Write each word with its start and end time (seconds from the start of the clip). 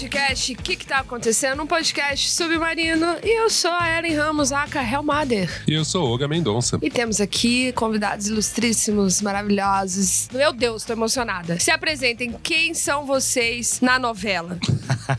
podcast 0.00 0.52
O 0.52 0.56
que, 0.56 0.76
que 0.76 0.86
tá 0.86 0.98
acontecendo? 1.00 1.62
Um 1.62 1.66
podcast 1.66 2.30
submarino. 2.30 3.16
E 3.22 3.42
eu 3.42 3.50
sou 3.50 3.70
a 3.70 3.98
Ellen 3.98 4.16
Ramos, 4.16 4.50
aka 4.50 4.82
Hellmother. 4.82 5.62
E 5.68 5.74
eu 5.74 5.84
sou 5.84 6.06
Olga 6.06 6.26
Mendonça. 6.26 6.78
E 6.80 6.88
temos 6.88 7.20
aqui 7.20 7.72
convidados 7.72 8.28
ilustríssimos, 8.28 9.20
maravilhosos. 9.20 10.28
Meu 10.32 10.52
Deus, 10.52 10.84
tô 10.84 10.94
emocionada. 10.94 11.58
Se 11.58 11.70
apresentem, 11.70 12.34
quem 12.42 12.72
são 12.72 13.04
vocês 13.04 13.80
na 13.82 13.98
novela? 13.98 14.58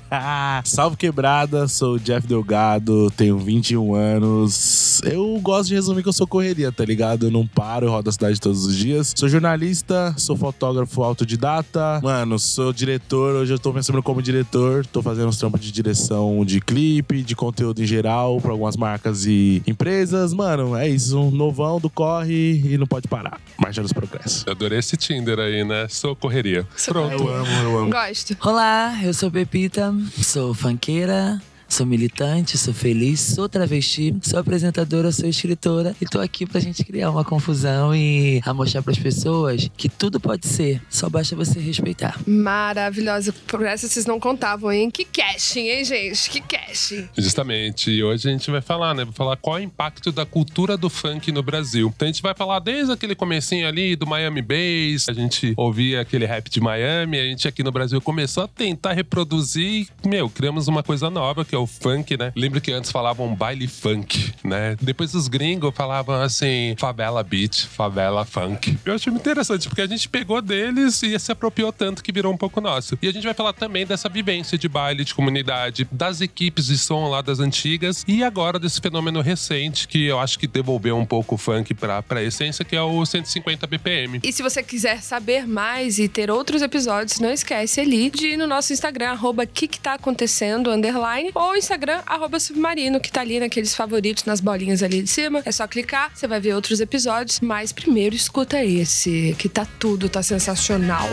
Salve 0.65 0.97
quebrada, 0.97 1.67
sou 1.67 1.95
o 1.95 1.99
Jeff 1.99 2.25
Delgado, 2.25 3.11
tenho 3.11 3.37
21 3.37 3.93
anos. 3.93 5.01
Eu 5.03 5.39
gosto 5.41 5.69
de 5.69 5.75
resumir 5.75 6.01
que 6.01 6.09
eu 6.09 6.13
sou 6.13 6.25
correria, 6.25 6.71
tá 6.71 6.83
ligado? 6.83 7.27
Eu 7.27 7.31
não 7.31 7.45
paro, 7.45 7.85
eu 7.85 7.91
rodo 7.91 8.09
a 8.09 8.13
cidade 8.13 8.39
todos 8.39 8.65
os 8.65 8.75
dias. 8.75 9.13
Sou 9.15 9.29
jornalista, 9.29 10.13
sou 10.17 10.35
fotógrafo 10.35 11.03
autodidata. 11.03 11.99
Mano, 12.01 12.39
sou 12.39 12.73
diretor, 12.73 13.35
hoje 13.35 13.53
eu 13.53 13.59
tô 13.59 13.71
pensando 13.71 14.01
como 14.01 14.21
diretor. 14.21 14.70
Tô 14.91 15.01
fazendo 15.01 15.27
uns 15.27 15.37
trampos 15.37 15.61
de 15.61 15.71
direção 15.71 16.43
de 16.45 16.59
clipe, 16.61 17.21
de 17.21 17.35
conteúdo 17.35 17.81
em 17.81 17.85
geral, 17.85 18.39
pra 18.41 18.51
algumas 18.51 18.75
marcas 18.77 19.25
e 19.25 19.61
empresas. 19.67 20.33
Mano, 20.33 20.75
é 20.75 20.87
isso. 20.87 21.19
Um 21.19 21.31
novão 21.31 21.79
do 21.79 21.89
corre 21.89 22.61
e 22.65 22.77
não 22.77 22.87
pode 22.87 23.07
parar. 23.07 23.39
Marcha 23.59 23.81
dos 23.81 23.93
progressos. 23.93 24.45
Eu 24.45 24.53
adorei 24.53 24.79
esse 24.79 24.97
Tinder 24.97 25.39
aí, 25.39 25.63
né? 25.63 25.87
Sou 25.89 26.15
correria. 26.15 26.67
Sou 26.75 26.93
Pronto. 26.93 27.13
Eu 27.13 27.29
amo, 27.29 27.51
eu 27.63 27.77
amo. 27.79 27.91
Gosto. 27.91 28.37
Olá, 28.41 28.99
eu 29.03 29.13
sou 29.13 29.29
Pepita, 29.29 29.93
sou 30.21 30.53
funkeira, 30.53 31.41
sou 31.71 31.85
militante, 31.85 32.57
sou 32.57 32.73
feliz, 32.73 33.19
sou 33.19 33.47
travesti, 33.47 34.13
sou 34.21 34.39
apresentadora, 34.39 35.11
sou 35.11 35.27
escritora 35.27 35.95
e 36.01 36.05
tô 36.05 36.19
aqui 36.19 36.45
pra 36.45 36.59
gente 36.59 36.83
criar 36.83 37.09
uma 37.09 37.23
confusão 37.23 37.95
e 37.95 38.41
a 38.45 38.53
mostrar 38.53 38.81
pras 38.81 38.99
pessoas 38.99 39.69
que 39.77 39.87
tudo 39.87 40.19
pode 40.19 40.45
ser, 40.47 40.81
só 40.89 41.09
basta 41.09 41.35
você 41.35 41.59
respeitar. 41.59 42.19
Maravilhosa. 42.27 43.33
Por 43.47 43.65
essa 43.65 43.87
vocês 43.87 44.05
não 44.05 44.19
contavam, 44.19 44.71
hein? 44.71 44.91
Que 44.91 45.05
casting, 45.05 45.67
hein, 45.67 45.85
gente? 45.85 46.29
Que 46.29 46.41
casting. 46.41 47.07
Justamente. 47.17 47.89
E 47.89 48.03
hoje 48.03 48.27
a 48.27 48.31
gente 48.31 48.51
vai 48.51 48.61
falar, 48.61 48.93
né? 48.93 49.05
Vai 49.05 49.13
falar 49.13 49.37
qual 49.37 49.57
é 49.57 49.61
o 49.61 49.63
impacto 49.63 50.11
da 50.11 50.25
cultura 50.25 50.75
do 50.75 50.89
funk 50.89 51.31
no 51.31 51.41
Brasil. 51.41 51.91
Então 51.95 52.05
a 52.05 52.11
gente 52.11 52.21
vai 52.21 52.35
falar 52.35 52.59
desde 52.59 52.91
aquele 52.91 53.15
comecinho 53.15 53.65
ali 53.67 53.95
do 53.95 54.05
Miami 54.05 54.41
Bass. 54.41 55.07
A 55.07 55.13
gente 55.13 55.53
ouvia 55.55 56.01
aquele 56.01 56.25
rap 56.25 56.49
de 56.49 56.59
Miami. 56.59 57.17
A 57.17 57.23
gente 57.23 57.47
aqui 57.47 57.63
no 57.63 57.71
Brasil 57.71 58.01
começou 58.01 58.43
a 58.43 58.47
tentar 58.47 58.91
reproduzir. 58.91 59.87
E, 60.03 60.07
meu, 60.07 60.29
criamos 60.29 60.67
uma 60.67 60.83
coisa 60.83 61.09
nova, 61.09 61.45
que 61.45 61.55
é 61.55 61.60
o 61.63 61.67
funk, 61.67 62.17
né? 62.17 62.31
Lembro 62.35 62.61
que 62.61 62.71
antes 62.71 62.91
falavam 62.91 63.33
baile 63.33 63.67
funk, 63.67 64.33
né? 64.43 64.75
Depois 64.81 65.13
os 65.13 65.27
gringos 65.27 65.73
falavam 65.75 66.21
assim, 66.21 66.75
favela 66.77 67.23
beat, 67.23 67.65
favela 67.67 68.25
funk. 68.25 68.77
Eu 68.85 68.95
achei 68.95 69.11
muito 69.11 69.23
interessante, 69.23 69.67
porque 69.67 69.81
a 69.81 69.87
gente 69.87 70.09
pegou 70.09 70.41
deles 70.41 71.01
e 71.03 71.17
se 71.19 71.31
apropriou 71.31 71.71
tanto 71.71 72.03
que 72.03 72.11
virou 72.11 72.33
um 72.33 72.37
pouco 72.37 72.59
nosso. 72.61 72.97
E 73.01 73.07
a 73.07 73.11
gente 73.11 73.23
vai 73.23 73.33
falar 73.33 73.53
também 73.53 73.85
dessa 73.85 74.09
vivência 74.09 74.57
de 74.57 74.67
baile, 74.67 75.03
de 75.03 75.13
comunidade, 75.13 75.87
das 75.91 76.21
equipes 76.21 76.67
de 76.67 76.77
som 76.77 77.07
lá 77.07 77.21
das 77.21 77.39
antigas 77.39 78.03
e 78.07 78.23
agora 78.23 78.59
desse 78.59 78.79
fenômeno 78.81 79.21
recente 79.21 79.87
que 79.87 80.05
eu 80.05 80.19
acho 80.19 80.37
que 80.37 80.47
devolveu 80.47 80.97
um 80.97 81.05
pouco 81.05 81.35
o 81.35 81.37
funk 81.37 81.73
pra, 81.73 82.01
pra 82.01 82.23
essência, 82.23 82.65
que 82.65 82.75
é 82.75 82.81
o 82.81 83.05
150 83.05 83.67
BPM. 83.67 84.19
E 84.23 84.31
se 84.31 84.41
você 84.41 84.63
quiser 84.63 85.01
saber 85.01 85.47
mais 85.47 85.99
e 85.99 86.07
ter 86.07 86.29
outros 86.29 86.61
episódios, 86.61 87.19
não 87.19 87.31
esquece 87.31 87.79
ali 87.81 88.09
de 88.09 88.27
ir 88.27 88.37
no 88.37 88.47
nosso 88.47 88.73
Instagram, 88.73 89.11
arroba 89.11 89.45
que 89.45 89.67
que 89.67 89.79
tá 89.79 89.93
acontecendo, 89.93 90.71
underline, 90.71 91.31
ou 91.33 91.50
Instagram, 91.55 92.01
arroba 92.05 92.39
submarino, 92.39 92.99
que 92.99 93.11
tá 93.11 93.21
ali 93.21 93.39
naqueles 93.39 93.75
favoritos, 93.75 94.25
nas 94.25 94.39
bolinhas 94.39 94.83
ali 94.83 95.01
de 95.01 95.09
cima. 95.09 95.41
É 95.45 95.51
só 95.51 95.67
clicar, 95.67 96.11
você 96.13 96.27
vai 96.27 96.39
ver 96.39 96.53
outros 96.53 96.79
episódios, 96.79 97.39
mas 97.39 97.71
primeiro 97.71 98.15
escuta 98.15 98.63
esse, 98.63 99.35
que 99.37 99.49
tá 99.49 99.65
tudo, 99.79 100.09
tá 100.09 100.21
sensacional. 100.21 101.07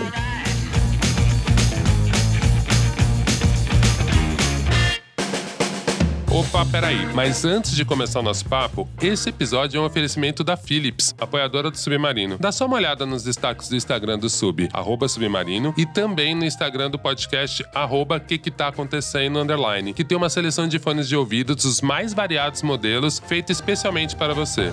Opa, 6.39 6.65
peraí. 6.65 7.05
Mas 7.15 7.45
antes 7.45 7.75
de 7.75 7.85
começar 7.85 8.21
o 8.21 8.23
nosso 8.23 8.45
papo, 8.45 8.89
esse 9.03 9.29
episódio 9.29 9.77
é 9.77 9.81
um 9.81 9.85
oferecimento 9.85 10.45
da 10.45 10.57
Philips, 10.57 11.13
apoiadora 11.21 11.69
do 11.69 11.77
Submarino. 11.77 12.39
Dá 12.39 12.53
só 12.53 12.67
uma 12.67 12.77
olhada 12.77 13.05
nos 13.05 13.25
destaques 13.25 13.69
do 13.69 13.75
Instagram 13.75 14.21
do 14.21 14.31
Sub, 14.31 14.69
Submarino, 15.09 15.75
e 15.77 15.85
também 15.85 16.37
no 16.37 16.45
Instagram 16.45 16.91
do 16.91 16.99
podcast, 16.99 17.65
arroba 17.75 18.21
que 18.21 18.39
que 18.39 18.53
tá 18.53 18.69
acontecendo, 18.69 19.41
underline, 19.41 19.93
que 19.93 20.05
tem 20.05 20.17
uma 20.17 20.31
seleção 20.31 20.69
de 20.69 20.79
fones 20.79 21.09
de 21.09 21.17
ouvido 21.17 21.57
dos 21.57 21.81
mais 21.81 22.15
variados 22.15 22.63
modelos, 22.63 23.19
feita 23.19 23.51
especialmente 23.51 24.15
para 24.15 24.33
você. 24.33 24.73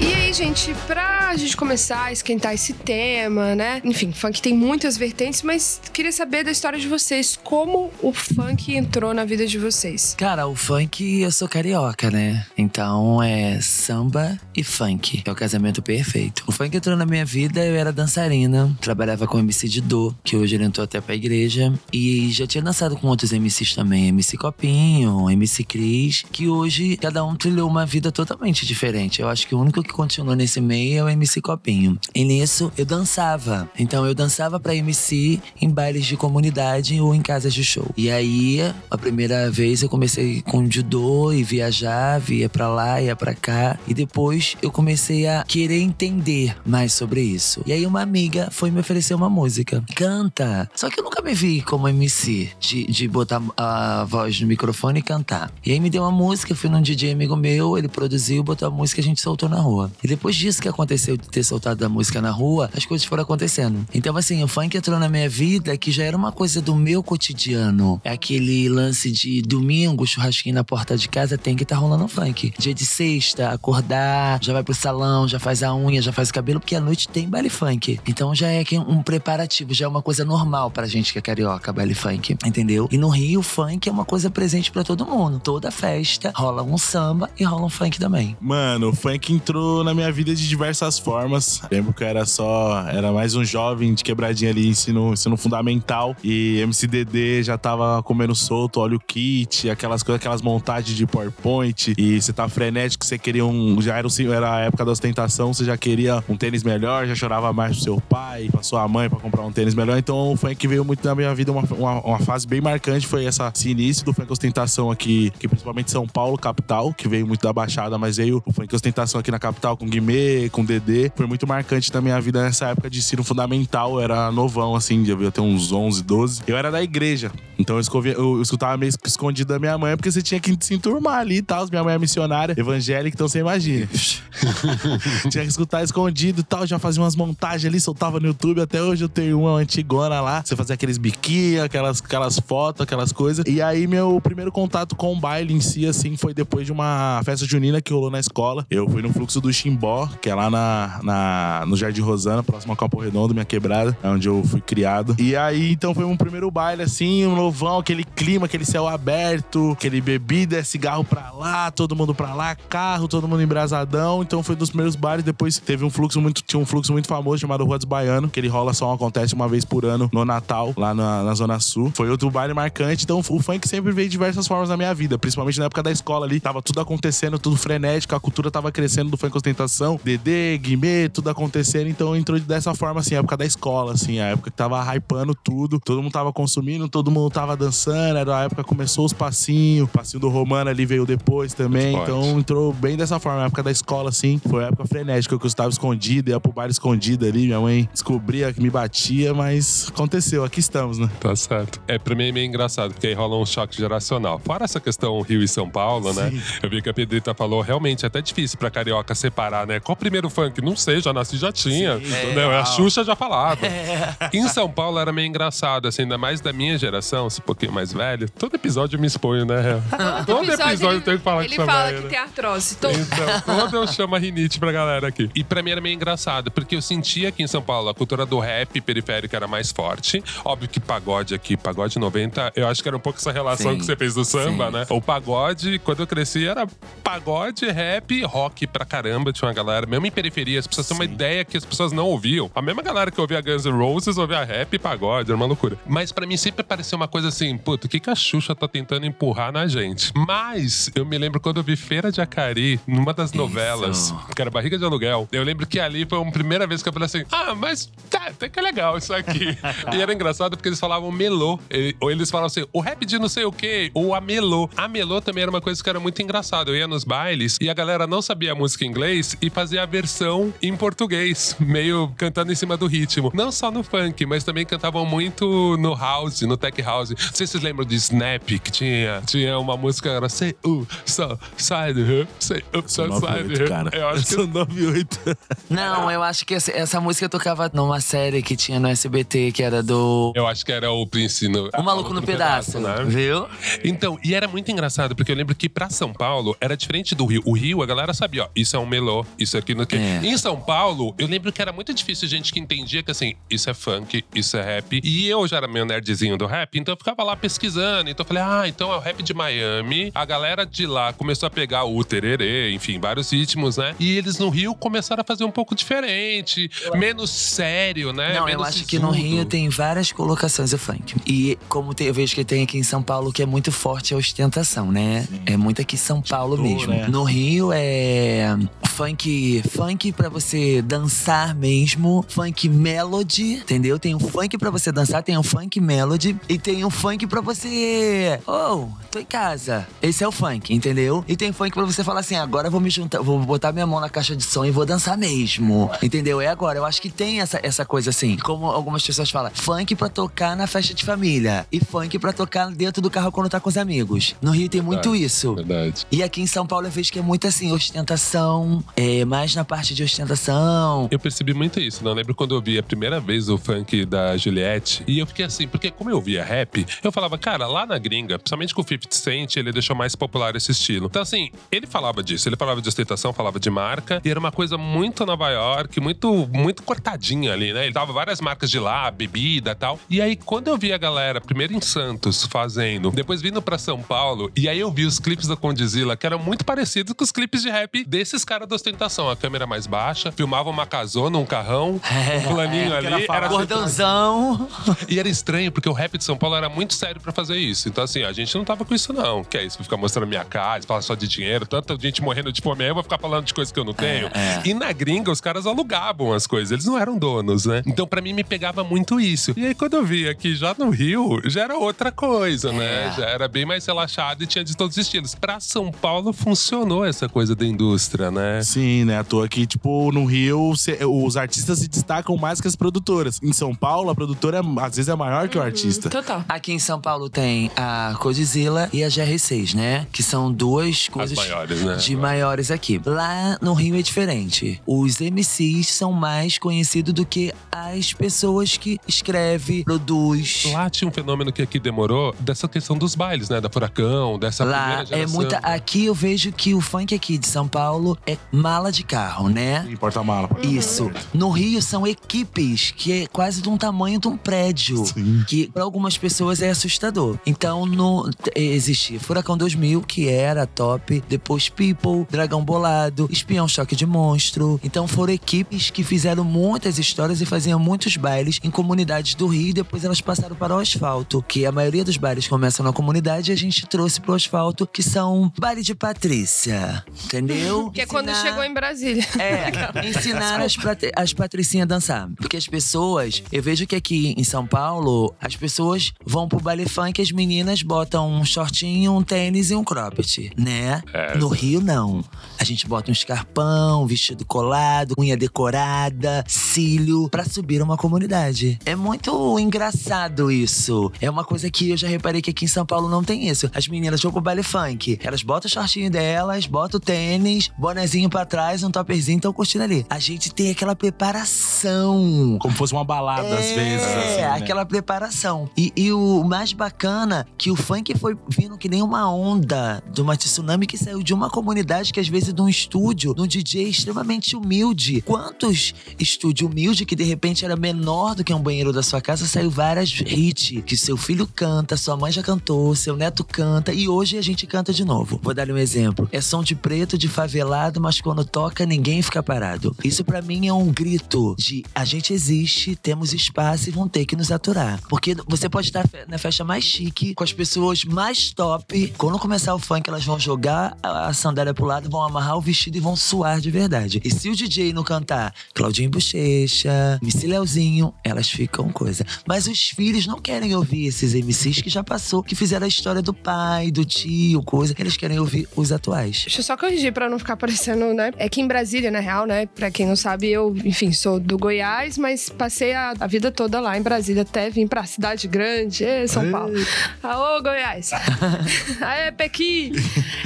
E 0.00 0.12
aí, 0.12 0.32
gente, 0.32 0.74
pra 0.88 1.15
gente 1.36 1.56
começar 1.56 2.04
a 2.04 2.12
esquentar 2.12 2.54
esse 2.54 2.72
tema, 2.72 3.54
né? 3.54 3.80
Enfim, 3.84 4.12
funk 4.12 4.40
tem 4.40 4.54
muitas 4.54 4.96
vertentes, 4.96 5.42
mas 5.42 5.80
queria 5.92 6.12
saber 6.12 6.44
da 6.44 6.50
história 6.50 6.78
de 6.78 6.88
vocês. 6.88 7.38
Como 7.42 7.90
o 8.02 8.12
funk 8.12 8.74
entrou 8.74 9.12
na 9.12 9.24
vida 9.24 9.46
de 9.46 9.58
vocês? 9.58 10.14
Cara, 10.18 10.46
o 10.46 10.54
funk, 10.54 11.20
eu 11.20 11.30
sou 11.32 11.48
carioca, 11.48 12.10
né? 12.10 12.46
Então 12.56 13.22
é 13.22 13.60
samba 13.60 14.38
e 14.54 14.62
funk. 14.62 15.22
É 15.24 15.30
o 15.30 15.34
casamento 15.34 15.82
perfeito. 15.82 16.44
O 16.46 16.52
funk 16.52 16.76
entrou 16.76 16.96
na 16.96 17.06
minha 17.06 17.24
vida, 17.24 17.64
eu 17.64 17.74
era 17.74 17.92
dançarina, 17.92 18.74
trabalhava 18.80 19.26
com 19.26 19.38
MC 19.38 19.68
Didô, 19.68 20.14
que 20.24 20.36
hoje 20.36 20.54
ele 20.54 20.64
entrou 20.64 20.84
até 20.84 21.00
pra 21.00 21.14
igreja. 21.14 21.72
E 21.92 22.30
já 22.30 22.46
tinha 22.46 22.62
dançado 22.62 22.96
com 22.96 23.08
outros 23.08 23.32
MCs 23.32 23.74
também, 23.74 24.08
MC 24.08 24.36
Copinho, 24.36 25.30
MC 25.30 25.64
Cris, 25.64 26.24
que 26.30 26.48
hoje 26.48 26.96
cada 26.96 27.24
um 27.24 27.34
trilhou 27.34 27.68
uma 27.68 27.84
vida 27.84 28.10
totalmente 28.10 28.64
diferente. 28.64 29.20
Eu 29.20 29.28
acho 29.28 29.46
que 29.46 29.54
o 29.54 29.60
único 29.60 29.82
que 29.82 29.92
continuou 29.92 30.36
nesse 30.36 30.60
meio 30.60 31.00
é 31.00 31.04
o 31.04 31.08
MC 31.08 31.25
Copinho. 31.42 31.98
E 32.14 32.24
nisso 32.24 32.72
eu 32.76 32.84
dançava. 32.84 33.68
Então 33.78 34.06
eu 34.06 34.14
dançava 34.14 34.58
pra 34.58 34.74
MC 34.74 35.40
em 35.60 35.70
bailes 35.70 36.06
de 36.06 36.16
comunidade 36.16 37.00
ou 37.00 37.14
em 37.14 37.20
casas 37.20 37.52
de 37.52 37.64
show. 37.64 37.86
E 37.96 38.10
aí, 38.10 38.60
a 38.90 38.98
primeira 38.98 39.50
vez 39.50 39.82
eu 39.82 39.88
comecei 39.88 40.42
com 40.42 40.68
judô 40.70 41.32
e 41.32 41.42
viajar, 41.42 42.22
ia 42.30 42.48
pra 42.48 42.68
lá, 42.68 43.00
ia 43.00 43.14
pra 43.14 43.34
cá. 43.34 43.78
E 43.86 43.94
depois 43.94 44.56
eu 44.62 44.70
comecei 44.70 45.26
a 45.26 45.44
querer 45.44 45.80
entender 45.80 46.56
mais 46.64 46.92
sobre 46.92 47.20
isso. 47.20 47.62
E 47.66 47.72
aí 47.72 47.86
uma 47.86 48.02
amiga 48.02 48.48
foi 48.50 48.70
me 48.70 48.80
oferecer 48.80 49.14
uma 49.14 49.28
música. 49.28 49.84
Canta! 49.94 50.70
Só 50.74 50.90
que 50.90 51.00
eu 51.00 51.04
nunca 51.04 51.22
me 51.22 51.34
vi 51.34 51.60
como 51.60 51.88
MC, 51.88 52.50
de, 52.58 52.86
de 52.86 53.08
botar 53.08 53.42
a 53.56 54.04
voz 54.04 54.40
no 54.40 54.46
microfone 54.46 55.00
e 55.00 55.02
cantar. 55.02 55.52
E 55.64 55.72
aí 55.72 55.80
me 55.80 55.90
deu 55.90 56.02
uma 56.02 56.10
música, 56.10 56.54
fui 56.54 56.68
num 56.68 56.82
DJ 56.82 57.12
amigo 57.12 57.36
meu, 57.36 57.78
ele 57.78 57.88
produziu, 57.88 58.42
botou 58.42 58.68
a 58.68 58.70
música 58.70 59.00
e 59.00 59.02
a 59.02 59.06
gente 59.06 59.20
soltou 59.20 59.48
na 59.48 59.60
rua. 59.60 59.90
E 60.02 60.08
depois 60.08 60.34
disso 60.34 60.60
que 60.60 60.68
aconteceu 60.68 61.05
de 61.12 61.28
ter 61.28 61.44
soltado 61.44 61.84
a 61.84 61.88
música 61.88 62.20
na 62.20 62.30
rua, 62.30 62.70
as 62.74 62.84
coisas 62.84 63.06
foram 63.06 63.22
acontecendo. 63.22 63.86
Então, 63.94 64.16
assim, 64.16 64.42
o 64.42 64.48
funk 64.48 64.76
entrou 64.76 64.98
na 64.98 65.08
minha 65.08 65.28
vida 65.28 65.76
que 65.76 65.90
já 65.90 66.04
era 66.04 66.16
uma 66.16 66.32
coisa 66.32 66.60
do 66.62 66.74
meu 66.74 67.02
cotidiano. 67.02 68.00
É 68.04 68.10
aquele 68.10 68.68
lance 68.68 69.10
de 69.10 69.42
domingo, 69.42 70.06
churrasquinho 70.06 70.54
na 70.54 70.64
porta 70.64 70.96
de 70.96 71.08
casa, 71.08 71.36
tem 71.36 71.54
que 71.54 71.62
estar 71.62 71.76
tá 71.76 71.80
rolando 71.80 72.08
funk. 72.08 72.52
Dia 72.58 72.74
de 72.74 72.86
sexta, 72.86 73.50
acordar, 73.50 74.38
já 74.42 74.52
vai 74.52 74.62
pro 74.62 74.74
salão, 74.74 75.28
já 75.28 75.38
faz 75.38 75.62
a 75.62 75.74
unha, 75.74 76.00
já 76.00 76.12
faz 76.12 76.30
o 76.30 76.34
cabelo, 76.34 76.60
porque 76.60 76.74
à 76.74 76.80
noite 76.80 77.08
tem 77.08 77.28
baile 77.28 77.50
funk. 77.50 78.00
Então 78.06 78.34
já 78.34 78.48
é 78.48 78.64
um 78.88 79.02
preparativo, 79.02 79.74
já 79.74 79.84
é 79.84 79.88
uma 79.88 80.02
coisa 80.02 80.24
normal 80.24 80.70
pra 80.70 80.86
gente 80.86 81.12
que 81.12 81.18
é 81.18 81.22
carioca, 81.22 81.72
baile 81.72 81.94
funk, 81.94 82.36
entendeu? 82.44 82.88
E 82.90 82.98
no 82.98 83.08
Rio, 83.08 83.40
o 83.40 83.42
funk 83.42 83.88
é 83.88 83.92
uma 83.92 84.04
coisa 84.04 84.30
presente 84.30 84.70
pra 84.70 84.82
todo 84.82 85.04
mundo. 85.04 85.38
Toda 85.38 85.70
festa 85.70 86.32
rola 86.34 86.62
um 86.62 86.78
samba 86.78 87.30
e 87.38 87.44
rola 87.44 87.66
um 87.66 87.68
funk 87.68 87.98
também. 87.98 88.36
Mano, 88.40 88.90
o 88.90 88.94
funk 88.94 89.32
entrou 89.32 89.84
na 89.84 89.94
minha 89.94 90.10
vida 90.10 90.34
de 90.34 90.48
diversas 90.48 90.95
formas. 90.98 91.62
Lembro 91.70 91.92
que 91.92 92.02
eu 92.02 92.08
era 92.08 92.24
só. 92.24 92.84
Era 92.88 93.12
mais 93.12 93.34
um 93.34 93.44
jovem 93.44 93.94
de 93.94 94.04
quebradinha 94.04 94.50
ali, 94.50 94.68
ensino, 94.68 95.12
ensino 95.12 95.36
fundamental. 95.36 96.16
E 96.22 96.60
MCDD 96.62 97.42
já 97.42 97.58
tava 97.58 98.02
comendo 98.02 98.34
solto, 98.34 98.80
olha 98.80 98.96
o 98.96 99.00
kit, 99.00 99.68
aquelas 99.70 100.02
coisas, 100.02 100.20
aquelas 100.20 100.42
montagens 100.42 100.96
de 100.96 101.06
PowerPoint. 101.06 101.94
E 101.96 102.20
você 102.20 102.32
tá 102.32 102.48
frenético, 102.48 103.04
você 103.04 103.18
queria 103.18 103.44
um. 103.44 103.80
Já 103.80 103.96
era, 103.96 104.08
era 104.34 104.54
a 104.54 104.60
época 104.60 104.84
da 104.84 104.92
ostentação, 104.92 105.52
você 105.52 105.64
já 105.64 105.76
queria 105.76 106.22
um 106.28 106.36
tênis 106.36 106.62
melhor, 106.62 107.06
já 107.06 107.14
chorava 107.14 107.52
mais 107.52 107.76
pro 107.76 107.84
seu 107.84 108.00
pai, 108.00 108.48
pra 108.50 108.62
sua 108.62 108.86
mãe 108.88 109.08
pra 109.08 109.18
comprar 109.18 109.42
um 109.42 109.52
tênis 109.52 109.74
melhor. 109.74 109.98
Então 109.98 110.32
o 110.32 110.36
funk 110.36 110.66
veio 110.66 110.84
muito 110.84 111.06
na 111.06 111.14
minha 111.14 111.34
vida. 111.34 111.52
Uma, 111.52 111.62
uma, 111.62 112.00
uma 112.00 112.18
fase 112.18 112.46
bem 112.46 112.60
marcante 112.60 113.06
foi 113.06 113.24
essa, 113.24 113.52
esse 113.54 113.70
início 113.70 114.04
do 114.04 114.12
funk 114.12 114.30
ostentação 114.32 114.90
aqui, 114.90 115.32
que 115.38 115.48
principalmente 115.48 115.90
São 115.90 116.06
Paulo, 116.06 116.36
capital, 116.38 116.92
que 116.92 117.08
veio 117.08 117.26
muito 117.26 117.42
da 117.42 117.52
Baixada, 117.52 117.98
mas 117.98 118.16
veio 118.16 118.42
o 118.44 118.52
funk 118.52 118.74
ostentação 118.74 119.20
aqui 119.20 119.30
na 119.30 119.38
capital 119.38 119.76
com 119.76 119.86
Guimê, 119.86 120.48
com 120.50 120.64
Dedê. 120.86 121.10
Foi 121.14 121.26
muito 121.26 121.46
marcante 121.46 121.92
na 121.92 122.00
minha 122.00 122.20
vida 122.20 122.42
nessa 122.42 122.68
época 122.68 122.88
de 122.88 123.00
ensino 123.00 123.24
fundamental. 123.24 123.94
Eu 123.94 124.00
era 124.00 124.30
novão, 124.30 124.76
assim, 124.76 125.02
devia 125.02 125.30
ter 125.32 125.40
uns 125.40 125.72
11, 125.72 126.02
12. 126.04 126.42
Eu 126.46 126.56
era 126.56 126.70
da 126.70 126.82
igreja. 126.82 127.32
Então 127.66 127.74
eu, 127.74 127.80
escovia- 127.80 128.12
eu 128.12 128.40
escutava 128.40 128.76
meio 128.76 128.92
escondido 129.04 129.52
da 129.52 129.58
minha 129.58 129.76
mãe, 129.76 129.96
porque 129.96 130.08
você 130.08 130.22
tinha 130.22 130.38
que 130.38 130.56
se 130.60 130.72
enturmar 130.72 131.18
ali 131.18 131.38
e 131.38 131.42
tal. 131.42 131.66
Minha 131.68 131.82
mãe 131.82 131.94
é 131.96 131.98
missionária, 131.98 132.54
evangélica, 132.56 133.16
então 133.16 133.26
você 133.26 133.40
imagina. 133.40 133.88
tinha 135.28 135.42
que 135.42 135.50
escutar 135.50 135.82
escondido 135.82 136.42
e 136.42 136.44
tal. 136.44 136.64
Já 136.64 136.78
fazia 136.78 137.02
umas 137.02 137.16
montagens 137.16 137.64
ali, 137.68 137.80
soltava 137.80 138.20
no 138.20 138.28
YouTube. 138.28 138.60
Até 138.60 138.80
hoje 138.80 139.02
eu 139.02 139.08
tenho 139.08 139.40
uma 139.40 139.56
antigona 139.56 140.20
lá. 140.20 140.42
Você 140.44 140.54
fazia 140.54 140.74
aqueles 140.74 140.96
biquinhos, 140.96 141.64
aquelas, 141.64 142.00
aquelas 142.00 142.38
fotos, 142.38 142.82
aquelas 142.82 143.10
coisas. 143.10 143.44
E 143.48 143.60
aí, 143.60 143.88
meu 143.88 144.20
primeiro 144.20 144.52
contato 144.52 144.94
com 144.94 145.12
o 145.12 145.18
baile 145.18 145.52
em 145.52 145.60
si, 145.60 145.86
assim, 145.86 146.16
foi 146.16 146.32
depois 146.32 146.66
de 146.66 146.70
uma 146.72 147.20
festa 147.24 147.44
junina 147.44 147.80
que 147.80 147.92
rolou 147.92 148.12
na 148.12 148.20
escola. 148.20 148.64
Eu 148.70 148.88
fui 148.88 149.02
no 149.02 149.12
fluxo 149.12 149.40
do 149.40 149.52
Chimbó, 149.52 150.08
que 150.22 150.30
é 150.30 150.34
lá 150.36 150.48
na, 150.48 151.00
na, 151.02 151.64
no 151.66 151.76
Jardim 151.76 152.00
Rosana, 152.02 152.44
próximo 152.44 152.72
a 152.72 152.76
Campo 152.76 153.00
Redondo, 153.00 153.34
minha 153.34 153.44
quebrada, 153.44 153.98
é 154.04 154.08
onde 154.08 154.28
eu 154.28 154.40
fui 154.44 154.60
criado. 154.60 155.16
E 155.18 155.34
aí, 155.34 155.72
então, 155.72 155.92
foi 155.92 156.04
um 156.04 156.16
primeiro 156.16 156.48
baile, 156.48 156.84
assim, 156.84 157.26
um 157.26 157.34
novão, 157.56 157.78
aquele 157.78 158.04
clima, 158.04 158.44
aquele 158.44 158.66
céu 158.66 158.86
aberto, 158.86 159.72
aquele 159.72 160.00
bebida, 160.00 160.62
cigarro 160.62 161.02
pra 161.02 161.30
lá, 161.30 161.70
todo 161.70 161.96
mundo 161.96 162.14
pra 162.14 162.34
lá, 162.34 162.54
carro, 162.54 163.08
todo 163.08 163.26
mundo 163.26 163.42
embrasadão. 163.42 164.22
Então, 164.22 164.42
foi 164.42 164.54
um 164.54 164.58
dos 164.58 164.68
primeiros 164.68 164.94
bailes. 164.94 165.24
Depois 165.24 165.58
teve 165.58 165.82
um 165.82 165.88
fluxo 165.88 166.20
muito, 166.20 166.42
tinha 166.42 166.60
um 166.60 166.66
fluxo 166.66 166.92
muito 166.92 167.08
famoso 167.08 167.38
chamado 167.38 167.64
Rua 167.64 167.78
dos 167.78 167.86
Baiano, 167.86 168.28
que 168.28 168.38
ele 168.38 168.48
rola 168.48 168.74
só, 168.74 168.92
acontece 168.92 169.34
uma 169.34 169.48
vez 169.48 169.64
por 169.64 169.86
ano 169.86 170.10
no 170.12 170.24
Natal, 170.24 170.74
lá 170.76 170.92
na, 170.92 171.22
na 171.22 171.34
Zona 171.34 171.58
Sul. 171.58 171.90
Foi 171.94 172.10
outro 172.10 172.30
baile 172.30 172.52
marcante. 172.52 173.04
Então, 173.04 173.18
o 173.18 173.22
funk 173.22 173.66
sempre 173.66 173.90
veio 173.90 174.06
de 174.06 174.12
diversas 174.12 174.46
formas 174.46 174.68
na 174.68 174.76
minha 174.76 174.92
vida, 174.92 175.18
principalmente 175.18 175.58
na 175.58 175.64
época 175.64 175.82
da 175.82 175.90
escola 175.90 176.26
ali. 176.26 176.38
Tava 176.38 176.60
tudo 176.60 176.80
acontecendo, 176.80 177.38
tudo 177.38 177.56
frenético, 177.56 178.14
a 178.14 178.20
cultura 178.20 178.50
tava 178.50 178.70
crescendo 178.70 179.10
do 179.10 179.16
funk 179.16 179.34
ostentação, 179.34 179.98
Dedê, 180.04 180.58
Guimê, 180.58 181.08
tudo 181.08 181.30
acontecendo. 181.30 181.88
Então, 181.88 182.14
entrou 182.14 182.38
dessa 182.38 182.74
forma, 182.74 183.00
assim, 183.00 183.14
a 183.14 183.18
época 183.20 183.36
da 183.36 183.46
escola, 183.46 183.94
assim, 183.94 184.18
a 184.18 184.26
época 184.26 184.50
que 184.50 184.56
tava 184.56 184.82
hypando 184.94 185.34
tudo, 185.34 185.80
todo 185.80 186.02
mundo 186.02 186.12
tava 186.12 186.32
consumindo, 186.32 186.88
todo 186.88 187.10
mundo 187.10 187.30
tava 187.30 187.45
dançando. 187.54 188.18
Era 188.18 188.38
a 188.38 188.42
época 188.44 188.62
que 188.62 188.68
começou 188.68 189.04
os 189.04 189.12
passinhos, 189.12 189.88
o 189.88 189.90
passinho 189.90 190.20
do 190.20 190.28
Romano 190.28 190.70
ali 190.70 190.84
veio 190.86 191.06
depois 191.06 191.54
também. 191.54 191.94
Então, 191.96 192.38
entrou 192.38 192.72
bem 192.72 192.96
dessa 192.96 193.18
forma. 193.18 193.42
A 193.42 193.46
época 193.46 193.62
da 193.62 193.70
escola, 193.70 194.08
assim, 194.08 194.40
foi 194.48 194.64
a 194.64 194.68
época 194.68 194.86
frenética 194.86 195.38
que 195.38 195.44
eu 195.44 195.48
estava 195.48 195.68
escondido, 195.68 196.30
ia 196.30 196.40
pro 196.40 196.52
baile 196.52 196.72
escondido 196.72 197.26
ali. 197.26 197.46
Minha 197.46 197.60
mãe 197.60 197.88
descobria 197.92 198.52
que 198.52 198.60
me 198.60 198.70
batia, 198.70 199.32
mas 199.34 199.88
aconteceu, 199.88 200.44
aqui 200.44 200.60
estamos, 200.60 200.98
né? 200.98 201.08
Tá 201.20 201.34
certo. 201.36 201.80
É, 201.86 201.98
pra 201.98 202.14
mim 202.14 202.28
é 202.28 202.32
meio 202.32 202.46
engraçado, 202.46 202.92
porque 202.92 203.06
aí 203.06 203.14
rola 203.14 203.36
um 203.36 203.46
choque 203.46 203.76
geracional. 203.76 204.40
Fora 204.44 204.64
essa 204.64 204.80
questão 204.80 205.20
Rio 205.20 205.42
e 205.42 205.48
São 205.48 205.68
Paulo, 205.68 206.12
né? 206.12 206.30
Sim. 206.30 206.42
Eu 206.62 206.70
vi 206.70 206.82
que 206.82 206.88
a 206.88 206.94
Pedrita 206.94 207.34
falou, 207.34 207.60
realmente 207.60 208.04
é 208.04 208.08
até 208.08 208.20
difícil 208.22 208.58
pra 208.58 208.70
carioca 208.70 209.14
separar, 209.14 209.66
né? 209.66 209.80
Qual 209.80 209.94
o 209.94 209.98
primeiro 209.98 210.28
funk? 210.30 210.60
Não 210.62 210.76
sei, 210.76 211.00
já 211.00 211.12
nasci 211.12 211.36
já 211.36 211.52
tinha. 211.52 211.98
Sim, 211.98 212.06
entendeu? 212.06 212.50
A 212.50 212.62
total. 212.62 212.76
Xuxa 212.76 213.04
já 213.04 213.16
falava. 213.16 213.60
Em 214.32 214.48
São 214.48 214.70
Paulo 214.70 214.98
era 214.98 215.12
meio 215.12 215.26
engraçado, 215.26 215.88
assim, 215.88 216.02
ainda 216.02 216.18
mais 216.18 216.40
da 216.40 216.52
minha 216.52 216.76
geração, 216.78 217.28
esse 217.36 217.40
pouquinho 217.42 217.72
mais 217.72 217.92
velho. 217.92 218.28
Todo 218.30 218.54
episódio 218.54 218.96
eu 218.96 219.00
me 219.00 219.06
exponho, 219.06 219.44
né? 219.44 219.60
Real? 219.60 219.82
Todo 220.24 220.44
episódio, 220.50 220.90
eu 220.92 221.00
tenho 221.02 221.18
que 221.18 221.24
falar 221.24 221.40
ele 221.40 221.48
que 221.50 221.56
sou 221.56 221.66
fala 221.66 221.92
que 221.92 222.00
né? 222.00 222.08
tem 222.08 222.18
artrose. 222.18 222.76
Todo- 222.76 222.96
Então, 222.96 223.40
quando 223.44 223.74
eu 223.76 223.86
chamo 223.86 224.14
a 224.14 224.18
rinite 224.18 224.58
pra 224.58 224.72
galera 224.72 225.08
aqui. 225.08 225.30
E 225.34 225.44
pra 225.44 225.62
mim 225.62 225.70
era 225.70 225.80
meio 225.80 225.94
engraçado, 225.94 226.50
porque 226.50 226.74
eu 226.76 226.82
sentia 226.82 227.28
aqui 227.28 227.42
em 227.42 227.46
São 227.46 227.62
Paulo 227.62 227.88
a 227.88 227.94
cultura 227.94 228.24
do 228.24 228.38
rap 228.38 228.80
periférico 228.80 229.34
era 229.36 229.46
mais 229.46 229.70
forte. 229.70 230.22
Óbvio 230.44 230.68
que 230.68 230.80
pagode 230.80 231.34
aqui, 231.34 231.56
pagode 231.56 231.98
90, 231.98 232.52
eu 232.56 232.66
acho 232.66 232.82
que 232.82 232.88
era 232.88 232.96
um 232.96 233.00
pouco 233.00 233.18
essa 233.18 233.32
relação 233.32 233.72
Sim, 233.72 233.78
que 233.78 233.84
você 233.84 233.96
fez 233.96 234.14
do 234.14 234.24
samba, 234.24 234.66
sim. 234.66 234.72
né? 234.72 234.86
O 234.90 235.00
pagode, 235.00 235.78
quando 235.80 236.00
eu 236.00 236.06
cresci, 236.06 236.46
era 236.46 236.66
pagode, 237.04 237.66
rap, 237.66 238.22
rock 238.24 238.66
pra 238.66 238.84
caramba. 238.84 239.32
Tinha 239.32 239.48
uma 239.48 239.54
galera, 239.54 239.86
mesmo 239.86 240.06
em 240.06 240.10
periferia, 240.10 240.58
as 240.58 240.66
pessoas 240.66 240.88
têm 240.88 240.96
uma 240.96 241.04
ideia 241.04 241.44
que 241.44 241.56
as 241.56 241.64
pessoas 241.64 241.92
não 241.92 242.06
ouviam. 242.06 242.50
A 242.54 242.62
mesma 242.62 242.82
galera 242.82 243.10
que 243.10 243.20
ouvia 243.20 243.40
Guns 243.40 243.64
N' 243.64 243.72
Roses 243.72 244.16
ouvia 244.18 244.42
rap 244.44 244.72
e 244.74 244.78
pagode, 244.78 245.30
era 245.30 245.36
uma 245.36 245.46
loucura. 245.46 245.76
Mas 245.86 246.12
pra 246.12 246.26
mim 246.26 246.36
sempre 246.36 246.62
pareceu 246.64 246.96
uma 246.96 247.08
coisa 247.08 247.25
assim, 247.26 247.56
puto, 247.56 247.86
o 247.86 247.90
que, 247.90 248.00
que 248.00 248.10
a 248.10 248.14
Xuxa 248.14 248.54
tá 248.54 248.66
tentando 248.68 249.06
empurrar 249.06 249.52
na 249.52 249.66
gente? 249.66 250.12
Mas 250.14 250.90
eu 250.94 251.04
me 251.04 251.18
lembro 251.18 251.40
quando 251.40 251.58
eu 251.58 251.62
vi 251.62 251.76
Feira 251.76 252.10
de 252.10 252.20
Acari, 252.20 252.80
numa 252.86 253.12
das 253.12 253.32
novelas, 253.32 254.14
que 254.34 254.40
era 254.40 254.50
Barriga 254.50 254.78
de 254.78 254.84
Aluguel, 254.84 255.28
eu 255.32 255.42
lembro 255.42 255.66
que 255.66 255.78
ali 255.78 256.06
foi 256.06 256.20
a 256.20 256.30
primeira 256.30 256.66
vez 256.66 256.82
que 256.82 256.88
eu 256.88 256.92
falei 256.92 257.06
assim: 257.06 257.24
ah, 257.30 257.54
mas 257.54 257.90
tá, 258.10 258.26
até 258.28 258.48
que 258.48 258.58
é 258.58 258.62
legal 258.62 258.96
isso 258.98 259.12
aqui. 259.12 259.56
e 259.94 260.00
era 260.00 260.12
engraçado 260.12 260.56
porque 260.56 260.68
eles 260.68 260.80
falavam 260.80 261.10
melô, 261.10 261.58
ou 262.00 262.10
eles 262.10 262.30
falavam 262.30 262.46
assim, 262.46 262.64
o 262.72 262.80
rap 262.80 263.04
de 263.04 263.18
não 263.18 263.28
sei 263.28 263.44
o 263.44 263.52
quê, 263.52 263.90
ou 263.94 264.14
a 264.14 264.20
melô. 264.20 264.68
A 264.76 264.88
melô 264.88 265.20
também 265.20 265.42
era 265.42 265.50
uma 265.50 265.60
coisa 265.60 265.82
que 265.82 265.88
era 265.88 266.00
muito 266.00 266.20
engraçada. 266.22 266.70
Eu 266.70 266.76
ia 266.76 266.88
nos 266.88 267.04
bailes 267.04 267.58
e 267.60 267.70
a 267.70 267.74
galera 267.74 268.06
não 268.06 268.20
sabia 268.22 268.52
a 268.52 268.54
música 268.54 268.84
em 268.84 268.88
inglês 268.88 269.36
e 269.40 269.50
fazia 269.50 269.82
a 269.82 269.86
versão 269.86 270.52
em 270.62 270.76
português, 270.76 271.56
meio 271.58 272.12
cantando 272.16 272.52
em 272.52 272.54
cima 272.54 272.76
do 272.76 272.86
ritmo. 272.86 273.30
Não 273.34 273.50
só 273.50 273.70
no 273.70 273.82
funk, 273.82 274.24
mas 274.26 274.44
também 274.44 274.64
cantavam 274.64 275.04
muito 275.04 275.76
no 275.78 275.94
house, 275.94 276.42
no 276.42 276.56
tech 276.56 276.80
house. 276.82 277.05
Não 277.14 277.32
sei 277.34 277.46
se 277.46 277.52
vocês 277.52 277.62
lembram 277.62 277.86
de 277.86 277.94
Snap, 277.96 278.42
que 278.44 278.70
tinha, 278.70 279.22
tinha 279.26 279.58
uma 279.58 279.76
música, 279.76 280.10
era 280.10 280.28
Say 280.28 280.54
Uh, 280.64 280.86
so, 281.04 281.38
Side, 281.56 282.00
huh? 282.02 282.26
Say 282.40 282.62
Up, 282.76 282.90
so, 282.90 283.02
Side, 283.04 283.20
98, 283.20 283.62
huh? 283.64 283.68
cara. 283.68 283.90
Eu 283.96 284.08
acho 284.08 284.24
que 284.26 284.32
sou 284.34 284.46
98. 284.46 285.36
Não, 285.70 286.10
eu 286.10 286.22
acho 286.22 286.44
que 286.46 286.54
essa, 286.54 286.70
essa 286.72 287.00
música 287.00 287.28
tocava 287.28 287.70
numa 287.72 288.00
série 288.00 288.42
que 288.42 288.56
tinha 288.56 288.78
no 288.80 288.88
SBT, 288.88 289.52
que 289.52 289.62
era 289.62 289.82
do. 289.82 290.32
Eu 290.34 290.46
acho 290.46 290.64
que 290.64 290.72
era 290.72 290.90
o 290.90 291.06
Príncipe. 291.06 291.52
no- 291.52 291.70
O 291.76 291.82
Maluco 291.82 292.12
no 292.12 292.22
Pedaço, 292.22 292.78
né? 292.80 292.96
viu? 293.06 293.46
Então, 293.84 294.18
e 294.24 294.34
era 294.34 294.48
muito 294.48 294.70
engraçado, 294.70 295.14
porque 295.14 295.30
eu 295.30 295.36
lembro 295.36 295.54
que 295.54 295.68
pra 295.68 295.90
São 295.90 296.12
Paulo 296.12 296.56
era 296.60 296.76
diferente 296.76 297.14
do 297.14 297.26
Rio. 297.26 297.42
O 297.44 297.52
Rio, 297.52 297.82
a 297.82 297.86
galera 297.86 298.12
sabia, 298.14 298.44
ó, 298.44 298.48
isso 298.54 298.76
é 298.76 298.78
um 298.78 298.86
melô, 298.86 299.24
isso 299.38 299.56
aqui 299.56 299.74
no 299.74 299.86
que. 299.86 299.96
É. 299.96 300.20
Em 300.24 300.36
São 300.38 300.58
Paulo, 300.60 301.14
eu 301.18 301.26
lembro 301.26 301.52
que 301.52 301.60
era 301.62 301.72
muito 301.72 301.92
difícil 301.94 302.28
gente 302.28 302.52
que 302.52 302.58
entendia 302.60 303.02
que 303.02 303.10
assim, 303.10 303.34
isso 303.50 303.68
é 303.70 303.74
funk, 303.74 304.24
isso 304.34 304.56
é 304.56 304.62
rap. 304.62 305.00
E 305.02 305.28
eu 305.28 305.46
já 305.46 305.58
era 305.58 305.68
meio 305.68 305.84
nerdzinho 305.84 306.36
do 306.36 306.46
rap, 306.46 306.78
então 306.78 306.95
eu 306.96 306.98
ficava 306.98 307.22
lá 307.22 307.36
pesquisando. 307.36 308.10
Então 308.10 308.24
eu 308.24 308.28
falei, 308.28 308.42
ah, 308.42 308.64
então 308.66 308.92
é 308.92 308.96
o 308.96 309.00
rap 309.00 309.22
de 309.22 309.34
Miami. 309.34 310.10
A 310.14 310.24
galera 310.24 310.64
de 310.66 310.86
lá 310.86 311.12
começou 311.12 311.46
a 311.46 311.50
pegar 311.50 311.84
o 311.84 312.02
tererê, 312.02 312.72
enfim, 312.72 312.98
vários 312.98 313.30
ritmos, 313.30 313.76
né? 313.76 313.94
E 314.00 314.16
eles 314.16 314.38
no 314.38 314.48
Rio 314.48 314.74
começaram 314.74 315.20
a 315.20 315.24
fazer 315.24 315.44
um 315.44 315.50
pouco 315.50 315.74
diferente, 315.74 316.70
menos 316.94 317.30
sério, 317.30 318.12
né? 318.12 318.30
Não, 318.34 318.40
eu 318.40 318.44
menos 318.46 318.68
acho 318.68 318.84
que 318.86 318.98
no 318.98 319.12
sisudo. 319.12 319.28
Rio 319.34 319.44
tem 319.44 319.68
várias 319.68 320.10
colocações 320.10 320.70
do 320.70 320.78
funk. 320.78 321.14
E 321.26 321.58
como 321.68 321.94
tem- 321.94 322.06
eu 322.06 322.14
vejo 322.14 322.34
que 322.34 322.44
tem 322.44 322.62
aqui 322.62 322.78
em 322.78 322.82
São 322.82 323.02
Paulo, 323.02 323.32
que 323.32 323.42
é 323.42 323.46
muito 323.46 323.70
forte 323.70 324.14
a 324.14 324.16
ostentação, 324.16 324.90
né? 324.90 325.26
É 325.44 325.56
muito 325.56 325.80
aqui 325.82 325.96
em 325.96 325.98
São 325.98 326.22
Paulo 326.22 326.56
Show, 326.56 326.64
mesmo. 326.64 326.92
né? 326.92 327.06
No 327.08 327.24
Rio 327.24 327.70
é 327.72 328.56
funk, 328.88 329.62
funk 329.70 330.12
pra 330.12 330.28
você 330.28 330.80
dançar 330.80 331.54
mesmo, 331.54 332.24
funk 332.28 332.68
melody, 332.68 333.54
entendeu? 333.54 333.98
Tem 333.98 334.14
um 334.14 334.20
funk 334.20 334.56
pra 334.56 334.70
você 334.70 334.90
dançar, 334.90 335.22
tem 335.22 335.36
um 335.36 335.42
funk 335.42 335.80
melody 335.80 336.36
e 336.48 336.58
tem 336.58 336.84
um 336.84 336.85
funk 336.90 337.26
pra 337.26 337.40
você, 337.40 338.40
oh, 338.46 338.88
tô 339.10 339.18
em 339.18 339.24
casa. 339.24 339.86
Esse 340.02 340.22
é 340.22 340.28
o 340.28 340.32
funk, 340.32 340.74
entendeu? 340.74 341.24
E 341.28 341.36
tem 341.36 341.52
funk 341.52 341.72
pra 341.72 341.84
você 341.84 342.02
falar 342.04 342.20
assim, 342.20 342.36
agora 342.36 342.68
eu 342.68 342.70
vou 342.70 342.80
me 342.80 342.90
juntar, 342.90 343.20
vou 343.20 343.38
botar 343.40 343.72
minha 343.72 343.86
mão 343.86 344.00
na 344.00 344.08
caixa 344.08 344.36
de 344.36 344.44
som 344.44 344.64
e 344.64 344.70
vou 344.70 344.86
dançar 344.86 345.16
mesmo. 345.16 345.90
Entendeu? 346.02 346.40
É 346.40 346.46
agora. 346.46 346.78
Eu 346.78 346.84
acho 346.84 347.00
que 347.00 347.10
tem 347.10 347.40
essa, 347.40 347.58
essa 347.62 347.84
coisa 347.84 348.10
assim, 348.10 348.36
como 348.36 348.66
algumas 348.66 349.04
pessoas 349.04 349.30
falam, 349.30 349.50
funk 349.54 349.94
pra 349.94 350.08
tocar 350.08 350.56
na 350.56 350.66
festa 350.66 350.94
de 350.94 351.04
família 351.04 351.66
e 351.70 351.80
funk 351.80 352.18
pra 352.18 352.32
tocar 352.32 352.70
dentro 352.70 353.00
do 353.00 353.10
carro 353.10 353.32
quando 353.32 353.48
tá 353.48 353.60
com 353.60 353.68
os 353.68 353.76
amigos. 353.76 354.34
No 354.42 354.50
Rio 354.50 354.68
tem 354.68 354.80
muito 354.82 355.10
Verdade, 355.10 355.24
isso. 355.24 355.54
Verdade. 355.54 356.06
E 356.10 356.22
aqui 356.22 356.40
em 356.40 356.46
São 356.46 356.66
Paulo 356.66 356.86
eu 356.86 356.90
vejo 356.90 357.12
que 357.12 357.18
é 357.18 357.22
muito 357.22 357.46
assim, 357.46 357.72
ostentação, 357.72 358.84
é, 358.96 359.24
mais 359.24 359.54
na 359.54 359.64
parte 359.64 359.94
de 359.94 360.02
ostentação. 360.02 361.08
Eu 361.10 361.18
percebi 361.18 361.54
muito 361.54 361.80
isso, 361.80 362.02
não? 362.04 362.10
Eu 362.12 362.16
lembro 362.16 362.34
quando 362.34 362.54
eu 362.54 362.60
vi 362.60 362.78
a 362.78 362.82
primeira 362.82 363.20
vez 363.20 363.48
o 363.48 363.56
funk 363.56 364.04
da 364.04 364.36
Juliette. 364.36 365.02
E 365.06 365.18
eu 365.18 365.26
fiquei 365.26 365.44
assim, 365.44 365.66
porque 365.66 365.90
como 365.90 366.10
eu 366.10 366.20
via 366.20 366.44
rap, 366.44 366.75
eu 367.02 367.12
falava, 367.12 367.38
cara, 367.38 367.66
lá 367.66 367.86
na 367.86 367.98
gringa, 367.98 368.38
principalmente 368.38 368.74
com 368.74 368.80
o 368.82 368.84
50 368.86 369.14
Cent, 369.14 369.56
ele 369.56 369.72
deixou 369.72 369.94
mais 369.96 370.14
popular 370.16 370.54
esse 370.56 370.72
estilo. 370.72 371.06
Então, 371.06 371.22
assim, 371.22 371.50
ele 371.70 371.86
falava 371.86 372.22
disso, 372.22 372.48
ele 372.48 372.56
falava 372.56 372.82
de 372.82 372.88
ostentação, 372.88 373.32
falava 373.32 373.60
de 373.60 373.70
marca, 373.70 374.20
e 374.24 374.30
era 374.30 374.38
uma 374.38 374.52
coisa 374.52 374.76
muito 374.76 375.24
Nova 375.24 375.48
York, 375.50 376.00
muito, 376.00 376.48
muito 376.52 376.82
cortadinha 376.82 377.52
ali, 377.52 377.72
né? 377.72 377.84
Ele 377.84 377.92
dava 377.92 378.12
várias 378.12 378.40
marcas 378.40 378.70
de 378.70 378.78
lá, 378.78 379.10
bebida 379.10 379.70
e 379.70 379.74
tal. 379.74 379.98
E 380.10 380.20
aí, 380.20 380.36
quando 380.36 380.68
eu 380.68 380.76
vi 380.76 380.92
a 380.92 380.98
galera, 380.98 381.40
primeiro 381.40 381.72
em 381.74 381.80
Santos, 381.80 382.44
fazendo, 382.46 383.10
depois 383.10 383.40
vindo 383.40 383.60
pra 383.62 383.78
São 383.78 384.02
Paulo, 384.02 384.50
e 384.56 384.68
aí 384.68 384.78
eu 384.80 384.90
vi 384.90 385.04
os 385.04 385.18
clipes 385.18 385.46
da 385.46 385.56
Condizila, 385.56 386.16
que 386.16 386.26
eram 386.26 386.38
muito 386.38 386.64
parecidos 386.64 387.12
com 387.14 387.24
os 387.24 387.32
clipes 387.32 387.62
de 387.62 387.70
rap 387.70 388.04
desses 388.04 388.44
caras 388.44 388.68
da 388.68 388.74
ostentação. 388.76 389.28
A 389.30 389.36
câmera 389.36 389.66
mais 389.66 389.86
baixa, 389.86 390.32
filmava 390.32 390.68
uma 390.70 390.86
casona, 390.86 391.38
um 391.38 391.46
carrão, 391.46 392.00
um 392.00 392.42
planinho 392.54 392.92
É, 392.92 392.96
ali. 392.98 393.06
era 393.06 393.36
Era 393.36 393.48
Gordãozão. 393.48 394.68
e 395.08 395.18
era 395.18 395.28
estranho, 395.28 395.70
porque 395.72 395.88
o 395.88 395.92
rap 395.92 396.16
de 396.18 396.24
São 396.24 396.36
Paulo 396.36 396.56
era 396.56 396.65
muito 396.68 396.94
sério 396.94 397.20
pra 397.20 397.32
fazer 397.32 397.56
isso. 397.56 397.88
Então, 397.88 398.04
assim, 398.04 398.22
a 398.22 398.32
gente 398.32 398.54
não 398.56 398.64
tava 398.64 398.84
com 398.84 398.94
isso, 398.94 399.12
não. 399.12 399.42
Que 399.44 399.58
é 399.58 399.64
isso, 399.64 399.82
ficar 399.82 399.96
mostrando 399.96 400.26
minha 400.28 400.44
casa, 400.44 400.86
falar 400.86 401.02
só 401.02 401.14
de 401.14 401.26
dinheiro, 401.28 401.66
tanta 401.66 401.96
gente 401.98 402.22
morrendo 402.22 402.52
de 402.52 402.60
fome, 402.60 402.84
aí 402.84 402.90
eu 402.90 402.94
vou 402.94 403.02
ficar 403.02 403.18
falando 403.18 403.44
de 403.44 403.54
coisas 403.54 403.70
que 403.72 403.78
eu 403.78 403.84
não 403.84 403.92
tenho. 403.94 404.26
é. 404.28 404.62
E 404.64 404.74
na 404.74 404.92
gringa, 404.92 405.30
os 405.30 405.40
caras 405.40 405.66
alugavam 405.66 406.32
as 406.32 406.46
coisas, 406.46 406.70
eles 406.72 406.84
não 406.84 406.98
eram 406.98 407.18
donos, 407.18 407.66
né? 407.66 407.82
Então, 407.86 408.06
pra 408.06 408.20
mim, 408.20 408.32
me 408.32 408.44
pegava 408.44 408.82
muito 408.84 409.20
isso. 409.20 409.52
E 409.56 409.66
aí, 409.66 409.74
quando 409.74 409.94
eu 409.94 410.04
vi 410.04 410.28
aqui 410.28 410.54
já 410.54 410.74
no 410.78 410.90
Rio, 410.90 411.40
já 411.44 411.62
era 411.62 411.76
outra 411.76 412.10
coisa, 412.12 412.72
né? 412.72 413.06
É. 413.08 413.12
Já 413.12 413.26
era 413.26 413.48
bem 413.48 413.64
mais 413.64 413.84
relaxado 413.86 414.42
e 414.42 414.46
tinha 414.46 414.64
de 414.64 414.76
todos 414.76 414.96
os 414.96 415.02
estilos. 415.02 415.34
Pra 415.34 415.60
São 415.60 415.90
Paulo, 415.92 416.32
funcionou 416.32 417.04
essa 417.04 417.28
coisa 417.28 417.54
da 417.54 417.64
indústria, 417.64 418.30
né? 418.30 418.62
Sim, 418.62 419.04
né? 419.04 419.18
À 419.18 419.24
toa 419.24 419.48
que, 419.48 419.66
tipo, 419.66 420.10
no 420.12 420.24
Rio, 420.24 420.74
cê- 420.76 420.98
os 421.04 421.36
artistas 421.36 421.78
se 421.80 421.88
destacam 421.88 422.36
mais 422.36 422.60
que 422.60 422.68
as 422.68 422.76
produtoras. 422.76 423.40
Em 423.42 423.52
São 423.52 423.74
Paulo, 423.74 424.10
a 424.10 424.14
produtora 424.14 424.58
é- 424.58 424.80
às 424.84 424.96
vezes 424.96 425.08
é 425.08 425.14
maior 425.14 425.48
que 425.48 425.58
o 425.58 425.62
artista. 425.62 426.08
Total. 426.10 426.44
Aqui 426.56 426.72
em 426.72 426.78
São 426.78 426.98
Paulo 426.98 427.28
tem 427.28 427.70
a 427.76 428.14
Codizilla 428.18 428.88
e 428.90 429.04
a 429.04 429.08
GR6, 429.08 429.74
né? 429.74 430.06
Que 430.10 430.22
são 430.22 430.50
duas 430.50 431.06
coisas 431.06 431.36
maiores, 431.36 431.82
né? 431.82 431.96
de 431.96 432.16
maiores 432.16 432.70
aqui. 432.70 432.98
Lá 433.04 433.58
no 433.60 433.74
Rio 433.74 433.94
é 433.94 434.00
diferente. 434.00 434.80
Os 434.86 435.20
MCs 435.20 435.88
são 435.88 436.14
mais 436.14 436.56
conhecidos 436.56 437.12
do 437.12 437.26
que 437.26 437.52
as 437.70 438.14
pessoas 438.14 438.78
que 438.78 438.98
escreve, 439.06 439.84
produz. 439.84 440.64
Lá 440.72 440.88
tinha 440.88 441.06
um 441.06 441.12
fenômeno 441.12 441.52
que 441.52 441.60
aqui 441.60 441.78
demorou, 441.78 442.34
dessa 442.40 442.66
questão 442.66 442.96
dos 442.96 443.14
bailes, 443.14 443.50
né? 443.50 443.60
Da 443.60 443.68
Furacão, 443.68 444.38
dessa 444.38 444.64
Lá 444.64 445.04
é 445.10 445.26
muita. 445.26 445.58
Aqui 445.58 446.06
eu 446.06 446.14
vejo 446.14 446.50
que 446.52 446.72
o 446.72 446.80
funk 446.80 447.14
aqui 447.14 447.36
de 447.36 447.46
São 447.46 447.68
Paulo 447.68 448.16
é 448.26 448.38
mala 448.50 448.90
de 448.90 449.04
carro, 449.04 449.50
né? 449.50 449.86
Em 449.90 449.96
porta-mala. 449.96 450.48
Isso. 450.62 451.10
No 451.34 451.50
Rio 451.50 451.82
são 451.82 452.06
equipes 452.06 452.94
que 452.96 453.12
é 453.12 453.26
quase 453.26 453.60
de 453.60 453.68
um 453.68 453.76
tamanho 453.76 454.18
de 454.18 454.26
um 454.26 454.38
prédio. 454.38 455.04
Sim. 455.04 455.44
Que 455.46 455.66
para 455.66 455.82
algumas 455.82 456.16
pessoas 456.16 456.45
é 456.52 456.70
assustador. 456.70 457.38
Então 457.46 457.86
no, 457.86 458.30
existe 458.54 459.18
Furacão 459.18 459.56
2000, 459.56 460.02
que 460.02 460.28
era 460.28 460.66
top. 460.66 461.22
Depois 461.28 461.68
People, 461.68 462.26
Dragão 462.30 462.64
Bolado, 462.64 463.28
Espião 463.30 463.66
Choque 463.66 463.96
de 463.96 464.06
Monstro. 464.06 464.80
Então 464.82 465.06
foram 465.08 465.32
equipes 465.32 465.90
que 465.90 466.02
fizeram 466.02 466.44
muitas 466.44 466.98
histórias 466.98 467.40
e 467.40 467.46
faziam 467.46 467.78
muitos 467.78 468.16
bailes 468.16 468.60
em 468.62 468.70
comunidades 468.70 469.34
do 469.34 469.46
Rio. 469.46 469.68
E 469.68 469.72
depois 469.72 470.04
elas 470.04 470.20
passaram 470.20 470.56
para 470.56 470.74
o 470.74 470.78
asfalto. 470.78 471.42
Que 471.46 471.66
a 471.66 471.72
maioria 471.72 472.04
dos 472.04 472.16
bailes 472.16 472.46
começam 472.46 472.84
na 472.84 472.92
comunidade 472.92 473.50
e 473.50 473.54
a 473.54 473.56
gente 473.56 473.86
trouxe 473.86 474.20
pro 474.20 474.34
asfalto, 474.34 474.86
que 474.86 475.02
são 475.02 475.52
baile 475.58 475.82
de 475.82 475.94
Patrícia. 475.94 477.04
Entendeu? 477.24 477.90
Que 477.96 478.02
é 478.02 478.06
quando 478.06 478.34
chegou 478.34 478.62
em 478.62 478.74
Brasília. 478.74 479.24
é, 479.38 479.70
ensinar 480.06 480.60
as, 480.60 480.76
as 481.14 481.32
patricinhas 481.32 481.84
a 481.84 481.86
dançar. 481.86 482.28
Porque 482.36 482.56
as 482.56 482.66
pessoas, 482.66 483.42
eu 483.50 483.62
vejo 483.62 483.86
que 483.86 483.96
aqui 483.96 484.34
em 484.36 484.44
São 484.44 484.66
Paulo, 484.66 485.34
as 485.40 485.56
pessoas 485.56 486.12
vão 486.24 486.35
pro 486.48 486.60
baile 486.60 486.86
funk, 486.88 487.22
as 487.22 487.30
meninas 487.30 487.82
botam 487.82 488.28
um 488.28 488.44
shortinho, 488.44 489.12
um 489.12 489.22
tênis 489.22 489.70
e 489.70 489.74
um 489.74 489.82
cropped, 489.82 490.50
né? 490.56 491.02
É. 491.14 491.38
No 491.38 491.48
Rio, 491.48 491.80
não. 491.80 492.22
A 492.58 492.64
gente 492.64 492.86
bota 492.86 493.10
um 493.10 493.12
escarpão, 493.12 494.06
vestido 494.06 494.44
colado, 494.44 495.14
unha 495.18 495.36
decorada, 495.36 496.44
cílio, 496.46 497.28
pra 497.30 497.44
subir 497.44 497.80
uma 497.80 497.96
comunidade. 497.96 498.78
É 498.84 498.94
muito 498.94 499.58
engraçado 499.58 500.50
isso. 500.50 501.12
É 501.20 501.30
uma 501.30 501.44
coisa 501.44 501.70
que 501.70 501.90
eu 501.90 501.96
já 501.96 502.08
reparei 502.08 502.42
que 502.42 502.50
aqui 502.50 502.64
em 502.64 502.68
São 502.68 502.84
Paulo 502.84 503.08
não 503.08 503.22
tem 503.24 503.48
isso. 503.48 503.70
As 503.74 503.88
meninas 503.88 504.20
vão 504.20 504.32
pro 504.32 504.40
baile 504.40 504.62
funk, 504.62 505.18
elas 505.22 505.42
botam 505.42 505.68
o 505.68 505.72
shortinho 505.72 506.10
delas, 506.10 506.66
botam 506.66 506.98
o 506.98 507.00
tênis, 507.00 507.70
bonezinho 507.78 508.28
pra 508.28 508.44
trás, 508.44 508.82
um 508.82 508.90
topperzinho, 508.90 509.36
estão 509.36 509.52
curtindo 509.52 509.84
ali. 509.84 510.04
A 510.10 510.18
gente 510.18 510.52
tem 510.52 510.70
aquela 510.70 510.96
preparação. 510.96 512.58
Como 512.60 512.74
fosse 512.74 512.92
uma 512.92 513.04
balada, 513.04 513.54
às 513.58 513.66
vezes. 513.70 514.06
É, 514.06 514.18
assim, 514.18 514.40
né? 514.40 514.46
aquela 514.56 514.84
preparação. 514.84 515.68
E, 515.76 515.92
e 515.96 516.12
o 516.16 516.44
mais 516.44 516.72
bacana, 516.72 517.46
que 517.56 517.70
o 517.70 517.76
funk 517.76 518.16
foi 518.18 518.36
vindo 518.48 518.78
que 518.78 518.88
nem 518.88 519.02
uma 519.02 519.30
onda 519.30 520.02
de 520.12 520.20
uma 520.20 520.36
tsunami 520.36 520.86
que 520.86 520.98
saiu 520.98 521.22
de 521.22 521.34
uma 521.34 521.50
comunidade 521.50 522.12
que 522.12 522.20
às 522.20 522.28
vezes 522.28 522.52
de 522.52 522.60
um 522.60 522.68
estúdio, 522.68 523.34
de 523.34 523.42
um 523.42 523.46
DJ 523.46 523.88
extremamente 523.88 524.56
humilde. 524.56 525.22
Quantos 525.22 525.94
estúdio 526.18 526.68
humilde 526.68 527.04
que 527.04 527.16
de 527.16 527.24
repente 527.24 527.64
era 527.64 527.76
menor 527.76 528.34
do 528.34 528.44
que 528.44 528.52
um 528.52 528.60
banheiro 528.60 528.92
da 528.92 529.02
sua 529.02 529.20
casa, 529.20 529.46
saiu 529.46 529.70
várias 529.70 530.10
hits 530.26 530.82
que 530.84 530.96
seu 530.96 531.16
filho 531.16 531.46
canta, 531.46 531.96
sua 531.96 532.16
mãe 532.16 532.32
já 532.32 532.42
cantou, 532.42 532.94
seu 532.94 533.16
neto 533.16 533.44
canta 533.44 533.92
e 533.92 534.08
hoje 534.08 534.38
a 534.38 534.42
gente 534.42 534.66
canta 534.66 534.92
de 534.92 535.04
novo. 535.04 535.38
Vou 535.42 535.54
dar 535.54 535.70
um 535.70 535.78
exemplo. 535.78 536.28
É 536.32 536.40
som 536.40 536.62
de 536.62 536.74
preto, 536.74 537.18
de 537.18 537.28
favelado, 537.28 538.00
mas 538.00 538.20
quando 538.20 538.44
toca 538.44 538.86
ninguém 538.86 539.22
fica 539.22 539.42
parado. 539.42 539.94
Isso 540.04 540.24
pra 540.24 540.42
mim 540.42 540.66
é 540.66 540.72
um 540.72 540.92
grito 540.92 541.54
de 541.58 541.84
a 541.94 542.04
gente 542.04 542.32
existe, 542.32 542.96
temos 542.96 543.32
espaço 543.32 543.88
e 543.88 543.92
vão 543.92 544.08
ter 544.08 544.24
que 544.24 544.36
nos 544.36 544.50
aturar. 544.50 545.00
Porque 545.08 545.36
você 545.46 545.68
pode 545.68 545.88
estar 545.88 546.05
na 546.28 546.38
festa 546.38 546.64
mais 546.64 546.84
chique, 546.84 547.34
com 547.34 547.44
as 547.44 547.52
pessoas 547.52 548.04
mais 548.04 548.52
top. 548.52 549.14
Quando 549.16 549.38
começar 549.38 549.74
o 549.74 549.78
funk, 549.78 550.08
elas 550.08 550.24
vão 550.24 550.38
jogar 550.38 550.96
a 551.02 551.32
sandália 551.32 551.74
pro 551.74 551.84
lado, 551.84 552.10
vão 552.10 552.22
amarrar 552.22 552.56
o 552.56 552.60
vestido 552.60 552.96
e 552.96 553.00
vão 553.00 553.16
suar 553.16 553.60
de 553.60 553.70
verdade. 553.70 554.20
E 554.24 554.30
se 554.30 554.48
o 554.48 554.56
DJ 554.56 554.92
não 554.92 555.04
cantar 555.04 555.54
Claudinho 555.74 556.10
Bochecha, 556.10 557.18
MC 557.22 557.46
Leozinho, 557.46 558.12
elas 558.24 558.50
ficam 558.50 558.88
coisa. 558.90 559.24
Mas 559.46 559.66
os 559.66 559.90
filhos 559.90 560.26
não 560.26 560.40
querem 560.40 560.74
ouvir 560.74 561.06
esses 561.06 561.34
MCs 561.34 561.82
que 561.82 561.90
já 561.90 562.02
passou, 562.02 562.42
que 562.42 562.54
fizeram 562.54 562.84
a 562.84 562.88
história 562.88 563.22
do 563.22 563.34
pai, 563.34 563.90
do 563.90 564.04
tio, 564.04 564.62
coisa. 564.62 564.94
Eles 564.98 565.16
querem 565.16 565.38
ouvir 565.38 565.68
os 565.76 565.92
atuais. 565.92 566.42
Deixa 566.42 566.60
eu 566.60 566.64
só 566.64 566.76
corrigir 566.76 567.12
pra 567.12 567.28
não 567.28 567.38
ficar 567.38 567.56
parecendo, 567.56 568.12
né? 568.14 568.32
É 568.36 568.48
que 568.48 568.60
em 568.60 568.66
Brasília, 568.66 569.10
na 569.10 569.20
real, 569.20 569.46
né? 569.46 569.66
Pra 569.66 569.90
quem 569.90 570.06
não 570.06 570.16
sabe, 570.16 570.48
eu, 570.48 570.74
enfim, 570.84 571.12
sou 571.12 571.38
do 571.38 571.58
Goiás, 571.58 572.18
mas 572.18 572.48
passei 572.48 572.94
a, 572.94 573.14
a 573.18 573.26
vida 573.26 573.50
toda 573.50 573.80
lá 573.80 573.96
em 573.96 574.02
Brasília 574.02 574.42
até 574.42 574.70
vim 574.70 574.86
pra 574.86 575.04
cidade 575.04 575.48
grande, 575.48 575.95
ê, 576.04 576.26
São 576.28 576.50
Paulo. 576.50 576.74
Aô, 577.22 577.62
Goiás! 577.62 578.10
Aê, 579.00 579.32
Pequi! 579.32 579.92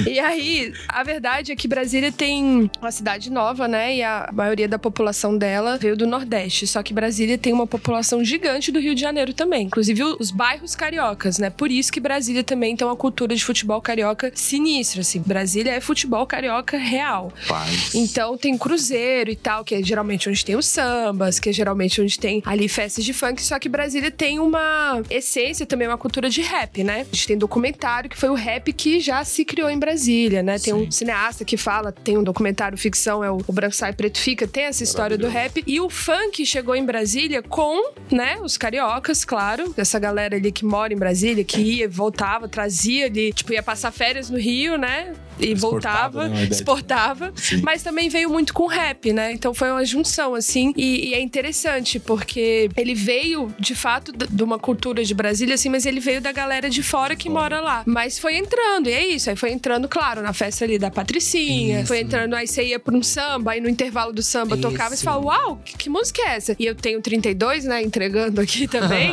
E 0.07 0.19
aí, 0.19 0.73
a 0.87 1.03
verdade 1.03 1.51
é 1.51 1.55
que 1.55 1.67
Brasília 1.67 2.11
tem 2.11 2.69
uma 2.79 2.91
cidade 2.91 3.31
nova, 3.31 3.67
né? 3.67 3.95
E 3.95 4.03
a 4.03 4.29
maioria 4.33 4.67
da 4.67 4.79
população 4.79 5.37
dela 5.37 5.77
veio 5.77 5.95
do 5.95 6.07
Nordeste. 6.07 6.65
Só 6.67 6.81
que 6.81 6.93
Brasília 6.93 7.37
tem 7.37 7.53
uma 7.53 7.67
população 7.67 8.23
gigante 8.23 8.71
do 8.71 8.79
Rio 8.79 8.95
de 8.95 9.01
Janeiro 9.01 9.33
também. 9.33 9.65
Inclusive 9.67 10.03
os 10.03 10.31
bairros 10.31 10.75
cariocas, 10.75 11.37
né? 11.37 11.49
Por 11.49 11.71
isso 11.71 11.91
que 11.91 11.99
Brasília 11.99 12.43
também 12.43 12.75
tem 12.75 12.87
uma 12.87 12.95
cultura 12.95 13.35
de 13.35 13.43
futebol 13.43 13.81
carioca 13.81 14.31
sinistra, 14.33 15.01
assim. 15.01 15.21
Brasília 15.21 15.71
é 15.71 15.79
futebol 15.81 16.25
carioca 16.25 16.77
real. 16.77 17.31
Paz. 17.47 17.93
Então 17.93 18.37
tem 18.37 18.57
cruzeiro 18.57 19.29
e 19.29 19.35
tal, 19.35 19.63
que 19.63 19.75
é 19.75 19.83
geralmente 19.83 20.29
onde 20.29 20.43
tem 20.43 20.55
os 20.55 20.65
sambas, 20.65 21.39
que 21.39 21.49
é 21.49 21.53
geralmente 21.53 22.01
onde 22.01 22.17
tem 22.17 22.41
ali 22.45 22.67
festas 22.67 23.03
de 23.03 23.13
funk. 23.13 23.41
Só 23.41 23.59
que 23.59 23.69
Brasília 23.69 24.11
tem 24.11 24.39
uma 24.39 25.01
essência 25.09 25.40
também, 25.65 25.87
uma 25.87 25.97
cultura 25.97 26.29
de 26.29 26.41
rap, 26.41 26.83
né? 26.83 27.01
A 27.01 27.15
gente 27.15 27.27
tem 27.27 27.37
documentário 27.37 28.09
que 28.09 28.17
foi 28.17 28.29
o 28.29 28.33
rap 28.33 28.71
que 28.73 28.99
já 28.99 29.23
se 29.23 29.43
criou 29.43 29.69
em 29.69 29.77
Brasília, 29.77 30.43
né? 30.43 30.57
Tem 30.59 30.73
um 30.73 30.89
cineasta 30.91 31.43
que 31.43 31.57
fala, 31.57 31.91
tem 31.91 32.17
um 32.17 32.23
documentário 32.23 32.77
ficção, 32.77 33.23
é 33.23 33.31
o, 33.31 33.39
o 33.47 33.53
Branco 33.53 33.75
Sai 33.75 33.93
Preto 33.93 34.19
Fica, 34.19 34.47
tem 34.47 34.65
essa 34.65 34.83
história 34.83 35.17
do 35.17 35.27
rap. 35.27 35.63
E 35.65 35.79
o 35.79 35.89
funk 35.89 36.45
chegou 36.45 36.75
em 36.75 36.85
Brasília 36.85 37.41
com, 37.41 37.91
né, 38.11 38.37
os 38.41 38.57
cariocas, 38.57 39.25
claro, 39.25 39.73
essa 39.77 39.99
galera 39.99 40.35
ali 40.35 40.51
que 40.51 40.65
mora 40.65 40.93
em 40.93 40.97
Brasília, 40.97 41.43
que 41.43 41.61
ia, 41.61 41.89
voltava, 41.89 42.47
trazia 42.47 43.05
ali, 43.05 43.33
tipo, 43.33 43.53
ia 43.53 43.63
passar 43.63 43.91
férias 43.91 44.29
no 44.29 44.37
Rio, 44.37 44.77
né? 44.77 45.13
E 45.41 45.53
voltava, 45.53 46.27
né, 46.27 46.47
exportava, 46.49 47.31
Sim. 47.35 47.61
mas 47.63 47.83
também 47.83 48.09
veio 48.09 48.29
muito 48.29 48.53
com 48.53 48.67
rap, 48.67 49.11
né? 49.11 49.31
Então 49.31 49.53
foi 49.53 49.71
uma 49.71 49.83
junção, 49.85 50.35
assim, 50.35 50.73
e, 50.75 51.09
e 51.09 51.13
é 51.13 51.21
interessante, 51.21 51.99
porque 51.99 52.69
ele 52.77 52.93
veio, 52.93 53.53
de 53.59 53.75
fato, 53.75 54.11
de 54.11 54.43
uma 54.43 54.59
cultura 54.59 55.03
de 55.03 55.13
Brasília, 55.13 55.55
assim, 55.55 55.69
mas 55.69 55.85
ele 55.85 55.99
veio 55.99 56.21
da 56.21 56.31
galera 56.31 56.69
de 56.69 56.83
fora 56.83 57.15
que 57.15 57.29
mora 57.29 57.59
lá. 57.59 57.83
Mas 57.85 58.19
foi 58.19 58.37
entrando, 58.37 58.87
e 58.87 58.93
é 58.93 59.07
isso, 59.07 59.29
aí 59.29 59.35
foi 59.35 59.51
entrando, 59.51 59.87
claro, 59.87 60.21
na 60.21 60.33
festa 60.33 60.65
ali 60.65 60.77
da 60.77 60.91
Patricinha, 60.91 61.79
Isso. 61.79 61.87
foi 61.87 61.99
entrando, 62.01 62.35
aí 62.35 62.47
você 62.47 62.63
ia 62.63 62.79
pra 62.79 62.95
um 62.95 63.03
samba, 63.03 63.51
aí 63.51 63.61
no 63.61 63.69
intervalo 63.69 64.13
do 64.13 64.21
samba 64.21 64.57
tocava 64.57 64.93
e 64.93 64.97
você 64.97 65.03
Isso. 65.03 65.03
fala, 65.03 65.23
uau, 65.23 65.61
que, 65.63 65.77
que 65.77 65.89
música 65.89 66.21
é 66.21 66.35
essa? 66.35 66.55
E 66.59 66.65
eu 66.65 66.75
tenho 66.75 67.01
32, 67.01 67.65
né, 67.65 67.81
entregando 67.81 68.39
aqui 68.41 68.67
também, 68.69 69.11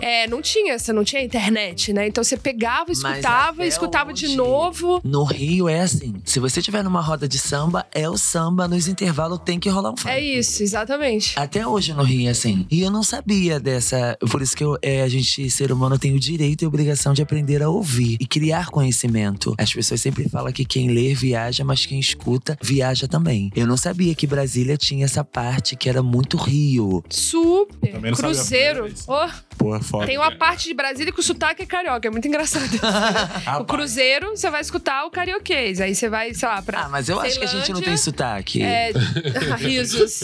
é, 0.00 0.26
não 0.26 0.40
tinha 0.40 0.74
essa, 0.74 0.92
não 0.92 1.04
tinha 1.04 1.22
internet, 1.22 1.92
né? 1.92 2.06
Então 2.06 2.22
você 2.22 2.36
pegava, 2.36 2.92
escutava, 2.92 3.66
escutava 3.66 4.12
de 4.12 4.36
novo, 4.36 5.00
No 5.04 5.24
Rio 5.24 5.65
é 5.68 5.80
assim. 5.80 6.14
Se 6.24 6.38
você 6.40 6.60
tiver 6.62 6.82
numa 6.82 7.00
roda 7.00 7.28
de 7.28 7.38
samba, 7.38 7.86
é 7.92 8.08
o 8.08 8.16
samba. 8.16 8.68
Nos 8.68 8.88
intervalos 8.88 9.40
tem 9.44 9.58
que 9.58 9.68
rolar 9.68 9.92
um 9.92 9.96
funk. 9.96 10.10
é 10.10 10.20
isso, 10.20 10.62
exatamente. 10.62 11.38
Até 11.38 11.66
hoje 11.66 11.92
no 11.92 12.02
Rio 12.02 12.28
é 12.28 12.30
assim. 12.30 12.66
E 12.70 12.82
eu 12.82 12.90
não 12.90 13.02
sabia 13.02 13.58
dessa. 13.60 14.16
Por 14.30 14.42
isso 14.42 14.56
que 14.56 14.64
eu, 14.64 14.78
é, 14.82 15.02
a 15.02 15.08
gente, 15.08 15.48
ser 15.50 15.72
humano, 15.72 15.98
tem 15.98 16.14
o 16.14 16.20
direito 16.20 16.62
e 16.62 16.64
a 16.64 16.68
obrigação 16.68 17.12
de 17.12 17.22
aprender 17.22 17.62
a 17.62 17.68
ouvir 17.68 18.16
e 18.20 18.26
criar 18.26 18.68
conhecimento. 18.68 19.54
As 19.58 19.72
pessoas 19.72 20.00
sempre 20.00 20.28
falam 20.28 20.52
que 20.52 20.64
quem 20.64 20.90
lê 20.90 21.14
viaja, 21.14 21.64
mas 21.64 21.86
quem 21.86 21.98
escuta 21.98 22.56
viaja 22.62 23.06
também. 23.08 23.50
Eu 23.54 23.66
não 23.66 23.76
sabia 23.76 24.14
que 24.14 24.26
Brasília 24.26 24.76
tinha 24.76 25.04
essa 25.04 25.24
parte 25.24 25.76
que 25.76 25.88
era 25.88 26.02
muito 26.02 26.36
Rio. 26.36 27.02
Super. 27.08 28.00
Cruzeiro. 28.14 28.92
Oh, 29.06 29.55
Pô, 29.66 29.76
é 29.76 29.80
foda. 29.80 30.06
tem 30.06 30.16
uma 30.18 30.30
parte 30.30 30.68
de 30.68 30.74
Brasília 30.74 31.12
que 31.12 31.18
o 31.20 31.22
sotaque 31.22 31.62
é 31.62 31.66
carioca. 31.66 32.06
É 32.06 32.10
muito 32.10 32.26
engraçado. 32.28 32.64
o 33.60 33.64
Cruzeiro, 33.64 34.30
você 34.36 34.50
vai 34.50 34.60
escutar 34.60 35.04
o 35.04 35.10
carioquês. 35.10 35.80
Aí 35.80 35.94
você 35.94 36.08
vai, 36.08 36.32
sei 36.34 36.48
lá, 36.48 36.62
pra. 36.62 36.82
Ah, 36.84 36.88
mas 36.88 37.08
eu 37.08 37.18
acho 37.20 37.38
que 37.38 37.44
a 37.44 37.48
gente 37.48 37.72
não 37.72 37.80
tem 37.80 37.96
sotaque. 37.96 38.62
É, 38.62 38.92
risos. 39.58 40.22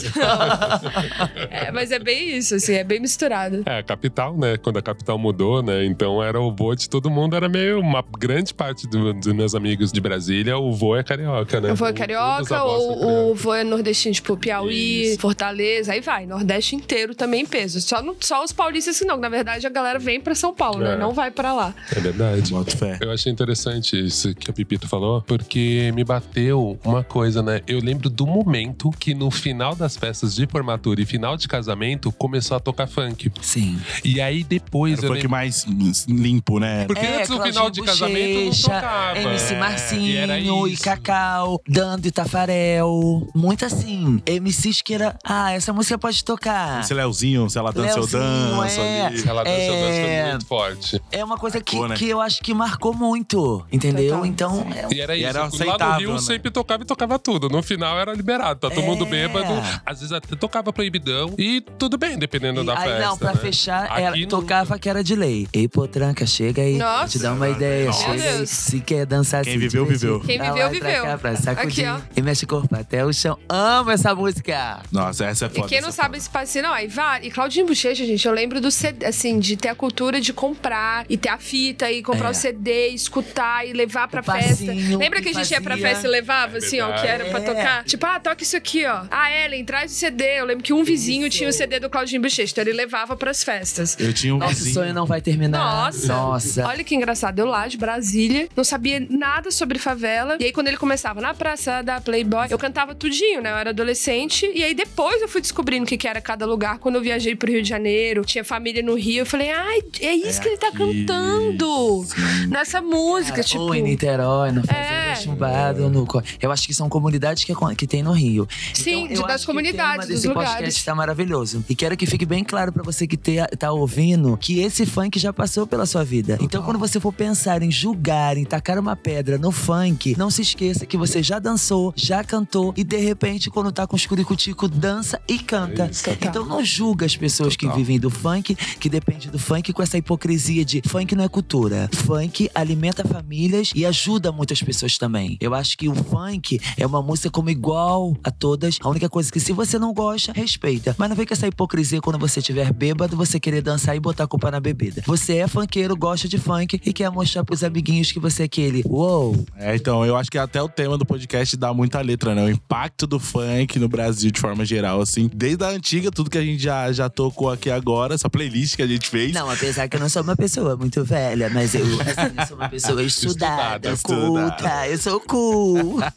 É, 1.50 1.70
mas 1.72 1.90
é 1.90 1.98
bem 1.98 2.36
isso, 2.36 2.54
assim, 2.54 2.74
é 2.74 2.84
bem 2.84 3.00
misturado. 3.00 3.62
É, 3.66 3.78
a 3.78 3.82
capital, 3.82 4.36
né? 4.36 4.56
Quando 4.56 4.78
a 4.78 4.82
capital 4.82 5.18
mudou, 5.18 5.62
né? 5.62 5.84
Então 5.84 6.22
era 6.22 6.40
o 6.40 6.54
vô 6.54 6.74
de 6.74 6.88
todo 6.88 7.10
mundo, 7.10 7.34
era 7.36 7.48
meio 7.48 7.80
uma 7.80 8.04
grande 8.18 8.52
parte 8.54 8.86
do- 8.86 9.12
dos 9.14 9.32
meus 9.32 9.54
amigos 9.54 9.90
de 9.92 10.00
Brasília, 10.00 10.56
o 10.58 10.72
vô 10.72 10.96
é 10.96 11.02
carioca, 11.02 11.60
né? 11.60 11.72
O 11.72 11.74
vô 11.74 11.86
é 11.86 11.88
Um- 11.88 11.92
um 11.92 11.94
carioca, 11.94 12.62
ou 12.64 12.92
o 12.92 12.98
cariocas. 13.00 13.42
vô 13.42 13.54
é 13.54 13.64
nordestino, 13.64 14.14
tipo 14.14 14.36
Piauí, 14.36 15.10
Isso. 15.12 15.20
Fortaleza, 15.20 15.92
aí 15.92 16.00
vai. 16.00 16.26
Nordeste 16.26 16.76
inteiro 16.76 17.14
também 17.14 17.42
em 17.42 17.46
peso. 17.46 17.80
Só, 17.80 18.02
não- 18.02 18.16
só 18.20 18.42
os 18.44 18.52
paulistas 18.52 18.98
que 18.98 19.04
não. 19.04 19.16
Na 19.16 19.28
verdade, 19.32 19.66
a 19.66 19.70
galera 19.70 19.98
vem 19.98 20.20
pra 20.20 20.34
São 20.34 20.54
Paulo, 20.54 20.80
né? 20.80 20.94
É. 20.94 20.96
Não 20.96 21.12
vai 21.12 21.30
pra 21.30 21.52
lá. 21.52 21.74
É 21.94 21.98
verdade. 22.00 22.50
Boto 22.52 22.76
fé. 22.76 22.98
Eu 23.00 23.10
achei 23.10 23.32
interessante 23.32 23.98
isso 23.98 24.34
que 24.34 24.50
a 24.50 24.52
Pipita 24.54 24.86
falou. 24.86 25.22
porque 25.22 25.90
me 25.94 26.04
bateu 26.04 26.78
uma 26.84 27.02
coisa, 27.02 27.42
né? 27.42 27.60
Eu 27.66 27.80
lembro 27.80 28.08
do 28.08 28.26
momento 28.26 28.90
que 28.98 29.14
no 29.14 29.30
final 29.30 29.74
das 29.74 29.96
festas 29.96 30.34
de 30.34 30.46
formatura 30.46 31.00
e 31.00 31.06
final 31.06 31.36
de 31.36 31.48
casamento 31.48 32.12
começou 32.12 32.56
a 32.56 32.60
tocar 32.60 32.86
funk. 32.86 33.30
Sim. 33.40 33.80
E 34.04 34.20
aí 34.20 34.44
depois 34.44 34.98
Era 34.98 35.06
eu 35.06 35.10
o 35.10 35.14
funk 35.14 35.22
lembro. 35.22 35.30
mais 35.30 35.64
limpo, 36.08 36.58
né? 36.58 36.84
Porque 36.86 37.04
É, 37.04 37.16
antes 37.16 37.28
do 37.30 37.42
final 37.42 37.70
de 37.70 37.82
casamento 37.82 38.40
não 38.44 38.50
tocava. 38.52 39.18
MC 39.18 39.54
É, 39.54 39.58
Marcinho 39.58 40.68
e 40.68 40.72
e. 40.72 40.76
Cacau, 40.76 41.60
Dando 41.68 42.06
e 42.06 42.10
Tafarel. 42.10 43.28
Muito 43.34 43.64
assim. 43.64 44.20
MCs 44.26 44.82
que 44.82 44.94
era. 44.94 45.16
Ah, 45.24 45.52
essa 45.52 45.72
música 45.72 45.98
pode 45.98 46.22
tocar. 46.24 46.80
Esse 46.80 46.92
Leozinho, 46.94 47.48
se 47.48 47.58
ela 47.58 47.72
dança, 47.72 47.90
eu 47.90 47.96
Leozinho, 47.96 48.56
danço 48.56 48.80
é. 48.80 49.11
Ela 49.26 49.44
dança, 49.44 49.54
É. 49.56 50.30
muito 50.30 50.46
forte. 50.46 51.00
É 51.10 51.24
uma 51.24 51.36
coisa 51.36 51.60
que, 51.60 51.78
né? 51.80 51.94
que 51.94 52.08
eu 52.08 52.20
acho 52.20 52.42
que 52.42 52.52
marcou 52.54 52.94
muito. 52.94 53.64
Entendeu? 53.70 54.10
Total. 54.10 54.26
Então. 54.26 54.66
é- 54.74 54.94
E 54.94 55.00
era 55.00 55.16
E 55.16 55.20
isso. 55.20 55.28
era 55.28 55.40
Lá 55.40 55.48
no 55.48 55.54
aceitável, 55.54 55.98
Rio 55.98 56.12
né? 56.12 56.18
sempre 56.20 56.50
tocava 56.50 56.82
e 56.82 56.86
tocava 56.86 57.18
tudo. 57.18 57.48
No 57.48 57.62
final 57.62 57.98
era 57.98 58.12
liberado. 58.14 58.60
Tá 58.60 58.70
todo 58.70 58.82
É. 58.82 58.86
mundo 58.86 59.04
bêbado. 59.06 59.52
Às 59.84 59.98
vezes 60.00 60.12
até 60.12 60.34
tocava 60.36 60.72
proibidão. 60.72 61.34
E 61.38 61.60
tudo 61.78 61.96
bem, 61.98 62.18
dependendo 62.18 62.64
da 62.64 62.78
aí, 62.78 62.88
festa. 62.88 63.06
não, 63.06 63.18
pra 63.18 63.32
né? 63.34 63.40
fechar, 63.40 63.98
era, 64.00 64.16
não- 64.16 64.26
tocava 64.28 64.78
que 64.78 64.88
era 64.88 65.02
de 65.02 65.14
lei. 65.14 65.46
Ei, 65.52 65.68
potranca, 65.68 66.26
chega 66.26 66.62
aí. 66.62 66.76
Nossa. 66.78 67.08
Te 67.08 67.18
dá 67.18 67.32
uma 67.32 67.48
ideia, 67.48 67.86
Nossa. 67.86 68.04
chega 68.04 68.30
aí. 68.38 68.46
Se 68.46 68.80
quer 68.80 69.06
dançar 69.06 69.42
Quem 69.44 69.54
se 69.54 69.58
viveu, 69.58 69.84
viveu. 69.86 70.20
Quem 70.20 70.38
pra 70.38 70.52
viveu, 70.52 70.66
e 70.74 70.78
pra 70.80 70.88
viveu. 70.88 71.04
cá, 71.04 71.18
pra 71.18 71.36
sacudir. 71.36 71.88
Aqui, 71.88 72.02
E 72.16 72.22
mexe 72.22 72.44
o 72.44 72.48
corpo 72.48 72.74
até 72.74 73.04
o 73.04 73.12
chão. 73.12 73.38
Amo 73.48 73.90
essa 73.90 74.14
música. 74.14 74.80
Nossa, 74.90 75.24
essa 75.26 75.46
é 75.46 75.48
E 75.48 75.54
foda. 75.54 75.68
quem 75.68 75.80
não 75.80 75.88
essa 75.88 76.02
sabe 76.02 76.18
esse 76.18 76.28
passinho, 76.30 76.64
não, 76.64 76.72
aí 76.72 76.86
vai. 76.88 77.24
E 77.24 77.30
Claudinho 77.30 77.66
Bochecha, 77.66 78.04
gente, 78.04 78.26
eu 78.26 78.32
lembro 78.32 78.60
do 78.60 78.70
CD, 78.70 79.01
assim, 79.04 79.38
de 79.38 79.56
ter 79.56 79.68
a 79.68 79.74
cultura 79.74 80.20
de 80.20 80.32
comprar 80.32 81.04
e 81.08 81.16
ter 81.16 81.28
a 81.28 81.38
fita 81.38 81.90
e 81.90 82.02
comprar 82.02 82.28
É. 82.28 82.30
o 82.30 82.34
CD, 82.34 82.88
escutar 82.88 83.66
e 83.66 83.72
levar 83.72 84.08
pra 84.08 84.20
O 84.20 84.24
festa. 84.24 84.72
Lembra 84.98 85.20
que 85.20 85.28
a 85.28 85.32
gente 85.32 85.50
ia 85.50 85.60
pra 85.60 85.76
festa 85.76 86.06
e 86.06 86.10
levava, 86.10 86.58
assim, 86.58 86.80
ó, 86.80 86.90
o 86.90 87.00
que 87.00 87.06
era 87.06 87.24
pra 87.26 87.38
É. 87.38 87.42
tocar? 87.42 87.84
Tipo, 87.84 88.06
ah, 88.06 88.20
toca 88.20 88.42
isso 88.42 88.56
aqui, 88.56 88.84
ó. 88.86 89.04
Ah, 89.10 89.30
Ellen, 89.30 89.64
traz 89.64 89.92
o 89.92 89.94
CD. 89.94 90.40
Eu 90.40 90.44
lembro 90.44 90.62
que 90.64 90.72
um 90.72 90.84
vizinho 90.84 91.26
Isso. 91.26 91.38
tinha 91.38 91.48
o 91.48 91.52
CD 91.52 91.78
do 91.80 91.88
Claudinho 91.90 92.20
Bochecha, 92.22 92.52
então 92.52 92.62
ele 92.64 92.72
levava 92.72 93.16
pras 93.16 93.42
festas. 93.44 93.96
Eu 93.98 94.12
tinha 94.12 94.34
um 94.34 94.38
Nosso 94.38 94.54
vizinho. 94.56 94.74
sonho 94.74 94.94
não 94.94 95.06
vai 95.06 95.20
terminar. 95.20 95.58
Nossa. 95.58 96.06
Nossa. 96.06 96.66
Olha 96.66 96.84
que 96.84 96.94
engraçado, 96.94 97.38
eu 97.38 97.46
lá 97.46 97.66
de 97.66 97.76
Brasília, 97.76 98.48
não 98.56 98.64
sabia 98.64 99.04
nada 99.08 99.50
sobre 99.50 99.78
favela. 99.78 100.36
E 100.40 100.44
aí, 100.44 100.52
quando 100.52 100.68
ele 100.68 100.76
começava 100.76 101.20
na 101.20 101.34
praça 101.34 101.82
da 101.82 102.00
Playboy, 102.00 102.46
eu 102.50 102.58
cantava 102.58 102.94
tudinho, 102.94 103.40
né? 103.40 103.50
Eu 103.50 103.56
era 103.56 103.70
adolescente. 103.70 104.50
E 104.54 104.62
aí, 104.64 104.74
depois 104.74 105.20
eu 105.22 105.28
fui 105.28 105.40
descobrindo 105.40 105.84
o 105.84 105.86
que, 105.86 105.96
que 105.96 106.08
era 106.08 106.20
cada 106.20 106.46
lugar. 106.46 106.78
Quando 106.78 106.96
eu 106.96 107.02
viajei 107.02 107.34
pro 107.36 107.50
Rio 107.50 107.62
de 107.62 107.68
Janeiro, 107.68 108.24
tinha 108.24 108.44
família 108.44 108.82
no 108.82 108.91
Rio. 108.94 109.20
Eu 109.20 109.26
falei, 109.26 109.50
ai, 109.50 109.82
é 110.00 110.14
isso 110.14 110.40
É 110.40 110.42
que 110.42 110.48
ele 110.48 110.56
tá 110.58 110.68
aqui. 110.68 110.78
cantando 110.78 112.04
Sim. 112.04 112.46
nessa 112.48 112.80
música. 112.80 113.42
Tipo. 113.42 113.62
Ou 113.64 113.74
em 113.74 113.82
Niterói, 113.82 114.52
no 114.52 114.62
É. 114.68 115.14
Chumbado, 115.16 115.88
no... 115.90 116.06
Eu 116.40 116.50
acho 116.50 116.66
que 116.66 116.74
são 116.74 116.88
comunidades 116.88 117.44
que, 117.44 117.52
que 117.76 117.86
tem 117.86 118.02
no 118.02 118.12
Rio. 118.12 118.48
Sim, 118.74 119.08
Então, 119.10 119.26
das 119.26 119.42
que 119.42 119.46
comunidades, 119.46 120.08
dos 120.08 120.24
lugares. 120.24 120.50
podcast 120.52 120.84
tá 120.84 120.94
maravilhoso. 120.94 121.64
E 121.68 121.74
quero 121.74 121.96
que 121.96 122.06
fique 122.06 122.24
bem 122.24 122.42
claro 122.42 122.72
pra 122.72 122.82
você 122.82 123.06
que 123.06 123.16
te, 123.16 123.36
tá 123.58 123.70
ouvindo 123.72 124.36
que 124.38 124.60
esse 124.60 124.86
funk 124.86 125.18
já 125.18 125.32
passou 125.32 125.66
pela 125.66 125.86
sua 125.86 126.02
vida. 126.04 126.38
Então, 126.40 126.62
quando 126.62 126.78
você 126.78 126.98
for 126.98 127.12
pensar 127.12 127.62
em 127.62 127.70
julgar, 127.70 128.36
em 128.36 128.44
tacar 128.44 128.78
uma 128.78 128.96
pedra 128.96 129.36
no 129.38 129.52
funk, 129.52 130.14
não 130.18 130.30
se 130.30 130.42
esqueça 130.42 130.86
que 130.86 130.96
você 130.96 131.22
já 131.22 131.38
dançou, 131.38 131.92
já 131.94 132.24
cantou 132.24 132.72
e 132.76 132.82
de 132.82 132.96
repente, 132.96 133.50
quando 133.50 133.70
tá 133.70 133.86
com 133.86 133.94
os 133.96 134.06
curicutico, 134.06 134.66
dança 134.68 135.20
e 135.28 135.38
canta. 135.38 135.88
Isso. 135.92 136.08
Então 136.22 136.44
não 136.46 136.64
julga 136.64 137.06
as 137.06 137.16
pessoas 137.16 137.54
que 137.54 137.66
Total. 137.66 137.76
vivem 137.78 138.00
do 138.00 138.10
funk, 138.10 138.56
que 138.82 138.88
depende 138.88 139.30
do 139.30 139.38
funk, 139.38 139.72
com 139.72 139.80
essa 139.80 139.96
hipocrisia 139.96 140.64
de 140.64 140.82
funk 140.84 141.14
não 141.14 141.22
é 141.22 141.28
cultura. 141.28 141.88
Funk 141.92 142.50
alimenta 142.52 143.06
famílias 143.06 143.70
e 143.76 143.86
ajuda 143.86 144.32
muitas 144.32 144.60
pessoas 144.60 144.98
também. 144.98 145.36
Eu 145.40 145.54
acho 145.54 145.78
que 145.78 145.88
o 145.88 145.94
funk 145.94 146.60
é 146.76 146.84
uma 146.84 147.00
música 147.00 147.30
como 147.30 147.48
igual 147.48 148.16
a 148.24 148.30
todas. 148.32 148.78
A 148.82 148.88
única 148.88 149.08
coisa 149.08 149.30
que 149.30 149.38
se 149.38 149.52
você 149.52 149.78
não 149.78 149.94
gosta, 149.94 150.32
respeita. 150.32 150.96
Mas 150.98 151.08
não 151.08 151.14
vem 151.14 151.24
com 151.24 151.32
essa 151.32 151.46
hipocrisia 151.46 152.00
quando 152.00 152.18
você 152.18 152.40
estiver 152.40 152.72
bêbado, 152.72 153.16
você 153.16 153.38
querer 153.38 153.62
dançar 153.62 153.94
e 153.94 154.00
botar 154.00 154.24
a 154.24 154.26
culpa 154.26 154.50
na 154.50 154.58
bebida. 154.58 155.00
Você 155.06 155.36
é 155.36 155.46
funkeiro, 155.46 155.96
gosta 155.96 156.26
de 156.26 156.38
funk 156.38 156.80
e 156.84 156.92
quer 156.92 157.08
mostrar 157.08 157.44
pros 157.44 157.62
amiguinhos 157.62 158.10
que 158.10 158.18
você 158.18 158.42
é 158.42 158.46
aquele. 158.46 158.82
Uou! 158.84 159.46
É, 159.56 159.76
então, 159.76 160.04
eu 160.04 160.16
acho 160.16 160.28
que 160.28 160.38
até 160.38 160.60
o 160.60 160.68
tema 160.68 160.98
do 160.98 161.06
podcast 161.06 161.56
dá 161.56 161.72
muita 161.72 162.00
letra, 162.00 162.34
né? 162.34 162.42
O 162.42 162.50
impacto 162.50 163.06
do 163.06 163.20
funk 163.20 163.78
no 163.78 163.88
Brasil 163.88 164.32
de 164.32 164.40
forma 164.40 164.64
geral, 164.64 165.00
assim. 165.00 165.30
Desde 165.32 165.62
a 165.62 165.68
antiga, 165.68 166.10
tudo 166.10 166.28
que 166.28 166.38
a 166.38 166.42
gente 166.42 166.60
já, 166.60 166.90
já 166.90 167.08
tocou 167.08 167.48
aqui 167.48 167.70
agora, 167.70 168.14
essa 168.14 168.28
playlist 168.28 168.71
que 168.76 168.82
a 168.82 168.86
gente 168.86 169.08
fez. 169.08 169.32
Não, 169.32 169.50
apesar 169.50 169.88
que 169.88 169.96
eu 169.96 170.00
não 170.00 170.08
sou 170.08 170.22
uma 170.22 170.36
pessoa 170.36 170.76
muito 170.76 171.04
velha, 171.04 171.50
mas 171.50 171.74
eu, 171.74 171.84
assim, 171.84 172.34
eu 172.38 172.46
sou 172.46 172.56
uma 172.56 172.68
pessoa 172.68 173.02
estudada, 173.04 173.92
Estudada, 173.92 174.50
culta. 174.50 174.88
Eu 174.88 174.98
sou 174.98 175.20
cool. 175.20 176.00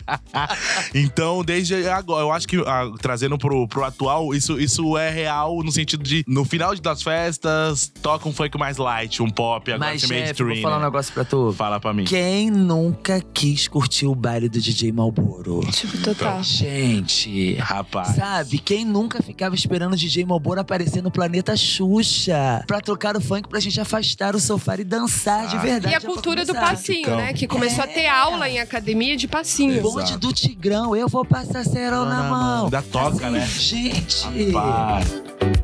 Então, 0.94 1.44
desde 1.44 1.88
agora, 1.88 2.24
eu 2.24 2.32
acho 2.32 2.48
que 2.48 2.58
ah, 2.66 2.92
trazendo 3.02 3.38
pro, 3.38 3.68
pro 3.68 3.84
atual, 3.84 4.34
isso, 4.34 4.60
isso 4.60 4.98
é 4.98 5.10
real 5.10 5.62
no 5.64 5.72
sentido 5.72 6.04
de, 6.04 6.24
no 6.28 6.46
final 6.46 6.76
das 6.76 7.02
festas, 7.02 7.92
toca 8.02 8.28
um 8.28 8.34
funk 8.34 8.58
mais 8.58 8.78
light, 8.78 9.22
um 9.22 9.30
pop, 9.30 9.72
agora 9.72 9.92
Mas, 9.92 10.02
ser 10.02 10.08
chefe, 10.08 10.22
mainstream. 10.22 10.54
vou 10.54 10.62
falar 10.62 10.78
um 10.78 10.80
né? 10.80 10.86
negócio 10.86 11.14
pra 11.14 11.26
tu. 11.26 11.54
Fala 11.54 11.80
pra 11.80 11.94
mim. 11.94 12.06
Quem 12.06 12.50
nunca 12.50 13.22
quis 13.34 13.68
curtir 13.68 14.08
o 14.08 14.16
baile 14.16 14.48
do 14.50 14.60
DJ 14.60 14.92
Malboro? 14.92 15.62
Tipo, 15.72 15.98
total. 16.00 16.44
Gente. 16.44 17.56
Rapaz. 17.56 18.16
Sabe, 18.16 18.58
quem 18.60 18.86
nunca 18.86 19.22
ficava 19.22 19.56
esperando 19.56 19.94
o 19.94 19.98
DJ 19.98 20.26
Malboro 20.26 20.60
aparecer 20.60 21.02
no 21.02 21.12
planeta 21.12 21.56
Xuxa 21.56 22.36
pra 22.68 22.82
trocar 22.82 23.16
o 23.18 23.22
funk 23.22 23.48
pra 23.50 23.60
gente 23.60 23.80
afastar 23.80 24.36
o 24.36 24.40
sofá 24.40 24.76
e 24.78 24.84
dançar 24.84 25.48
de 25.48 25.56
Ah. 25.56 25.60
verdade? 25.60 25.94
E 25.94 25.96
a 25.98 26.02
cultura 26.02 26.46
do 26.46 26.54
passinho, 26.54 27.16
né? 27.16 27.34
Que 27.34 27.48
começou 27.48 27.84
a 27.84 27.88
ter 27.88 28.02
É. 28.02 28.10
aula 28.10 28.50
em 28.50 28.60
academia 28.60 29.16
de 29.18 29.28
passinho. 29.28 29.74
Exato. 29.74 29.92
Bonde 29.92 30.18
do 30.18 30.32
Tigrão, 30.34 30.96
eu 30.96 31.08
vou 31.08 31.24
passar 31.26 31.64
cerol 31.66 32.06
na 32.06 32.16
Na 32.24 32.30
mão. 32.30 32.64
Ainda 32.66 32.82
toca, 32.82 33.28
Assim, 33.28 33.30
né? 33.30 33.46
Gente. 33.48 34.52
Rapaz. 34.52 35.55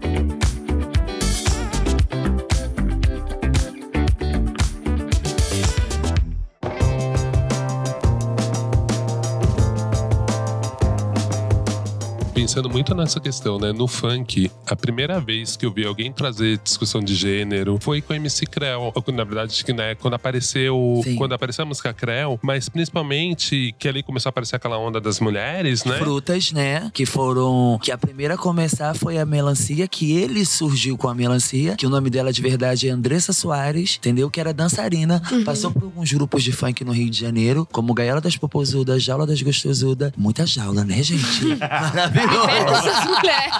Pensando 12.51 12.69
muito 12.69 12.93
nessa 12.93 13.17
questão, 13.17 13.57
né? 13.57 13.71
No 13.71 13.87
funk, 13.87 14.51
a 14.67 14.75
primeira 14.75 15.21
vez 15.21 15.55
que 15.55 15.65
eu 15.65 15.71
vi 15.71 15.85
alguém 15.85 16.11
trazer 16.11 16.57
discussão 16.57 16.99
de 16.99 17.15
gênero 17.15 17.77
foi 17.79 18.01
com 18.01 18.11
a 18.11 18.17
MC 18.17 18.45
Creu. 18.45 18.91
Na 19.13 19.23
verdade, 19.23 19.53
acho 19.53 19.65
que 19.65 19.71
né, 19.71 19.95
quando 19.95 20.15
apareceu. 20.15 20.99
Sim. 21.01 21.15
Quando 21.15 21.31
apareceu 21.31 21.63
a 21.63 21.65
música 21.65 21.93
Creu, 21.93 22.37
mas 22.43 22.67
principalmente 22.67 23.73
que 23.79 23.87
ali 23.87 24.03
começou 24.03 24.27
a 24.27 24.31
aparecer 24.31 24.57
aquela 24.57 24.77
onda 24.77 24.99
das 24.99 25.21
mulheres, 25.21 25.85
né? 25.85 25.97
Frutas, 25.97 26.51
né? 26.51 26.91
Que 26.93 27.05
foram. 27.05 27.79
Que 27.81 27.89
a 27.89 27.97
primeira 27.97 28.33
a 28.33 28.37
começar 28.37 28.93
foi 28.95 29.17
a 29.17 29.25
melancia, 29.25 29.87
que 29.87 30.11
ele 30.11 30.45
surgiu 30.45 30.97
com 30.97 31.07
a 31.07 31.15
melancia, 31.15 31.77
que 31.77 31.87
o 31.87 31.89
nome 31.89 32.09
dela 32.09 32.33
de 32.33 32.41
verdade 32.41 32.89
é 32.89 32.91
Andressa 32.91 33.31
Soares, 33.31 33.95
entendeu? 33.97 34.29
Que 34.29 34.41
era 34.41 34.53
dançarina. 34.53 35.21
Passou 35.45 35.71
por 35.71 35.83
alguns 35.83 36.11
grupos 36.11 36.43
de 36.43 36.51
funk 36.51 36.83
no 36.83 36.91
Rio 36.91 37.09
de 37.09 37.17
Janeiro, 37.17 37.65
como 37.71 37.93
Gaiola 37.93 38.19
das 38.19 38.35
Popozudas, 38.35 39.01
Jaula 39.01 39.25
das 39.25 39.41
Gostosudas. 39.41 40.11
Muita 40.17 40.45
jaula, 40.45 40.83
né, 40.83 41.01
gente? 41.01 41.45
Maravilhoso! 41.55 42.40
Essas 42.49 43.05
mulheres. 43.05 43.55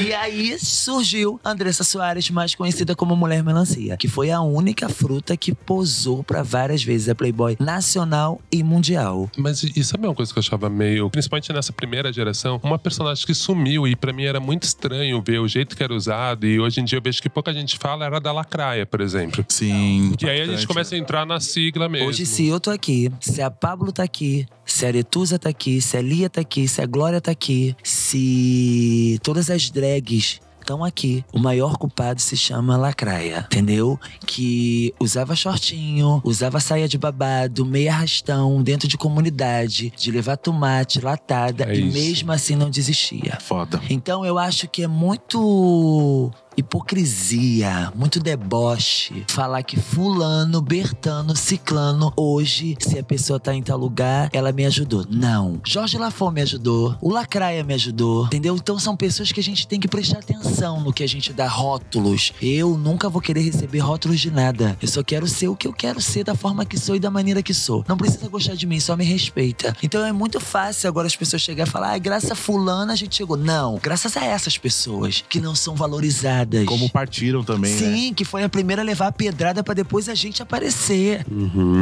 E 0.00 0.14
aí 0.14 0.58
surgiu 0.58 1.40
Andressa 1.44 1.84
Soares, 1.84 2.30
mais 2.30 2.54
conhecida 2.54 2.94
como 2.94 3.14
Mulher 3.14 3.42
Melancia, 3.42 3.96
que 3.96 4.08
foi 4.08 4.30
a 4.30 4.40
única 4.40 4.88
fruta 4.88 5.36
que 5.36 5.54
posou 5.54 6.24
pra 6.24 6.42
várias 6.42 6.82
vezes 6.82 7.08
a 7.08 7.14
Playboy 7.14 7.56
nacional 7.60 8.40
e 8.50 8.62
mundial. 8.62 9.30
Mas 9.36 9.62
e 9.62 9.82
e 9.82 9.84
sabe 9.84 10.06
uma 10.06 10.14
coisa 10.14 10.32
que 10.32 10.38
eu 10.38 10.40
achava 10.40 10.70
meio, 10.70 11.10
principalmente 11.10 11.52
nessa 11.52 11.72
primeira 11.72 12.12
geração, 12.12 12.60
uma 12.62 12.78
personagem 12.78 13.26
que 13.26 13.34
sumiu 13.34 13.86
e 13.86 13.96
pra 13.96 14.12
mim 14.12 14.24
era 14.24 14.38
muito 14.38 14.62
estranho 14.62 15.20
ver 15.20 15.40
o 15.40 15.48
jeito 15.48 15.76
que 15.76 15.82
era 15.82 15.92
usado 15.92 16.46
e 16.46 16.60
hoje 16.60 16.80
em 16.80 16.84
dia 16.84 16.98
eu 16.98 17.02
vejo 17.02 17.20
que 17.20 17.28
pouca 17.28 17.52
gente 17.52 17.76
fala 17.76 18.06
era 18.06 18.20
da 18.20 18.32
lacraia, 18.32 18.86
por 18.86 19.00
exemplo. 19.00 19.44
Sim. 19.48 20.14
E 20.22 20.28
aí 20.28 20.40
a 20.40 20.46
gente 20.46 20.66
começa 20.68 20.94
a 20.94 20.98
entrar 20.98 21.26
na 21.26 21.40
sigla 21.40 21.88
mesmo. 21.88 22.08
Hoje, 22.08 22.24
se 22.24 22.46
eu 22.46 22.60
tô 22.60 22.70
aqui, 22.70 23.10
se 23.20 23.42
a 23.42 23.50
Pablo 23.50 23.90
tá 23.90 24.04
aqui, 24.04 24.46
se 24.64 24.84
a 24.84 24.88
Aretusa 24.88 25.38
tá 25.38 25.48
aqui, 25.48 25.80
se 25.80 25.96
a 25.96 26.02
Lia 26.02 26.30
tá 26.30 26.40
aqui, 26.40 26.68
se 26.68 26.80
a 26.82 26.86
Glória 26.86 27.20
tá 27.20 27.30
aqui, 27.30 27.74
se 27.82 29.18
todas 29.22 29.48
as 29.50 29.70
drags 29.70 30.40
estão 30.60 30.84
aqui. 30.84 31.24
O 31.32 31.40
maior 31.40 31.76
culpado 31.76 32.20
se 32.20 32.36
chama 32.36 32.76
Lacraia, 32.76 33.46
entendeu? 33.46 33.98
Que 34.24 34.94
usava 35.00 35.34
shortinho, 35.34 36.20
usava 36.24 36.60
saia 36.60 36.86
de 36.86 36.96
babado, 36.96 37.66
meia 37.66 37.92
arrastão, 37.92 38.62
dentro 38.62 38.86
de 38.86 38.96
comunidade, 38.96 39.92
de 39.96 40.10
levar 40.12 40.36
tomate, 40.36 41.00
latada, 41.00 41.64
É 41.64 41.74
e 41.74 41.88
isso. 41.88 41.92
mesmo 41.98 42.30
assim 42.32 42.54
não 42.54 42.70
desistia. 42.70 43.38
Foda. 43.40 43.80
Então 43.90 44.24
eu 44.24 44.38
acho 44.38 44.68
que 44.68 44.84
é 44.84 44.88
muito 44.88 46.30
hipocrisia, 46.56 47.92
muito 47.94 48.20
deboche. 48.20 49.24
Falar 49.28 49.62
que 49.62 49.78
fulano, 49.78 50.60
bertano, 50.60 51.34
ciclano, 51.36 52.12
hoje, 52.16 52.76
se 52.80 52.98
a 52.98 53.02
pessoa 53.02 53.40
tá 53.40 53.54
em 53.54 53.62
tal 53.62 53.78
lugar, 53.78 54.28
ela 54.32 54.52
me 54.52 54.64
ajudou. 54.66 55.06
Não. 55.08 55.60
Jorge 55.64 55.98
Lafon 55.98 56.30
me 56.30 56.42
ajudou. 56.42 56.96
O 57.00 57.10
Lacraia 57.10 57.64
me 57.64 57.74
ajudou. 57.74 58.26
Entendeu? 58.26 58.56
Então 58.56 58.78
são 58.78 58.96
pessoas 58.96 59.32
que 59.32 59.40
a 59.40 59.42
gente 59.42 59.66
tem 59.66 59.80
que 59.80 59.88
prestar 59.88 60.18
atenção 60.18 60.80
no 60.80 60.92
que 60.92 61.02
a 61.02 61.08
gente 61.08 61.32
dá 61.32 61.46
rótulos. 61.46 62.32
Eu 62.40 62.76
nunca 62.76 63.08
vou 63.08 63.20
querer 63.20 63.40
receber 63.40 63.78
rótulos 63.78 64.20
de 64.20 64.30
nada. 64.30 64.76
Eu 64.80 64.88
só 64.88 65.02
quero 65.02 65.26
ser 65.26 65.48
o 65.48 65.56
que 65.56 65.66
eu 65.66 65.72
quero 65.72 66.00
ser, 66.00 66.24
da 66.24 66.34
forma 66.34 66.64
que 66.64 66.78
sou 66.78 66.96
e 66.96 67.00
da 67.00 67.10
maneira 67.10 67.42
que 67.42 67.54
sou. 67.54 67.84
Não 67.88 67.96
precisa 67.96 68.28
gostar 68.28 68.54
de 68.54 68.66
mim, 68.66 68.80
só 68.80 68.96
me 68.96 69.04
respeita. 69.04 69.76
Então 69.82 70.04
é 70.04 70.12
muito 70.12 70.40
fácil 70.40 70.88
agora 70.88 71.06
as 71.06 71.16
pessoas 71.16 71.42
chegarem 71.42 71.68
e 71.68 71.72
falar, 71.72 71.94
ah, 71.94 71.98
graças 71.98 72.30
a 72.30 72.34
fulana 72.34 72.92
a 72.92 72.96
gente 72.96 73.16
chegou. 73.16 73.36
Não. 73.36 73.78
Graças 73.82 74.16
a 74.16 74.24
essas 74.24 74.58
pessoas 74.58 75.24
que 75.28 75.40
não 75.40 75.54
são 75.54 75.74
valorizadas. 75.74 76.41
Como 76.66 76.88
partiram 76.90 77.42
também, 77.42 77.72
né? 77.72 77.78
Sim, 77.78 78.14
que 78.14 78.24
foi 78.24 78.42
a 78.42 78.48
primeira 78.48 78.82
a 78.82 78.84
levar 78.84 79.08
a 79.08 79.12
pedrada 79.12 79.62
pra 79.62 79.74
depois 79.74 80.08
a 80.08 80.14
gente 80.14 80.42
aparecer. 80.42 81.24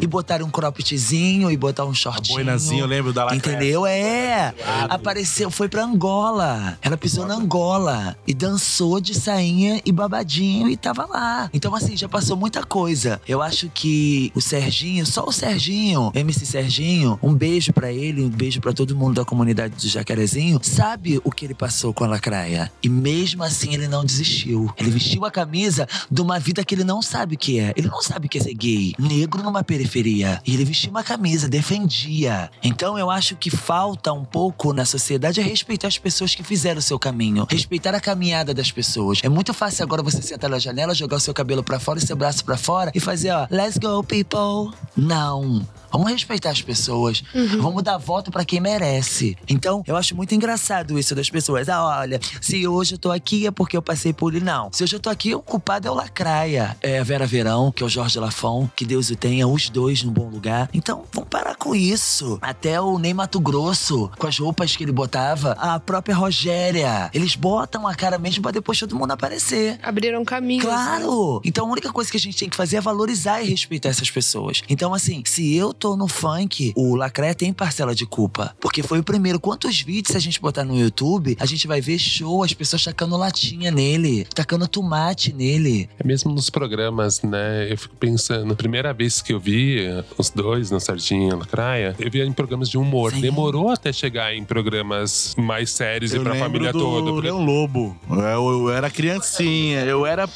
E 0.00 0.06
botar 0.06 0.42
um 0.42 0.50
croppedzinho 0.50 1.50
e 1.50 1.56
botar 1.56 1.84
um 1.84 1.94
shortinho. 1.94 2.36
boinazinha, 2.36 2.80
eu 2.82 2.86
lembro 2.86 3.12
da 3.12 3.24
Lacraia. 3.24 3.56
Entendeu? 3.56 3.86
É. 3.86 4.54
Apareceu, 4.88 5.50
foi 5.50 5.68
pra 5.68 5.84
Angola. 5.84 6.78
Ela 6.82 6.96
pisou 6.96 7.26
na 7.26 7.34
Angola 7.34 8.16
e 8.26 8.34
dançou 8.34 9.00
de 9.00 9.14
sainha 9.14 9.80
e 9.84 9.92
babadinho 9.92 10.68
e 10.68 10.76
tava 10.76 11.06
lá. 11.06 11.50
Então, 11.52 11.74
assim, 11.74 11.96
já 11.96 12.08
passou 12.08 12.36
muita 12.36 12.62
coisa. 12.62 13.20
Eu 13.26 13.42
acho 13.42 13.70
que 13.72 14.32
o 14.34 14.40
Serginho, 14.40 15.04
só 15.06 15.24
o 15.24 15.32
Serginho, 15.32 16.10
MC 16.14 16.46
Serginho, 16.46 17.18
um 17.22 17.34
beijo 17.34 17.72
pra 17.72 17.92
ele, 17.92 18.22
um 18.22 18.28
beijo 18.28 18.60
pra 18.60 18.72
todo 18.72 18.94
mundo 18.96 19.16
da 19.16 19.24
comunidade 19.24 19.74
do 19.74 19.88
Jacarezinho, 19.88 20.60
sabe 20.62 21.20
o 21.24 21.30
que 21.30 21.44
ele 21.44 21.54
passou 21.54 21.92
com 21.92 22.04
a 22.04 22.06
Lacraia. 22.06 22.70
E 22.82 22.88
mesmo 22.88 23.42
assim 23.42 23.74
ele 23.74 23.88
não 23.88 24.04
desistiu. 24.04 24.49
Ele 24.76 24.90
vestiu 24.90 25.24
a 25.24 25.30
camisa 25.30 25.86
de 26.10 26.20
uma 26.20 26.38
vida 26.38 26.64
que 26.64 26.74
ele 26.74 26.84
não 26.84 27.02
sabe 27.02 27.34
o 27.34 27.38
que 27.38 27.58
é. 27.58 27.72
Ele 27.76 27.88
não 27.88 28.02
sabe 28.02 28.26
o 28.26 28.28
que 28.28 28.38
é 28.38 28.40
ser 28.40 28.54
gay, 28.54 28.94
negro 28.98 29.42
numa 29.42 29.62
periferia. 29.62 30.40
E 30.46 30.54
ele 30.54 30.64
vestiu 30.64 30.90
uma 30.90 31.02
camisa, 31.02 31.48
defendia. 31.48 32.50
Então 32.62 32.98
eu 32.98 33.10
acho 33.10 33.36
que 33.36 33.50
falta 33.50 34.12
um 34.12 34.24
pouco 34.24 34.72
na 34.72 34.84
sociedade 34.84 35.40
é 35.40 35.42
respeitar 35.42 35.88
as 35.88 35.98
pessoas 35.98 36.34
que 36.34 36.42
fizeram 36.42 36.78
o 36.78 36.82
seu 36.82 36.98
caminho, 36.98 37.46
respeitar 37.48 37.94
a 37.94 38.00
caminhada 38.00 38.52
das 38.54 38.70
pessoas. 38.70 39.20
É 39.22 39.28
muito 39.28 39.52
fácil 39.52 39.84
agora 39.84 40.02
você 40.02 40.22
sentar 40.22 40.50
na 40.50 40.58
janela, 40.58 40.94
jogar 40.94 41.16
o 41.16 41.20
seu 41.20 41.34
cabelo 41.34 41.62
pra 41.62 41.80
fora 41.80 41.98
e 41.98 42.06
seu 42.06 42.16
braço 42.16 42.44
pra 42.44 42.56
fora 42.56 42.90
e 42.94 43.00
fazer, 43.00 43.30
ó, 43.30 43.46
let's 43.50 43.78
go 43.78 44.02
people. 44.02 44.76
Não. 44.96 45.66
Vamos 45.90 46.10
respeitar 46.10 46.50
as 46.50 46.62
pessoas. 46.62 47.22
Vamos 47.60 47.82
dar 47.82 47.98
voto 47.98 48.30
pra 48.30 48.44
quem 48.44 48.60
merece. 48.60 49.36
Então, 49.48 49.82
eu 49.86 49.96
acho 49.96 50.14
muito 50.16 50.34
engraçado 50.34 50.98
isso 50.98 51.14
das 51.14 51.28
pessoas. 51.30 51.68
Ah, 51.68 51.84
olha, 52.00 52.20
se 52.40 52.66
hoje 52.66 52.94
eu 52.94 52.98
tô 52.98 53.10
aqui 53.10 53.46
é 53.46 53.50
porque 53.50 53.76
eu 53.76 53.82
passei 53.82 54.12
por 54.12 54.34
ele. 54.34 54.44
Não. 54.44 54.70
Se 54.72 54.82
hoje 54.82 54.96
eu 54.96 55.00
tô 55.00 55.10
aqui, 55.10 55.34
o 55.34 55.40
culpado 55.40 55.88
é 55.88 55.90
o 55.90 55.94
Lacraia. 55.94 56.76
É 56.80 56.98
a 56.98 57.04
Vera 57.04 57.26
Verão, 57.26 57.70
que 57.72 57.82
é 57.82 57.86
o 57.86 57.88
Jorge 57.88 58.18
Lafon. 58.18 58.68
Que 58.76 58.84
Deus 58.84 59.10
o 59.10 59.16
tenha, 59.16 59.46
os 59.46 59.68
dois 59.68 60.02
num 60.02 60.12
bom 60.12 60.28
lugar. 60.28 60.68
Então, 60.72 61.04
vamos 61.12 61.28
parar 61.28 61.54
com 61.56 61.74
isso. 61.74 62.38
Até 62.40 62.80
o 62.80 62.98
Ney 62.98 63.12
Mato 63.14 63.40
Grosso, 63.40 64.10
com 64.18 64.26
as 64.26 64.38
roupas 64.38 64.76
que 64.76 64.84
ele 64.84 64.92
botava. 64.92 65.52
A 65.52 65.78
própria 65.80 66.14
Rogéria. 66.14 67.10
Eles 67.12 67.34
botam 67.34 67.86
a 67.86 67.94
cara 67.94 68.18
mesmo 68.18 68.42
pra 68.42 68.50
depois 68.50 68.78
todo 68.78 68.96
mundo 68.96 69.10
aparecer. 69.12 69.78
Abriram 69.82 70.24
caminhos. 70.24 70.64
né? 70.64 70.70
Claro! 70.70 71.40
Então 71.44 71.66
a 71.66 71.70
única 71.72 71.92
coisa 71.92 72.10
que 72.10 72.16
a 72.16 72.20
gente 72.20 72.36
tem 72.36 72.48
que 72.48 72.56
fazer 72.56 72.76
é 72.76 72.80
valorizar 72.80 73.42
e 73.42 73.48
respeitar 73.48 73.88
essas 73.88 74.10
pessoas. 74.10 74.62
Então, 74.68 74.94
assim, 74.94 75.22
se 75.26 75.54
eu 75.54 75.72
tô 75.80 75.96
no 75.96 76.06
funk, 76.06 76.72
o 76.76 76.94
Lacraia 76.94 77.34
tem 77.34 77.52
parcela 77.52 77.94
de 77.94 78.04
culpa. 78.04 78.54
Porque 78.60 78.82
foi 78.82 78.98
o 78.98 79.02
primeiro. 79.02 79.40
Quantos 79.40 79.80
vídeos 79.80 80.14
a 80.14 80.18
gente 80.18 80.38
botar 80.40 80.62
no 80.62 80.78
YouTube, 80.78 81.36
a 81.40 81.46
gente 81.46 81.66
vai 81.66 81.80
ver 81.80 81.98
show, 81.98 82.44
as 82.44 82.52
pessoas 82.52 82.84
tacando 82.84 83.16
latinha 83.16 83.70
nele, 83.70 84.26
tacando 84.34 84.68
tomate 84.68 85.32
nele. 85.32 85.88
É 85.98 86.06
mesmo 86.06 86.30
nos 86.32 86.50
programas, 86.50 87.22
né? 87.22 87.72
Eu 87.72 87.78
fico 87.78 87.96
pensando, 87.96 88.54
primeira 88.54 88.92
vez 88.92 89.22
que 89.22 89.32
eu 89.32 89.40
vi 89.40 89.80
eh, 89.86 90.04
os 90.18 90.28
dois, 90.28 90.70
no 90.70 90.78
Serginho 90.78 91.28
e 91.28 91.30
na 91.30 91.36
Lacraia, 91.36 91.96
eu 91.98 92.10
via 92.10 92.24
em 92.26 92.32
programas 92.32 92.68
de 92.68 92.76
humor. 92.76 93.12
Sim. 93.12 93.20
Demorou 93.22 93.70
até 93.70 93.90
chegar 93.92 94.34
em 94.34 94.44
programas 94.44 95.34
mais 95.38 95.70
sérios 95.70 96.12
e 96.12 96.16
Eu 96.16 96.22
pra 96.22 96.32
lembro 96.32 96.46
família 96.46 96.72
do 96.72 96.78
toda. 96.78 97.10
porque- 97.10 97.22
Leão 97.28 97.42
Lobo. 97.44 97.96
Eu, 98.10 98.20
eu 98.68 98.70
era 98.70 98.90
criancinha, 98.90 99.80
eu 99.84 100.04
era 100.04 100.28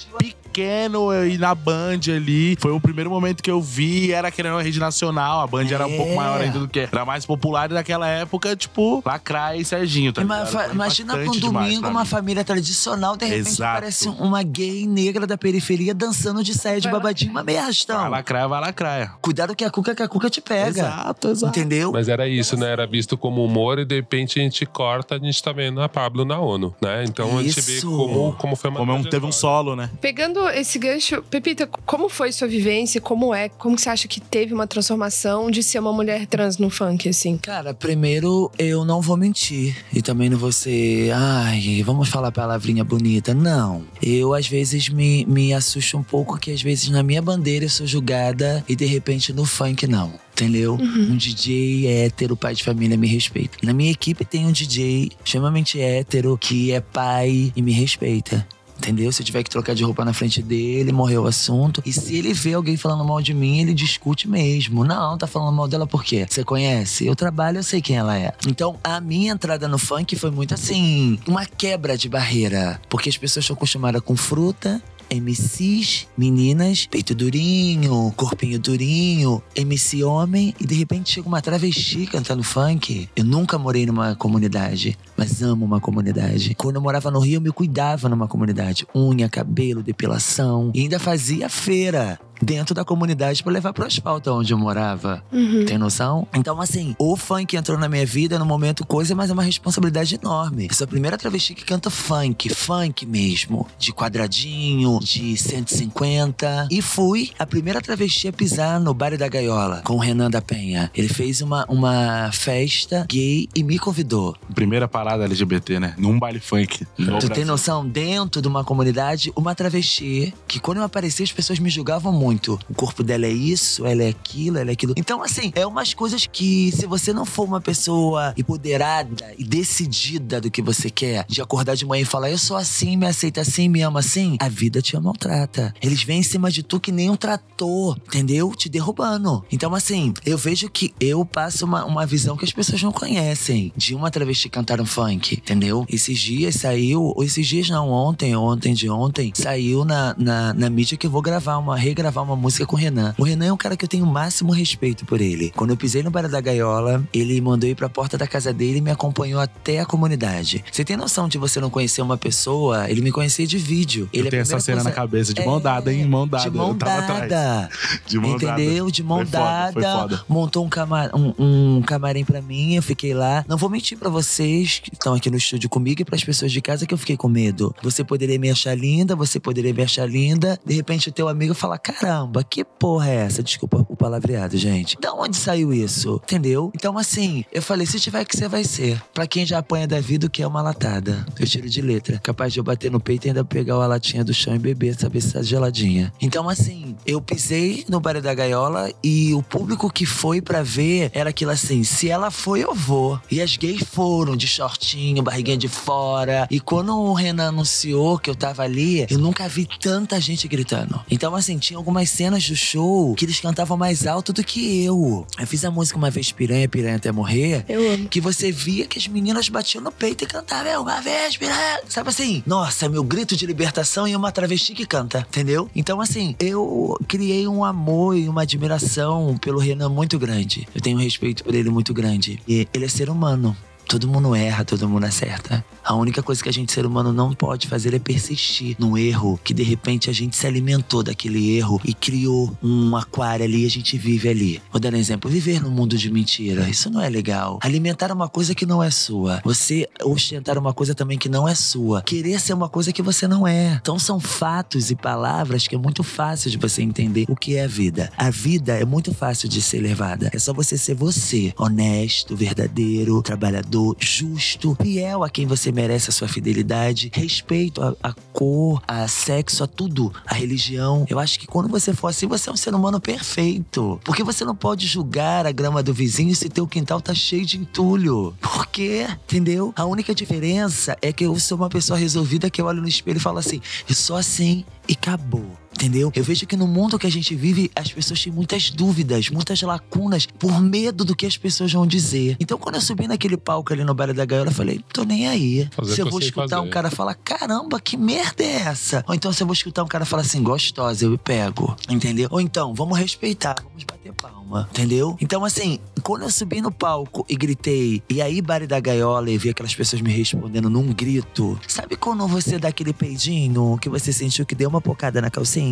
pequeno 0.59 1.12
ia 1.27 1.38
na 1.38 1.55
Band 1.55 2.01
ali. 2.14 2.57
Foi 2.61 2.71
o 2.71 2.81
primeiro 2.81 3.11
momento 3.11 3.43
que 3.43 3.51
eu 3.51 3.61
vi, 3.61 4.12
era 4.12 4.31
querendo 4.31 4.53
uma 4.55 4.62
rede 4.62 4.79
nacional. 4.79 5.40
A 5.40 5.47
Band 5.47 5.67
era 5.67 5.87
um 5.87 5.97
pouco 5.97 6.12
É. 6.12 6.14
maior 6.14 6.40
ainda 6.40 6.59
do 6.61 6.69
que 6.69 6.81
era 6.81 7.05
mais 7.05 7.27
popular 7.27 7.71
e 7.71 7.75
naquela 7.75 8.07
época, 8.07 8.55
tipo, 8.55 9.03
Lacraia 9.05 9.59
e 9.61 9.64
Serginho. 9.64 10.12
Tá 10.12 10.23
Imagina 10.23 11.14
pra 11.17 11.29
um 11.31 11.38
domingo, 11.38 11.88
uma 11.88 12.05
família 12.05 12.45
tradicional, 12.45 13.17
de 13.17 13.25
repente 13.27 13.49
Exato. 13.49 13.73
aparece 13.79 14.09
uma 14.09 14.43
gay 14.45 14.87
negra 14.87 15.27
da 15.27 15.37
periferia 15.37 15.93
dançando 15.93 16.43
de 16.45 16.55
saia 16.55 16.81
de 16.81 16.88
babadinho, 16.88 17.33
uma 17.33 17.43
meia 17.43 17.64
Vai 17.88 18.11
lacraia, 18.11 18.47
vai 18.47 18.61
lacraia. 18.61 19.11
Cuidado 19.23 19.55
que 19.57 19.64
a 19.64 19.71
cuca, 19.71 19.95
que 19.95 20.03
a 20.03 20.09
cuca 20.09 20.29
te 20.29 20.40
pega. 20.40 20.69
Exato, 20.69 21.29
exato. 21.31 21.59
Entendeu? 21.59 21.90
Mas 21.93 22.09
era 22.09 22.29
isso, 22.29 22.57
né? 22.57 22.71
Era 22.71 22.87
visto 22.87 23.17
como 23.17 23.43
humor 23.45 23.79
e 23.79 23.85
de 23.85 23.95
repente 23.97 24.38
a 24.38 24.43
gente 24.43 24.67
corta, 24.67 25.14
a 25.17 25.19
gente 25.19 25.43
tá 25.43 25.51
vendo 25.51 25.81
a 25.81 25.88
Pablo 25.88 26.25
na 26.25 26.38
ONU, 26.38 26.75
né? 26.81 27.05
Então 27.05 27.38
a 27.38 27.43
gente 27.43 27.61
vê 27.61 27.79
Isso. 27.79 27.90
como, 27.90 28.33
como 28.35 28.55
foi 28.55 28.71
uma 28.71 28.79
Como 28.81 28.93
é 28.93 28.95
um- 28.95 29.03
teve 29.03 29.25
um 29.25 29.33
solo, 29.33 29.75
né? 29.75 29.88
Pegando 30.01 30.43
esse 30.48 30.78
gancho, 30.78 31.22
Pepita, 31.22 31.66
como 31.87 32.09
foi 32.09 32.33
sua 32.33 32.48
vivência? 32.48 33.00
Como 33.00 33.35
é? 33.35 33.48
Como 33.48 33.78
você 33.78 33.88
acha 33.88 34.09
que 34.09 34.20
teve 34.20 34.52
uma 34.52 34.66
transformação 34.66 35.50
de 35.50 35.62
ser 35.62 35.78
uma 35.78 35.92
mulher 35.92 36.26
trans 36.26 36.59
no 36.59 36.70
funk, 36.70 37.09
assim? 37.09 37.37
Cara, 37.37 37.74
primeiro 37.74 38.50
eu 38.59 38.85
não 38.85 39.00
vou 39.00 39.16
mentir. 39.16 39.76
E 39.92 40.02
também 40.02 40.28
não 40.28 40.38
vou 40.38 40.52
ser. 40.52 41.11
Ai, 41.12 41.83
vamos 41.85 42.09
falar 42.09 42.33
palavrinha 42.33 42.85
bonita. 42.85 43.35
Não. 43.35 43.85
Eu 44.02 44.35
às 44.35 44.46
vezes 44.46 44.88
me, 44.88 45.24
me 45.26 45.52
assusto 45.52 45.96
um 45.96 46.02
pouco 46.02 46.38
que 46.38 46.50
às 46.50 46.62
vezes 46.62 46.88
na 46.88 47.02
minha 47.02 47.22
bandeira 47.22 47.64
eu 47.64 47.70
sou 47.70 47.87
julgada 47.87 48.64
e 48.68 48.74
de 48.74 48.87
repente 48.87 49.33
no 49.33 49.44
funk 49.44 49.87
não. 49.87 50.12
Entendeu? 50.33 50.74
Um 50.74 51.16
DJ 51.16 51.87
hétero, 51.87 52.37
pai 52.37 52.54
de 52.54 52.64
família, 52.64 52.96
me 52.96 53.07
respeita. 53.07 53.57
Na 53.62 53.72
minha 53.72 53.92
equipe 53.92 54.24
tem 54.24 54.44
um 54.44 54.50
DJ 54.50 55.12
extremamente 55.24 55.80
hétero 55.80 56.37
que 56.37 56.72
é 56.72 56.80
pai 56.80 57.52
e 57.54 57.62
me 57.62 57.72
respeita. 57.72 58.44
Entendeu? 58.85 59.11
Se 59.11 59.23
eu 59.23 59.27
tiver 59.27 59.42
que 59.42 59.49
trocar 59.49 59.75
de 59.75 59.83
roupa 59.83 60.05
na 60.05 60.12
frente 60.12 60.42
dele, 60.42 60.92
morreu 60.92 61.23
o 61.23 61.27
assunto. 61.27 61.83
E 61.87 61.92
se 61.92 62.16
ele 62.16 62.35
vê 62.35 62.53
alguém 62.53 62.77
falando 62.77 63.03
mal 63.03 63.23
de 63.23 63.33
mim, 63.33 63.61
ele 63.61 63.73
discute 63.73 64.29
mesmo. 64.29 64.85
Não, 64.85 65.16
tá 65.16 65.27
falando 65.27 65.57
mal 65.57 65.66
dela 65.66 65.87
por 65.87 66.05
quê? 66.05 66.27
Você 66.29 66.44
conhece? 66.44 67.07
Eu 67.07 67.16
trabalho, 67.16 67.61
eu 67.61 67.62
sei 67.62 67.81
quem 67.81 67.97
ela 67.97 68.14
é. 68.18 68.35
Então, 68.47 68.79
a 68.85 69.01
minha 69.01 69.33
entrada 69.33 69.66
no 69.68 69.79
funk 69.79 70.14
foi 70.16 70.31
muito 70.31 70.53
assim, 70.53 71.18
uma 71.27 71.47
quebra 71.47 71.97
de 71.97 72.11
barreira. 72.11 72.79
Porque 72.90 73.09
as 73.09 73.16
pessoas 73.16 73.44
estão 73.44 73.57
acostumadas 73.57 74.03
com 74.03 74.14
fruta, 74.14 74.83
MCs, 75.11 76.07
meninas, 76.17 76.87
peito 76.87 77.14
durinho, 77.14 78.12
corpinho 78.17 78.59
durinho, 78.59 79.43
MC 79.55 80.05
homem, 80.05 80.55
e 80.61 80.67
de 80.67 80.75
repente 80.75 81.12
chega 81.12 81.29
uma 81.29 81.40
travesti 81.40 82.07
cantando 82.07 82.43
funk. 82.43 83.09
Eu 83.14 83.25
nunca 83.25 83.59
morei 83.59 83.87
numa 83.87 84.14
comunidade, 84.14 84.99
mas 85.17 85.43
amo 85.43 85.64
uma 85.64 85.81
comunidade. 85.81 86.55
Quando 86.55 86.77
eu 86.77 86.83
morava 86.83 87.11
no 87.11 87.21
Rio, 87.21 87.37
eu 87.37 87.40
me 87.40 87.53
cuidava 87.53 88.09
numa 88.09 88.29
comunidade. 88.29 88.87
Unha, 88.95 89.29
cabelo, 89.29 89.83
depilação. 89.83 90.71
E 90.75 90.81
ainda 90.81 90.99
fazia 90.99 91.49
feira 91.49 92.19
dentro 92.40 92.75
da 92.75 92.85
comunidade 92.85 93.42
pra 93.42 93.53
levar 93.53 93.73
pro 93.73 93.87
asfalto 93.87 94.31
onde 94.33 94.53
eu 94.53 94.59
morava. 94.59 95.23
Tem 95.66 95.79
noção? 95.79 96.27
Então, 96.35 96.61
assim, 96.61 96.94
o 96.99 97.16
funk 97.16 97.57
entrou 97.57 97.79
na 97.79 97.88
minha 97.88 98.07
vida 98.07 98.38
no 98.38 98.44
momento 98.47 98.87
coisa, 98.87 99.14
mas 99.14 99.31
é 99.31 99.33
uma 99.33 99.42
responsabilidade 99.42 100.14
enorme. 100.14 100.66
Eu 100.68 100.75
sou 100.75 100.85
a 100.85 100.88
primeira 100.88 101.16
travesti 101.16 101.55
que 101.55 101.64
canta 101.64 101.90
funk, 101.90 102.53
funk 102.55 103.07
mesmo. 103.07 103.66
De 103.79 103.92
quadradinho, 103.92 104.99
de 105.01 105.37
150. 105.37 106.68
E 106.70 106.83
fui 106.83 107.31
a 107.38 107.47
primeira 107.47 107.81
travesti 107.81 108.29
a 108.29 108.33
pisar 108.33 108.81
no 108.81 108.94
Baile 108.94 109.16
da 109.16 109.29
Gaiola 109.29 109.83
com 109.85 109.94
o 109.94 109.99
Renan 109.99 110.31
da 110.31 110.40
Penha. 110.40 110.90
Ele 110.94 111.09
fez 111.09 111.40
uma, 111.40 111.64
uma 111.68 112.31
festa 112.33 113.07
gay 113.09 113.49
e 113.55 113.62
me 113.62 113.79
convidou. 113.79 114.37
Primeira 114.55 114.88
parada 114.88 115.25
LGBT, 115.25 115.81
né? 115.81 115.94
Num 115.99 116.18
baile 116.18 116.40
funk. 116.40 116.85
Tu 116.85 117.05
tem 117.05 117.07
Brasil. 117.07 117.47
noção? 117.47 117.87
Dentro 117.87 118.40
de 118.40 118.49
uma 118.49 118.64
comunidade, 118.64 119.33
uma 119.37 119.55
travesti, 119.55 120.35
que 120.47 120.59
quando 120.59 120.79
eu 120.79 120.85
apareci, 120.85 121.23
as 121.23 121.33
pessoas 121.33 121.59
me 121.59 121.70
julgavam 121.70 122.12
muito. 122.12 122.34
O 122.68 122.75
corpo 122.75 123.03
dela 123.03 123.27
é 123.27 123.33
isso, 123.33 123.87
ela 123.87 124.03
é 124.03 124.09
aquilo, 124.09 124.59
ela 124.59 124.70
é 124.70 124.73
aquilo. 124.73 124.94
Então, 124.97 125.23
assim, 125.23 125.53
é 125.55 125.66
umas 125.66 125.94
coisas 125.94 126.27
que, 126.27 126.73
se 126.73 126.87
você 126.87 127.12
não 127.12 127.25
for 127.25 127.44
uma 127.44 127.61
pessoa 127.61 128.35
empoderada 128.37 129.35
e 129.38 129.44
decidida 129.44 130.40
do 130.40 130.51
que 130.51 130.62
você 130.62 130.90
quer, 130.90 131.25
de 131.29 131.40
acordar 131.40 131.75
de 131.75 131.87
manhã 131.87 132.03
e 132.03 132.07
falar, 132.07 132.31
eu 132.31 132.38
sou 132.38 132.57
assim, 132.57 132.97
me 132.97 133.07
aceita 133.07 133.40
assim, 133.40 133.68
me 133.68 133.83
ama 133.83 134.01
assim, 134.01 134.37
a 134.40 134.49
vida 134.49 134.81
te 134.81 134.99
maltrata. 134.99 135.75
Eles 135.83 136.03
vêm 136.03 136.20
em 136.20 136.23
cima 136.23 136.51
de 136.51 136.62
tu 136.62 136.79
que 136.79 136.92
nem 136.92 137.11
um 137.11 137.16
trator, 137.16 137.99
entendeu? 138.07 138.55
Te 138.55 138.68
derrubando. 138.68 139.44
Então, 139.51 139.75
assim, 139.75 140.14
eu 140.25 140.38
vejo 140.38 140.70
que 140.70 140.94
eu 141.01 141.25
passo 141.25 141.64
uma, 141.64 141.85
uma 141.85 142.07
visão 142.07 142.37
que 142.37 142.44
as 142.44 142.53
pessoas 142.53 142.83
não 142.83 142.92
conhecem 142.92 143.73
de 143.77 143.94
uma 143.94 144.11
travesti 144.11 144.49
cantar 144.49 144.81
um 144.81 144.87
funk, 144.87 145.35
entendeu? 145.35 145.85
Esses 145.88 146.18
dias 146.18 146.57
saiu, 146.57 147.03
ou 147.03 147.25
esses 147.25 147.47
dias 147.47 147.68
não, 147.68 147.90
ontem, 147.90 148.37
ontem 148.37 148.73
de 148.73 148.88
ontem, 148.88 149.33
saiu 149.35 149.85
na, 149.85 150.14
na, 150.16 150.55
na 150.55 150.70
mídia 150.70 150.97
que 150.97 151.07
eu 151.07 151.11
vou 151.11 151.23
gravar 151.23 151.59
uma, 151.59 151.77
regravar 151.77 152.13
gravar 152.14 152.22
uma 152.22 152.37
música 152.37 152.64
com 152.64 152.77
o 152.77 152.79
Renan. 152.79 153.12
O 153.18 153.24
Renan 153.24 153.46
é 153.46 153.53
um 153.53 153.57
cara 153.57 153.77
que 153.77 153.85
eu 153.85 153.88
tenho 153.88 154.05
o 154.05 154.07
máximo 154.07 154.53
respeito 154.53 155.05
por 155.05 155.20
ele. 155.20 155.53
Quando 155.57 155.70
eu 155.70 155.77
pisei 155.77 156.00
no 156.00 156.12
Bar 156.12 156.29
da 156.29 156.40
Gaiola, 156.40 157.03
ele 157.12 157.40
mandou 157.40 157.68
ir 157.68 157.74
pra 157.74 157.88
porta 157.88 158.16
da 158.16 158.24
casa 158.27 158.53
dele 158.53 158.79
e 158.79 158.81
me 158.81 158.90
acompanhou 158.92 159.40
até 159.40 159.81
a 159.81 159.85
comunidade. 159.85 160.64
Você 160.70 160.85
tem 160.85 160.96
noção 160.96 161.27
de 161.27 161.38
você 161.38 161.59
não 161.61 161.68
conhecer 161.68 162.03
uma 162.03 162.16
pessoa? 162.16 162.88
Ele 162.88 163.00
me 163.00 163.11
conhecia 163.11 163.44
de 163.48 163.59
vídeo. 163.59 164.09
Ele 164.12 164.24
eu 164.24 164.29
é 164.29 164.31
tenho 164.31 164.42
essa 164.42 164.61
cena 164.61 164.77
na 164.77 164.83
coisa- 164.85 164.94
cabeça, 164.96 165.35
de 165.35 165.44
mão 165.44 165.57
É, 165.57 165.61
dada, 165.61 165.92
hein? 165.92 166.05
Mão 166.07 166.29
dada. 166.29 166.44
De 166.48 166.57
mão 166.57 166.77
dada. 166.77 167.68
De 168.07 168.18
mão 168.20 168.38
dada. 168.38 168.62
Entendeu? 168.62 168.90
De 168.92 169.03
mão 169.03 169.18
Foi 169.18 169.27
dada. 169.27 169.72
foda. 169.98 170.24
Montou 170.29 170.64
um, 170.64 170.68
cama 170.68 171.11
um, 171.12 171.35
um 171.79 171.83
camarim 171.83 172.24
pra 172.24 172.40
mim, 172.40 172.77
eu 172.77 172.83
fiquei 172.83 173.12
lá. 173.12 173.44
Não 173.48 173.57
vou 173.57 173.68
mentir 173.68 173.98
pra 173.98 174.09
vocês 174.09 174.79
que 174.79 174.94
estão 174.94 175.14
aqui 175.14 175.29
no 175.31 175.37
estúdio 175.37 175.68
comigo 175.68 176.00
e 176.00 176.05
pras 176.05 176.22
pessoas 176.22 176.53
de 176.53 176.61
casa 176.61 176.87
que 176.87 176.94
eu 176.94 176.98
fiquei 176.98 177.16
com 177.16 177.29
medo. 177.29 177.74
Você 177.83 178.05
poderia 178.05 178.38
me 178.38 178.50
achar 178.50 178.77
linda, 178.79 179.16
você 179.16 179.40
poderia 179.40 179.74
me 179.74 179.83
achar 179.83 180.09
linda. 180.09 180.61
De 180.64 180.74
repente 180.74 181.09
o 181.09 181.12
teu 181.12 181.29
amigo 181.29 181.55
fala: 181.55 181.77
caramba, 182.05 182.45
que 182.45 182.62
porra 182.62 183.09
é 183.09 183.14
essa? 183.14 183.43
Desculpa 183.43 183.87
o 183.88 183.97
palavreado, 183.97 184.59
gente. 184.59 184.99
Da 185.01 185.14
onde 185.14 185.38
saiu 185.38 185.73
isso? 185.73 186.21
Entendeu? 186.25 186.71
Então, 186.75 186.99
assim, 186.99 187.47
eu 187.51 187.62
falei: 187.62 187.87
se 187.87 187.99
tiver 187.99 188.27
que 188.27 188.37
ser, 188.37 188.47
vai 188.47 188.62
ser. 188.62 189.01
Pra 189.14 189.27
quem 189.27 189.47
já 189.47 189.59
apanha 189.59 189.88
da 189.88 189.99
vida, 190.01 190.27
o 190.27 190.31
que 190.31 190.43
é 190.43 190.47
uma 190.47 190.61
latada? 190.61 191.25
Eu 191.38 191.47
tiro 191.47 191.69
de 191.69 191.81
letra. 191.81 192.19
Capaz 192.19 192.53
de 192.53 192.61
eu 192.61 192.64
bater 192.64 192.90
no 192.90 193.01
peito 193.01 193.27
e 193.27 193.29
ainda 193.29 193.43
pegar 193.43 193.77
a 193.77 193.87
latinha 193.87 194.23
do 194.23 194.35
chão 194.35 194.55
e 194.55 194.59
beber, 194.59 194.95
saber 194.95 195.23
se 195.23 195.33
tá 195.33 195.43
geladinha. 195.43 196.12
Então, 196.21 196.47
assim, 196.47 196.95
eu 197.07 197.23
pisei 197.23 197.87
no 197.88 197.99
bar 198.01 198.21
da 198.21 198.35
gaiola 198.35 198.93
e 199.03 199.33
o 199.33 199.43
público 199.43 199.90
que 199.90 200.05
foi 200.05 200.43
pra 200.43 200.62
ver 200.62 201.11
era 201.14 201.31
aquilo 201.31 201.53
assim: 201.53 201.85
se 201.85 202.11
ela 202.11 202.31
foi, 202.31 202.62
eu 202.62 202.75
vou. 202.75 203.19
E 203.31 203.40
as 203.40 203.57
gays 203.57 203.83
foram 203.83 204.37
de 204.37 204.47
shortinho, 204.47 205.23
barriguinha 205.23 205.57
de 205.57 205.69
fora. 205.69 206.47
E 206.51 206.61
quando 206.61 206.95
o 206.95 207.14
Renan 207.14 207.49
anunciou 207.49 208.19
que 208.19 208.29
eu 208.29 208.35
tava 208.35 208.62
ali, 208.62 209.07
eu 209.09 209.19
nunca 209.19 209.49
vi 209.49 209.67
tanta 209.81 210.21
gente 210.21 210.47
gritando. 210.47 211.01
Então, 211.11 211.35
assim, 211.35 211.57
tinha 211.57 211.79
algumas 211.94 212.11
cenas 212.11 212.48
do 212.48 212.57
show 212.57 213.14
que 213.14 213.24
eles 213.24 213.38
cantavam 213.38 213.76
mais 213.76 214.04
alto 214.07 214.33
do 214.33 214.42
que 214.42 214.83
eu. 214.85 215.24
Eu 215.38 215.46
fiz 215.46 215.64
a 215.64 215.70
música 215.70 215.96
uma 215.96 216.11
vez 216.11 216.33
piranha, 216.33 216.68
piranha 216.68 216.96
até 216.96 217.12
morrer 217.12 217.64
Eu 217.68 217.92
amo. 217.92 218.09
que 218.09 218.20
você 218.20 218.50
via 218.50 218.85
que 218.87 218.98
as 218.98 219.07
meninas 219.07 219.48
batiam 219.48 219.83
no 219.83 219.92
peito 219.92 220.24
e 220.24 220.26
cantavam 220.26 220.72
"É 220.72 220.78
uma 220.78 221.00
vez, 221.00 221.37
piranha. 221.37 221.80
Sabe 221.88 222.09
assim? 222.09 222.42
Nossa, 222.46 222.88
meu 222.88 223.04
grito 223.04 223.37
de 223.37 223.46
libertação 223.46 224.09
e 224.09 224.16
uma 224.16 224.33
travesti 224.33 224.74
que 224.74 224.85
canta, 224.85 225.20
entendeu? 225.28 225.70
Então, 225.74 226.00
assim, 226.00 226.35
eu 226.40 226.98
criei 227.07 227.46
um 227.46 227.64
amor 227.64 228.16
e 228.16 228.28
uma 228.28 228.42
admiração 228.42 229.37
pelo 229.38 229.61
Renan 229.61 229.88
muito 229.88 230.18
grande. 230.18 230.66
Eu 230.74 230.80
tenho 230.80 230.96
um 230.98 231.00
respeito 231.00 231.44
por 231.44 231.54
ele 231.54 231.70
muito 231.70 231.94
grande. 231.94 232.40
E 232.48 232.66
ele 232.74 232.87
é 232.87 232.88
ser 232.88 233.09
humano. 233.09 233.57
Todo 233.94 234.09
mundo 234.09 234.35
erra, 234.35 234.64
todo 234.64 234.88
mundo 234.88 235.04
acerta. 235.04 235.64
A 235.85 235.94
única 235.94 236.20
coisa 236.20 236.42
que 236.42 236.48
a 236.48 236.52
gente, 236.52 236.72
ser 236.72 236.85
humano, 236.85 237.12
não 237.12 237.33
pode 237.33 237.68
fazer 237.68 237.94
é 237.94 237.98
persistir 238.00 238.74
num 238.76 238.98
erro 238.98 239.38
que 239.44 239.54
de 239.54 239.62
repente 239.62 240.11
a 240.11 240.12
gente 240.12 240.35
se 240.35 240.46
alimentou 240.48 241.00
daquele 241.00 241.57
erro 241.57 241.80
e 241.85 241.94
criou 241.94 242.57
um 242.61 242.96
aquário 242.96 243.44
ali 243.44 243.62
e 243.62 243.66
a 243.66 243.70
gente 243.70 243.96
vive 243.96 244.28
ali. 244.28 244.62
Vou 244.72 244.80
dar 244.80 244.92
um 244.92 244.96
exemplo: 244.96 245.30
viver 245.30 245.62
num 245.62 245.70
mundo 245.70 245.96
de 245.96 246.11
mentira. 246.11 246.68
Isso 246.68 246.90
não 246.90 247.00
é 247.00 247.09
legal. 247.09 247.61
Alimentar 247.62 248.11
uma 248.11 248.28
coisa 248.28 248.52
que 248.52 248.66
não 248.66 248.83
é 248.83 248.90
sua. 248.90 249.40
Você 249.44 249.88
ostentar 250.02 250.59
uma 250.59 250.74
coisa 250.74 250.92
também 250.92 251.16
que 251.16 251.28
não 251.28 251.46
é 251.46 251.54
sua. 251.54 252.02
Querer 252.02 252.40
ser 252.40 252.54
uma 252.54 252.68
coisa 252.68 252.92
que 252.92 253.02
você 253.02 253.28
não 253.28 253.46
é. 253.46 253.78
Então 253.80 253.96
são 253.96 254.18
fatos 254.18 254.90
e 254.90 254.96
palavras 254.96 255.68
que 255.68 255.76
é 255.76 255.78
muito 255.78 256.02
fácil 256.02 256.50
de 256.50 256.59
você 256.59 256.83
entender 256.83 257.26
o 257.28 257.37
que 257.37 257.54
é 257.54 257.62
a 257.62 257.68
vida. 257.68 258.11
A 258.16 258.28
vida 258.28 258.72
é 258.72 258.85
muito 258.85 259.14
fácil 259.14 259.48
de 259.48 259.62
ser 259.62 259.78
levada. 259.78 260.30
É 260.33 260.38
só 260.40 260.52
você 260.52 260.76
ser 260.76 260.94
você. 260.94 261.54
Honesto, 261.57 262.35
verdadeiro, 262.35 263.22
trabalhador, 263.22 263.84
justo, 263.99 264.77
fiel 264.81 265.25
a 265.25 265.31
quem 265.31 265.47
você 265.47 265.73
merece 265.73 266.11
a 266.11 266.12
sua 266.12 266.29
fidelidade, 266.29 267.11
respeito 267.12 267.83
a, 267.83 267.94
a 268.03 268.12
cor, 268.33 268.83
a 268.87 269.07
sexo, 269.09 269.64
a 269.64 269.66
tudo, 269.66 270.12
a 270.27 270.35
religião. 270.35 271.05
Eu 271.09 271.18
acho 271.18 271.38
que 271.38 271.47
quando 271.47 271.68
você 271.68 271.92
for 271.92 272.09
assim, 272.09 272.27
você 272.27 272.49
é 272.49 272.53
um 272.53 272.57
ser 272.57 272.75
humano 272.75 273.01
perfeito. 273.01 274.01
Porque 274.05 274.23
você 274.23 274.44
não 274.44 274.55
pode 274.55 274.87
julgar 274.87 275.47
a 275.47 275.53
grama 275.53 275.83
do 275.83 275.92
vizinho 275.92 276.35
se 276.35 276.49
teu 276.49 276.66
quintal 276.66 277.01
tá 277.01 277.14
cheio 277.14 277.44
de 277.44 277.59
entulho. 277.59 278.35
Por 278.40 278.66
quê? 278.66 279.07
Entendeu? 279.25 279.73
A 279.77 279.85
única 279.85 280.14
diferença 280.14 280.97
é 281.03 281.12
que 281.12 281.25
eu 281.25 281.38
sou 281.38 281.59
uma 281.59 281.68
pessoa 281.68 281.99
resolvida 281.99 282.51
que 282.51 282.61
eu 282.61 282.66
olho 282.66 282.81
no 282.81 282.88
espelho 282.88 283.16
e 283.16 283.20
falo 283.20 283.38
assim: 283.38 283.61
eu 283.88 283.94
sou 283.94 284.16
assim 284.16 284.64
e 284.88 284.92
acabou. 284.92 285.63
Entendeu? 285.75 286.11
Eu 286.15 286.25
vejo 286.25 286.47
que 286.47 286.57
no 286.57 286.67
mundo 286.67 286.99
que 286.99 287.07
a 287.07 287.11
gente 287.11 287.35
vive, 287.35 287.71
as 287.75 287.93
pessoas 287.93 288.23
têm 288.23 288.33
muitas 288.33 288.71
dúvidas, 288.71 289.29
muitas 289.29 289.61
lacunas, 289.63 290.27
por 290.27 290.61
medo 290.61 291.05
do 291.05 291.15
que 291.15 291.27
as 291.27 291.37
pessoas 291.37 291.73
vão 291.73 291.87
dizer. 291.87 292.37
Então, 292.39 292.57
quando 292.57 292.77
eu 292.77 292.81
subi 292.81 293.09
naquele 293.09 293.37
palco 293.37 293.73
ali 293.73 293.85
no 293.85 293.93
Baile 293.93 294.13
da 294.13 294.25
Gaiola, 294.25 294.51
eu 294.51 294.55
falei, 294.55 294.81
tô 294.93 295.05
nem 295.05 295.29
aí. 295.29 295.69
Fazer 295.73 295.95
se 295.95 296.01
eu 296.01 296.09
vou 296.09 296.21
escutar 296.21 296.59
um 296.59 296.65
fazer. 296.65 296.71
cara 296.71 296.91
falar, 296.91 297.15
caramba, 297.15 297.81
que 297.81 297.97
merda 297.97 298.43
é 298.43 298.63
essa? 298.63 299.05
Ou 299.07 299.15
então, 299.15 299.33
se 299.33 299.43
eu 299.43 299.47
vou 299.47 299.55
escutar 299.55 299.83
um 299.83 299.89
cara 299.89 300.05
falar 300.05 300.23
assim, 300.23 300.43
gostosa, 300.43 301.05
eu 301.05 301.19
pego. 301.19 301.77
Entendeu? 301.89 302.29
Ou 302.31 302.41
então, 302.41 302.73
vamos 302.73 302.97
respeitar, 302.99 303.57
vamos 303.63 303.85
bater 303.85 304.13
palma. 304.13 304.69
Entendeu? 304.71 305.17
Então, 305.21 305.45
assim, 305.45 305.79
quando 306.03 306.23
eu 306.23 306.31
subi 306.31 306.61
no 306.61 306.71
palco 306.71 307.27
e 307.29 307.35
gritei, 307.35 308.03
e 308.09 308.23
aí, 308.23 308.41
Baile 308.41 308.67
da 308.67 308.79
Gaiola, 308.79 309.31
e 309.31 309.37
vi 309.37 309.51
aquelas 309.51 309.75
pessoas 309.75 310.01
me 310.01 310.13
respondendo 310.13 310.71
num 310.71 310.93
grito. 310.93 311.59
Sabe 311.67 311.97
quando 311.97 312.27
você 312.29 312.59
dá 312.59 312.69
aquele 312.69 312.93
peidinho 312.93 313.77
que 313.79 313.89
você 313.89 314.13
sentiu 314.13 314.47
que 314.47 314.55
deu 314.55 314.69
uma 314.69 314.81
pocada 314.81 315.21
na 315.21 315.31
calcinha? 315.31 315.63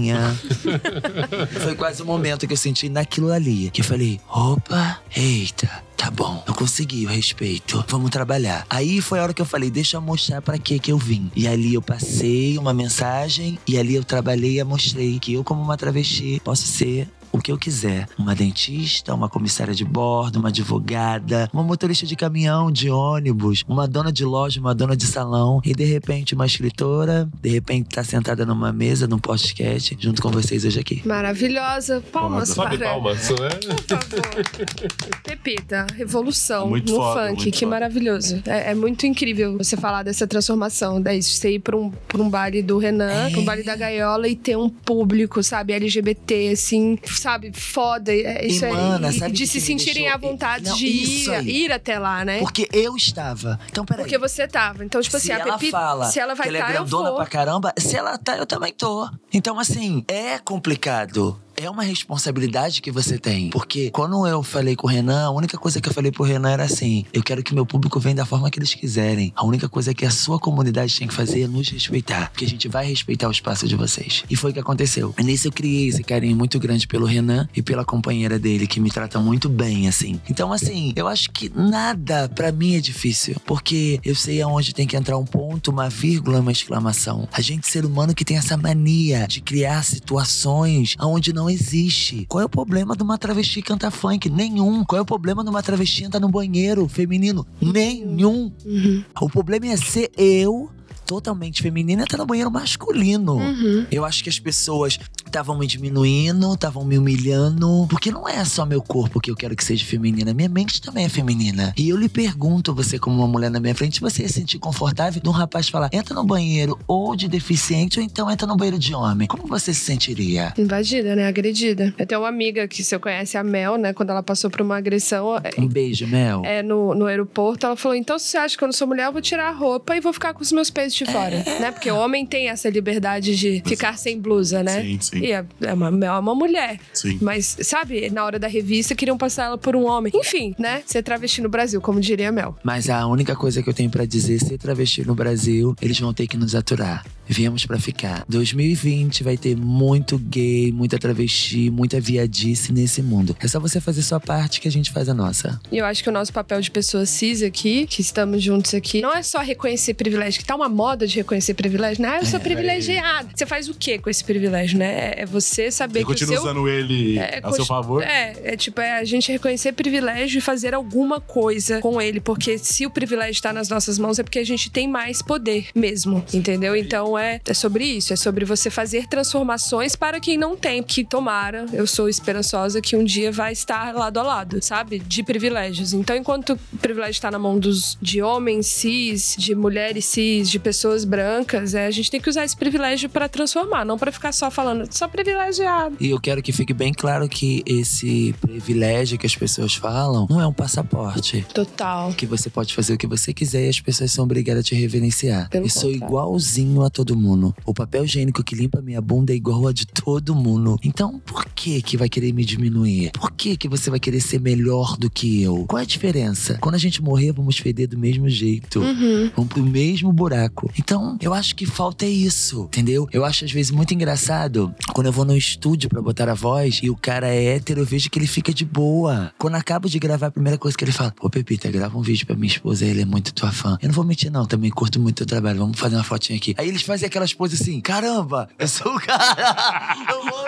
Foi 1.63 1.75
quase 1.75 2.03
o 2.03 2.07
momento 2.07 2.47
que 2.47 2.53
eu 2.53 2.57
senti 2.57 2.89
naquilo 2.89 3.33
ali. 3.33 3.71
Que 3.71 3.81
eu 3.81 3.85
falei, 3.85 4.21
opa, 4.29 5.01
eita. 5.15 5.69
Tá 5.97 6.11
bom, 6.11 6.43
eu 6.49 6.55
consegui 6.55 7.07
o 7.07 7.09
respeito. 7.09 7.85
Vamos 7.87 8.11
trabalhar. 8.11 8.67
Aí 8.69 9.01
foi 9.01 9.21
a 9.21 9.23
hora 9.23 9.33
que 9.33 9.41
eu 9.41 9.47
falei, 9.47 9.71
deixa 9.71 9.97
eu 9.97 10.01
mostrar 10.01 10.43
pra 10.43 10.59
que 10.59 10.81
que 10.81 10.91
eu 10.91 10.99
vim. 10.99 11.31
E 11.37 11.47
ali 11.47 11.75
eu 11.75 11.83
passei 11.83 12.59
uma 12.59 12.75
mensagem 12.75 13.57
e 13.69 13.79
ali 13.79 13.95
eu 13.95 14.03
trabalhei 14.03 14.59
e 14.59 14.65
mostrei 14.65 15.21
que 15.21 15.35
eu 15.35 15.45
como 15.45 15.63
uma 15.63 15.77
travesti 15.77 16.43
posso 16.45 16.67
ser 16.67 17.09
o 17.33 17.39
que 17.39 17.51
eu 17.51 17.59
quiser. 17.59 18.07
Uma 18.19 18.35
dentista, 18.35 19.15
uma 19.15 19.29
comissária 19.29 19.75
de 19.75 19.85
bordo, 19.85 20.39
uma 20.39 20.49
advogada, 20.51 21.49
uma 21.53 21.63
motorista 21.63 22.07
de 22.07 22.15
caminhão, 22.15 22.71
de 22.71 22.91
ônibus, 22.91 23.65
uma 23.67 23.89
dona 23.89 24.13
de 24.13 24.25
loja, 24.25 24.61
uma 24.61 24.75
dona 24.75 24.97
de 24.97 25.07
salão 25.07 25.61
e 25.65 25.73
de 25.75 25.85
repente 25.85 26.35
uma 26.35 26.47
escritora, 26.47 27.29
de 27.41 27.49
repente 27.49 27.89
tá 27.95 28.05
sentada 28.05 28.45
numa 28.45 28.73
mesa, 28.73 29.07
num 29.07 29.19
podcast, 29.19 29.97
junto 29.99 30.21
com 30.23 30.31
vocês 30.31 30.65
hoje 30.65 30.79
aqui. 30.79 31.03
Maravilhosa. 31.07 32.03
Palmas 32.13 32.51
Sobe 32.51 32.77
para 32.79 32.91
palmas, 32.91 33.31
né? 33.31 33.49
Por 33.89 33.99
favor. 33.99 35.23
Pepita, 35.25 35.87
revolução 35.97 36.69
Muito 36.69 36.93
no 36.93 36.99
foda, 36.99 37.29
funk. 37.31 37.51
que 37.51 37.61
foda. 37.61 37.71
maravilhoso. 37.71 38.43
É, 38.47 38.71
é 38.71 38.75
muito 38.75 39.07
incrível 39.07 39.57
você 39.57 39.77
falar 39.77 40.03
dessa 40.03 40.27
transformação. 40.27 41.01
Daí 41.01 41.23
você 41.23 41.55
ir 41.55 41.59
pra 41.61 41.77
um, 41.77 41.91
pra 41.91 42.21
um 42.21 42.29
baile 42.29 42.63
do 42.63 42.79
Renan, 42.79 43.11
É. 43.11 43.31
pra 43.31 43.41
um 43.41 43.45
baile 43.45 43.63
da 43.63 43.75
Gaiola 43.77 44.29
e 44.29 44.37
ter 44.37 44.57
um 44.57 44.69
público, 44.69 45.43
sabe, 45.43 45.73
LGBT, 45.73 46.51
assim, 46.53 46.99
sabe, 47.23 47.53
foda. 47.53 48.13
É, 48.13 48.47
isso 48.47 48.65
E, 48.65 48.69
é- 48.69 49.13
sabe 49.13 49.33
de 49.33 49.47
se 49.47 49.61
sentirem 49.61 50.09
à 50.09 50.17
vontade 50.17 50.65
Não, 50.65 50.77
de 50.77 50.87
ir, 50.87 51.31
aí. 51.31 51.49
ir 51.65 51.73
até 51.73 51.99
lá, 51.99 52.25
né? 52.25 52.39
Porque 52.41 52.69
eu 52.73 52.97
estava. 52.97 53.59
Então, 53.71 53.85
peraí. 53.85 54.05
Porque 54.05 54.19
você 54.19 54.47
tava. 54.47 54.85
Então, 54.85 55.01
tipo 55.01 55.17
assim, 55.17 55.27
se 55.27 55.33
a 55.33 55.39
ela 55.39 55.53
Pepita. 55.59 55.79
fala 55.79 56.05
se 56.11 56.19
ela 56.21 56.35
vai 56.35 56.49
ela 56.49 56.57
é 56.59 56.61
estar, 56.61 56.73
eu 56.73 56.79
grandona 56.81 57.09
vou. 57.11 57.17
pra 57.19 57.27
caramba, 57.27 57.73
se 57.79 57.97
ela 57.97 58.19
tá, 58.19 58.37
eu 58.37 58.47
também 58.47 58.73
tô. 58.73 59.09
Então, 59.33 59.59
assim, 59.59 60.05
é 60.09 60.39
complicado. 60.39 61.41
É 61.57 61.69
uma 61.69 61.83
responsabilidade 61.83 62.81
que 62.81 62.91
você 62.91 63.19
tem. 63.19 63.51
Porque 63.51 63.91
quando 63.91 64.27
eu 64.27 64.43
falei 64.43 64.75
com 64.75 64.87
o 64.87 64.91
Renan, 64.91 65.27
a 65.27 65.31
única 65.31 65.59
coisa 65.59 65.81
que 65.81 65.89
eu 65.89 65.93
falei 65.93 66.11
pro 66.11 66.25
Renan 66.25 66.51
era 66.51 66.65
assim: 66.65 67.05
eu 67.13 67.23
quero 67.23 67.43
que 67.43 67.55
meu 67.55 67.67
público 67.67 68.01
venha 68.01 68.17
da 68.17 68.27
forma 68.27 68.51
que 68.51 68.59
eles 68.59 68.75
quiserem. 68.75 69.33
A 69.37 69.45
única 69.45 69.69
coisa 69.69 69.95
que 69.95 70.05
a 70.05 70.11
sua 70.11 70.39
comunidade 70.39 70.99
tem 70.99 71.09
que 71.09 71.15
fazer 71.15 71.43
é 71.43 71.47
nos 71.47 71.69
respeitar. 71.69 72.31
Porque 72.31 72.45
a 72.45 72.49
gente 72.49 72.69
vai 72.69 72.87
respeitar 72.87 73.29
o 73.29 73.31
espaço 73.31 73.67
de 73.67 73.77
vocês. 73.77 74.25
E 74.29 74.37
foi 74.37 74.51
o 74.51 74.55
que 74.55 74.61
aconteceu. 74.61 75.15
E 75.19 75.23
nisso 75.23 75.49
eu 75.49 75.53
criei 75.53 75.89
esse 75.89 76.03
carinho 76.03 76.37
muito 76.37 76.59
grande 76.59 76.87
pelo 76.87 77.07
Renan 77.07 77.49
e 77.55 77.63
pela 77.63 77.85
companheira 77.85 78.39
dele, 78.39 78.67
que 78.67 78.81
me 78.81 78.91
trata 78.91 79.19
muito 79.19 79.49
bem, 79.49 79.89
assim. 79.89 80.21
Então, 80.29 80.53
assim, 80.53 80.93
eu 80.97 81.07
acho 81.07 81.31
que 81.31 81.51
nada 81.55 82.29
pra 82.29 82.51
mim 82.51 82.77
é 82.77 82.81
difícil. 82.81 83.37
Porque 83.47 84.01
eu 84.05 84.15
sei 84.15 84.41
aonde 84.43 84.75
tem 84.75 84.87
que 84.87 84.97
entrar 84.97 85.19
um 85.19 85.25
ponto, 85.25 85.71
uma 85.71 85.89
vírgula, 85.89 86.41
uma 86.41 86.53
exclamação. 86.53 87.29
A 87.33 87.41
gente, 87.41 87.67
ser 87.67 87.85
humano, 87.85 88.15
que 88.15 88.25
tem 88.25 88.37
essa 88.37 88.57
mania 88.57 89.27
de 89.29 89.41
criar 89.41 89.85
situações 89.85 90.97
onde 90.99 91.33
não 91.33 91.42
existe. 91.49 92.27
Qual 92.29 92.43
é 92.43 92.45
o 92.45 92.49
problema 92.49 92.97
de 92.97 93.03
uma 93.03 93.19
travesti 93.19 93.63
cantar 93.63 93.91
funk? 93.91 94.29
Nenhum. 94.29 94.85
Qual 94.85 94.99
é 94.99 95.03
o 95.03 95.07
problema 95.07 95.43
de 95.43 95.51
uma 95.51 95.63
travesti 95.63 96.05
entrar 96.05 96.21
no 96.21 96.29
banheiro 96.29 96.89
feminino? 96.89 97.47
Nenhum. 97.61 98.53
Uhum. 98.65 99.05
O 99.21 99.29
problema 99.29 99.67
é 99.67 99.77
ser 99.77 100.11
eu. 100.17 100.71
Totalmente 101.13 101.61
feminina 101.61 102.05
entrar 102.05 102.17
no 102.17 102.25
banheiro 102.25 102.51
masculino. 102.51 103.35
Uhum. 103.35 103.87
Eu 103.91 104.03
acho 104.03 104.25
que 104.25 104.31
as 104.31 104.39
pessoas 104.39 104.99
estavam 105.27 105.59
me 105.59 105.67
diminuindo, 105.67 106.55
estavam 106.55 106.87
me 106.87 106.97
humilhando. 106.97 107.87
Porque 107.91 108.11
não 108.11 108.27
é 108.27 108.43
só 108.47 108.65
meu 108.65 108.81
corpo 108.81 109.21
que 109.21 109.31
eu 109.31 109.37
quero 109.37 109.55
que 109.55 109.63
seja 109.63 109.85
feminina. 109.85 110.33
Minha 110.33 110.49
mente 110.49 110.81
também 110.81 111.05
é 111.05 111.11
feminina. 111.11 111.75
E 111.77 111.91
eu 111.91 111.99
lhe 111.99 112.09
pergunto, 112.09 112.75
você 112.75 112.99
como 112.99 113.17
uma 113.19 113.29
mulher 113.29 113.51
na 113.51 113.61
minha 113.61 113.75
frente, 113.75 114.01
você 114.01 114.23
ia 114.23 114.29
se 114.29 114.35
sentir 114.35 114.59
confortável 114.59 115.21
de 115.23 115.29
um 115.29 115.33
rapaz 115.33 115.69
falar, 115.69 115.91
entra 115.93 116.15
no 116.15 116.25
banheiro 116.25 116.79
ou 116.87 117.15
de 117.15 117.29
deficiente 117.29 117.99
ou 117.99 118.05
então 118.05 118.31
entra 118.31 118.47
no 118.47 118.57
banheiro 118.57 118.79
de 118.79 118.95
homem. 118.95 119.29
Como 119.29 119.47
você 119.47 119.75
se 119.75 119.81
sentiria? 119.81 120.55
Invadida, 120.57 121.15
né? 121.15 121.27
Agredida. 121.27 121.95
Eu 121.99 122.07
tenho 122.07 122.23
uma 122.23 122.29
amiga 122.29 122.67
que 122.67 122.83
você 122.83 122.99
conhece, 122.99 123.37
a 123.37 123.45
Mel, 123.45 123.77
né? 123.77 123.93
Quando 123.93 124.09
ela 124.09 124.23
passou 124.23 124.49
por 124.51 124.63
uma 124.63 124.79
agressão 124.79 125.37
é, 125.37 125.51
Um 125.61 125.69
beijo, 125.69 126.07
Mel. 126.07 126.41
é, 126.43 126.63
no, 126.63 126.95
no 126.95 127.05
aeroporto, 127.05 127.67
ela 127.67 127.77
falou: 127.77 127.95
então 127.95 128.19
se 128.19 128.29
você 128.29 128.39
acha 128.39 128.57
que 128.57 128.65
eu 128.65 128.69
não 128.69 128.73
sou 128.73 128.89
mulher, 128.89 129.07
eu 129.09 129.13
vou 129.13 129.21
tirar 129.21 129.49
a 129.49 129.53
roupa 129.53 129.95
e 129.95 130.01
vou 130.01 130.13
ficar 130.13 130.33
com 130.33 130.43
os 130.43 130.51
meus 130.53 130.71
peitos 130.71 130.95
de 131.03 131.13
fora, 131.13 131.43
né? 131.61 131.71
Porque 131.71 131.91
o 131.91 131.97
homem 131.97 132.27
tem 132.27 132.49
essa 132.49 132.69
liberdade 132.69 133.37
de 133.37 133.63
ficar 133.67 133.99
sem 133.99 134.21
blusa, 134.21 134.63
né? 134.63 134.83
Sim, 134.83 134.99
sim. 135.01 135.19
E 135.19 135.33
é, 135.33 135.45
é 135.61 135.73
uma, 135.73 136.07
é 136.07 136.13
uma 136.13 136.35
mulher. 136.35 136.79
Sim. 136.93 137.19
Mas, 137.21 137.57
sabe, 137.63 138.11
na 138.11 138.25
hora 138.25 138.39
da 138.39 138.49
revista 138.49 138.95
queriam 138.95 139.17
passar 139.17 139.45
ela 139.47 139.59
por 139.59 139.77
um 139.77 139.87
homem. 139.87 140.13
Enfim, 140.15 140.55
né? 140.59 140.83
Ser 140.87 141.03
travesti 141.03 141.41
no 141.41 141.49
Brasil, 141.49 141.81
como 141.81 142.01
diria 142.01 142.31
Mel. 142.33 142.57
Mas 142.63 142.89
a 142.89 143.07
única 143.07 143.35
coisa 143.35 143.63
que 143.63 143.69
eu 143.69 143.75
tenho 143.75 143.91
pra 143.91 144.05
dizer, 144.05 144.39
ser 144.41 144.59
travesti 144.59 145.07
no 145.07 145.15
Brasil, 145.15 145.75
eles 145.81 145.99
vão 145.99 146.13
ter 146.13 146.27
que 146.27 146.37
nos 146.37 146.55
aturar. 146.55 147.05
Viemos 147.27 147.65
pra 147.67 147.79
ficar. 147.79 148.25
2020 148.29 149.23
vai 149.23 149.37
ter 149.37 149.57
muito 149.57 150.19
gay, 150.19 150.71
muita 150.73 150.99
travesti, 150.99 151.71
muita 151.71 152.01
viadice 152.01 152.73
nesse 152.73 153.01
mundo. 153.03 153.37
É 153.41 153.49
só 153.49 153.59
você 153.61 153.81
fazer 153.81 154.03
sua 154.03 154.21
parte 154.21 154.61
que 154.61 154.69
a 154.69 154.71
gente 154.71 154.91
faz 154.91 155.09
a 155.09 155.15
nossa. 155.15 155.61
E 155.71 155.79
eu 155.79 155.85
acho 155.85 156.03
que 156.03 156.09
o 156.09 156.13
nosso 156.13 156.33
papel 156.33 156.61
de 156.61 156.71
pessoas 156.71 157.09
cis 157.11 157.43
aqui, 157.43 157.87
que 157.87 158.01
estamos 158.01 158.43
juntos 158.43 158.75
aqui, 158.75 159.01
não 159.01 159.15
é 159.15 159.23
só 159.23 159.41
reconhecer 159.41 159.95
privilégio, 159.95 160.41
que 160.41 160.47
tá 160.47 160.55
uma 160.55 160.69
moda 160.69 161.07
de 161.07 161.17
reconhecer 161.17 161.55
privilégio, 161.55 162.03
né? 162.03 162.09
Ah, 162.09 162.19
eu 162.19 162.27
sou 162.27 162.41
privilegiada. 162.41 163.29
Você 163.35 163.47
faz 163.47 163.69
o 163.69 163.75
quê 163.75 163.99
com 163.99 164.11
esse 164.11 164.23
privilégio, 164.25 164.79
né? 164.79 164.93
É- 165.17 165.23
É 165.23 165.27
você 165.27 165.71
saber 165.71 166.01
Você 166.01 166.05
que 166.05 166.05
o 166.05 166.07
continua 166.15 166.35
seu 166.35 166.43
usando 166.43 166.69
ele 166.69 167.19
É, 167.19 167.41
a 167.43 167.53
seu 167.53 167.65
favor? 167.65 168.03
É, 168.03 168.35
é 168.43 168.57
tipo, 168.57 168.81
é 168.81 168.99
a 168.99 169.05
gente 169.05 169.31
reconhecer 169.31 169.73
privilégio 169.73 170.39
e 170.39 170.41
fazer 170.41 170.75
alguma 170.75 171.21
coisa 171.21 171.79
com 171.81 172.01
ele. 172.03 172.21
Porque 172.21 172.59
se 172.59 172.85
o 172.85 172.91
privilégio 172.91 173.41
tá 173.41 173.53
nas 173.53 173.69
nossas 173.69 173.99
mãos, 173.99 174.19
é 174.19 174.23
porque 174.25 174.39
a 174.41 174.45
gente 174.45 174.69
tem 174.71 174.89
mais 174.89 175.23
poder 175.23 175.69
mesmo. 175.75 176.25
Entendeu? 176.35 176.75
Então 176.75 177.12
é, 177.19 177.41
é 177.47 177.55
sobre 177.55 177.85
isso. 177.85 178.13
É 178.13 178.17
sobre 178.17 178.45
você 178.45 178.71
fazer 178.71 179.07
transformações 179.07 179.97
para 179.97 180.21
quem 180.21 180.37
não 180.37 180.57
tem. 180.57 180.83
Que 180.83 181.05
tomara, 181.05 181.67
eu 181.73 181.87
sou 181.87 182.09
esperançosa 182.09 182.81
que 182.81 182.97
um 182.97 183.05
dia 183.05 183.31
vai 183.31 183.53
estar 183.53 183.95
lado 183.95 184.19
a 184.19 184.23
lado, 184.23 184.63
sabe? 184.63 184.99
De 184.99 185.23
privilégios. 185.23 185.93
Então, 185.93 186.17
enquanto 186.17 186.59
o 186.73 186.77
privilégio 186.79 187.21
tá 187.21 187.31
na 187.31 187.39
mão 187.39 187.59
dos, 187.59 187.97
de 188.01 188.23
homens 188.23 188.67
cis, 188.67 189.37
de 189.39 189.55
mulheres 189.55 190.05
cis, 190.05 190.51
de 190.51 190.59
pessoas 190.59 191.05
brancas, 191.05 191.75
é, 191.75 191.87
a 191.87 191.91
gente 191.91 192.11
tem 192.11 192.21
que 192.21 192.29
usar 192.29 192.45
esse 192.45 192.57
privilégio 192.57 193.09
para 193.09 193.29
transformar, 193.29 193.85
não 193.85 193.99
para 193.99 194.13
ficar 194.13 194.33
só 194.33 194.51
falando, 194.51 194.87
só 194.91 195.09
privilegiado. 195.09 195.97
E 196.01 196.11
eu 196.11 196.21
quero 196.21 196.43
que 196.43 196.53
fique 196.53 196.73
bem 196.73 196.93
claro 196.93 197.29
que 197.29 197.63
esse 197.67 198.35
privilégio 198.41 199.19
que 199.19 199.27
as 199.27 199.35
pessoas 199.35 199.75
falam 199.75 200.27
não 200.29 200.41
é 200.41 200.47
um 200.47 200.53
passaporte. 200.53 201.45
Total. 201.53 202.13
Que 202.13 202.27
você 202.27 202.49
pode 202.51 202.75
fazer 202.75 202.95
o 202.95 202.99
que 202.99 203.07
você 203.07 203.33
quiser 203.33 203.67
e 203.67 203.69
as 203.69 203.81
pessoas 203.81 204.11
são 204.11 204.25
obrigadas 204.25 204.61
a 204.61 204.65
te 204.65 204.75
reverenciar. 204.75 205.49
Pelo 205.49 205.67
eu 205.67 205.71
sou 205.71 205.91
contrário. 205.91 206.07
igualzinho 206.07 206.83
a 206.83 206.91
todo 206.91 207.02
mundo. 207.17 207.55
O 207.67 207.75
papel 207.75 208.05
higiênico 208.05 208.43
que 208.45 208.55
limpa 208.55 208.81
minha 208.81 209.01
bunda 209.01 209.33
é 209.33 209.37
igual 209.37 209.67
a 209.67 209.73
de 209.73 209.87
todo 209.87 210.35
mundo. 210.35 210.79
Então, 210.83 211.21
por 211.27 211.45
que 211.47 211.83
que 211.83 211.97
vai 211.97 212.09
querer 212.09 212.33
me 212.33 212.45
diminuir? 212.45 213.11
Por 213.13 213.33
que 213.33 213.57
que 213.57 213.69
você 213.69 213.91
vai 213.91 213.99
querer 214.01 214.21
ser 214.21 214.41
melhor 214.41 214.97
do 214.97 215.11
que 215.11 215.43
eu? 215.43 215.65
Qual 215.67 215.79
é 215.79 215.83
a 215.83 215.87
diferença? 215.87 216.59
Quando 216.61 216.75
a 216.75 216.79
gente 216.79 217.03
morrer, 217.03 217.33
vamos 217.33 217.59
feder 217.59 217.89
do 217.89 217.99
mesmo 217.99 218.29
jeito. 218.29 218.81
Uhum. 218.81 219.31
Vão 219.37 219.47
pro 219.47 219.63
mesmo 219.63 220.13
buraco. 220.13 220.71
Então, 220.79 221.17
eu 221.21 221.35
acho 221.35 221.55
que 221.55 221.67
falta 221.67 222.05
é 222.05 222.11
isso, 222.11 222.65
entendeu? 222.65 223.09
Eu 223.13 223.25
acho 223.25 223.45
às 223.45 223.53
vezes 223.53 223.71
muito 223.71 223.95
engraçado 223.95 224.75
quando 224.93 225.07
eu 225.07 225.13
vou 225.13 225.25
no 225.25 225.37
estúdio 225.37 225.89
pra 225.89 226.01
botar 226.01 226.29
a 226.29 226.35
voz 226.35 226.81
e 226.83 226.91
o 226.91 226.97
cara 226.97 227.29
é 227.29 227.57
hétero, 227.57 227.81
eu 227.81 227.87
vejo 227.87 228.11
que 228.11 228.19
ele 228.19 228.27
fica 228.27 228.53
de 228.53 228.65
boa. 228.65 229.33
Quando 229.39 229.55
acabo 229.55 229.89
de 229.89 229.99
gravar, 229.99 230.29
a 230.29 230.31
primeira 230.31 230.59
coisa 230.59 230.77
que 230.77 230.85
ele 230.85 230.93
fala: 230.93 231.13
Pô, 231.13 231.29
Pepita, 231.29 231.71
grava 231.71 231.99
um 231.99 232.03
vídeo 232.03 232.27
pra 232.27 232.37
minha 232.37 232.51
esposa, 232.51 232.85
ele 232.85 233.03
é 233.03 233.05
muito 233.05 233.33
tua 233.33 233.51
fã. 233.51 233.79
Eu 233.81 233.89
não 233.89 233.95
vou 233.95 234.05
mentir, 234.05 234.31
não, 234.31 234.47
também 234.47 234.71
curto 234.71 235.01
muito 235.01 235.17
teu 235.17 235.27
trabalho, 235.27 235.59
vamos 235.59 235.79
fazer 235.79 235.97
uma 235.97 236.05
fotinha 236.05 236.37
aqui. 236.37 236.55
Aí 236.59 236.69
eles 236.69 236.83
fazem 236.93 237.07
aquelas 237.07 237.33
poses 237.35 237.61
assim: 237.61 237.81
caramba, 237.81 238.49
eu 238.59 238.69
sou 238.69 238.95
o 238.95 239.01
cara. 239.01 239.97
Eu 240.13 240.23
vou 240.25 240.43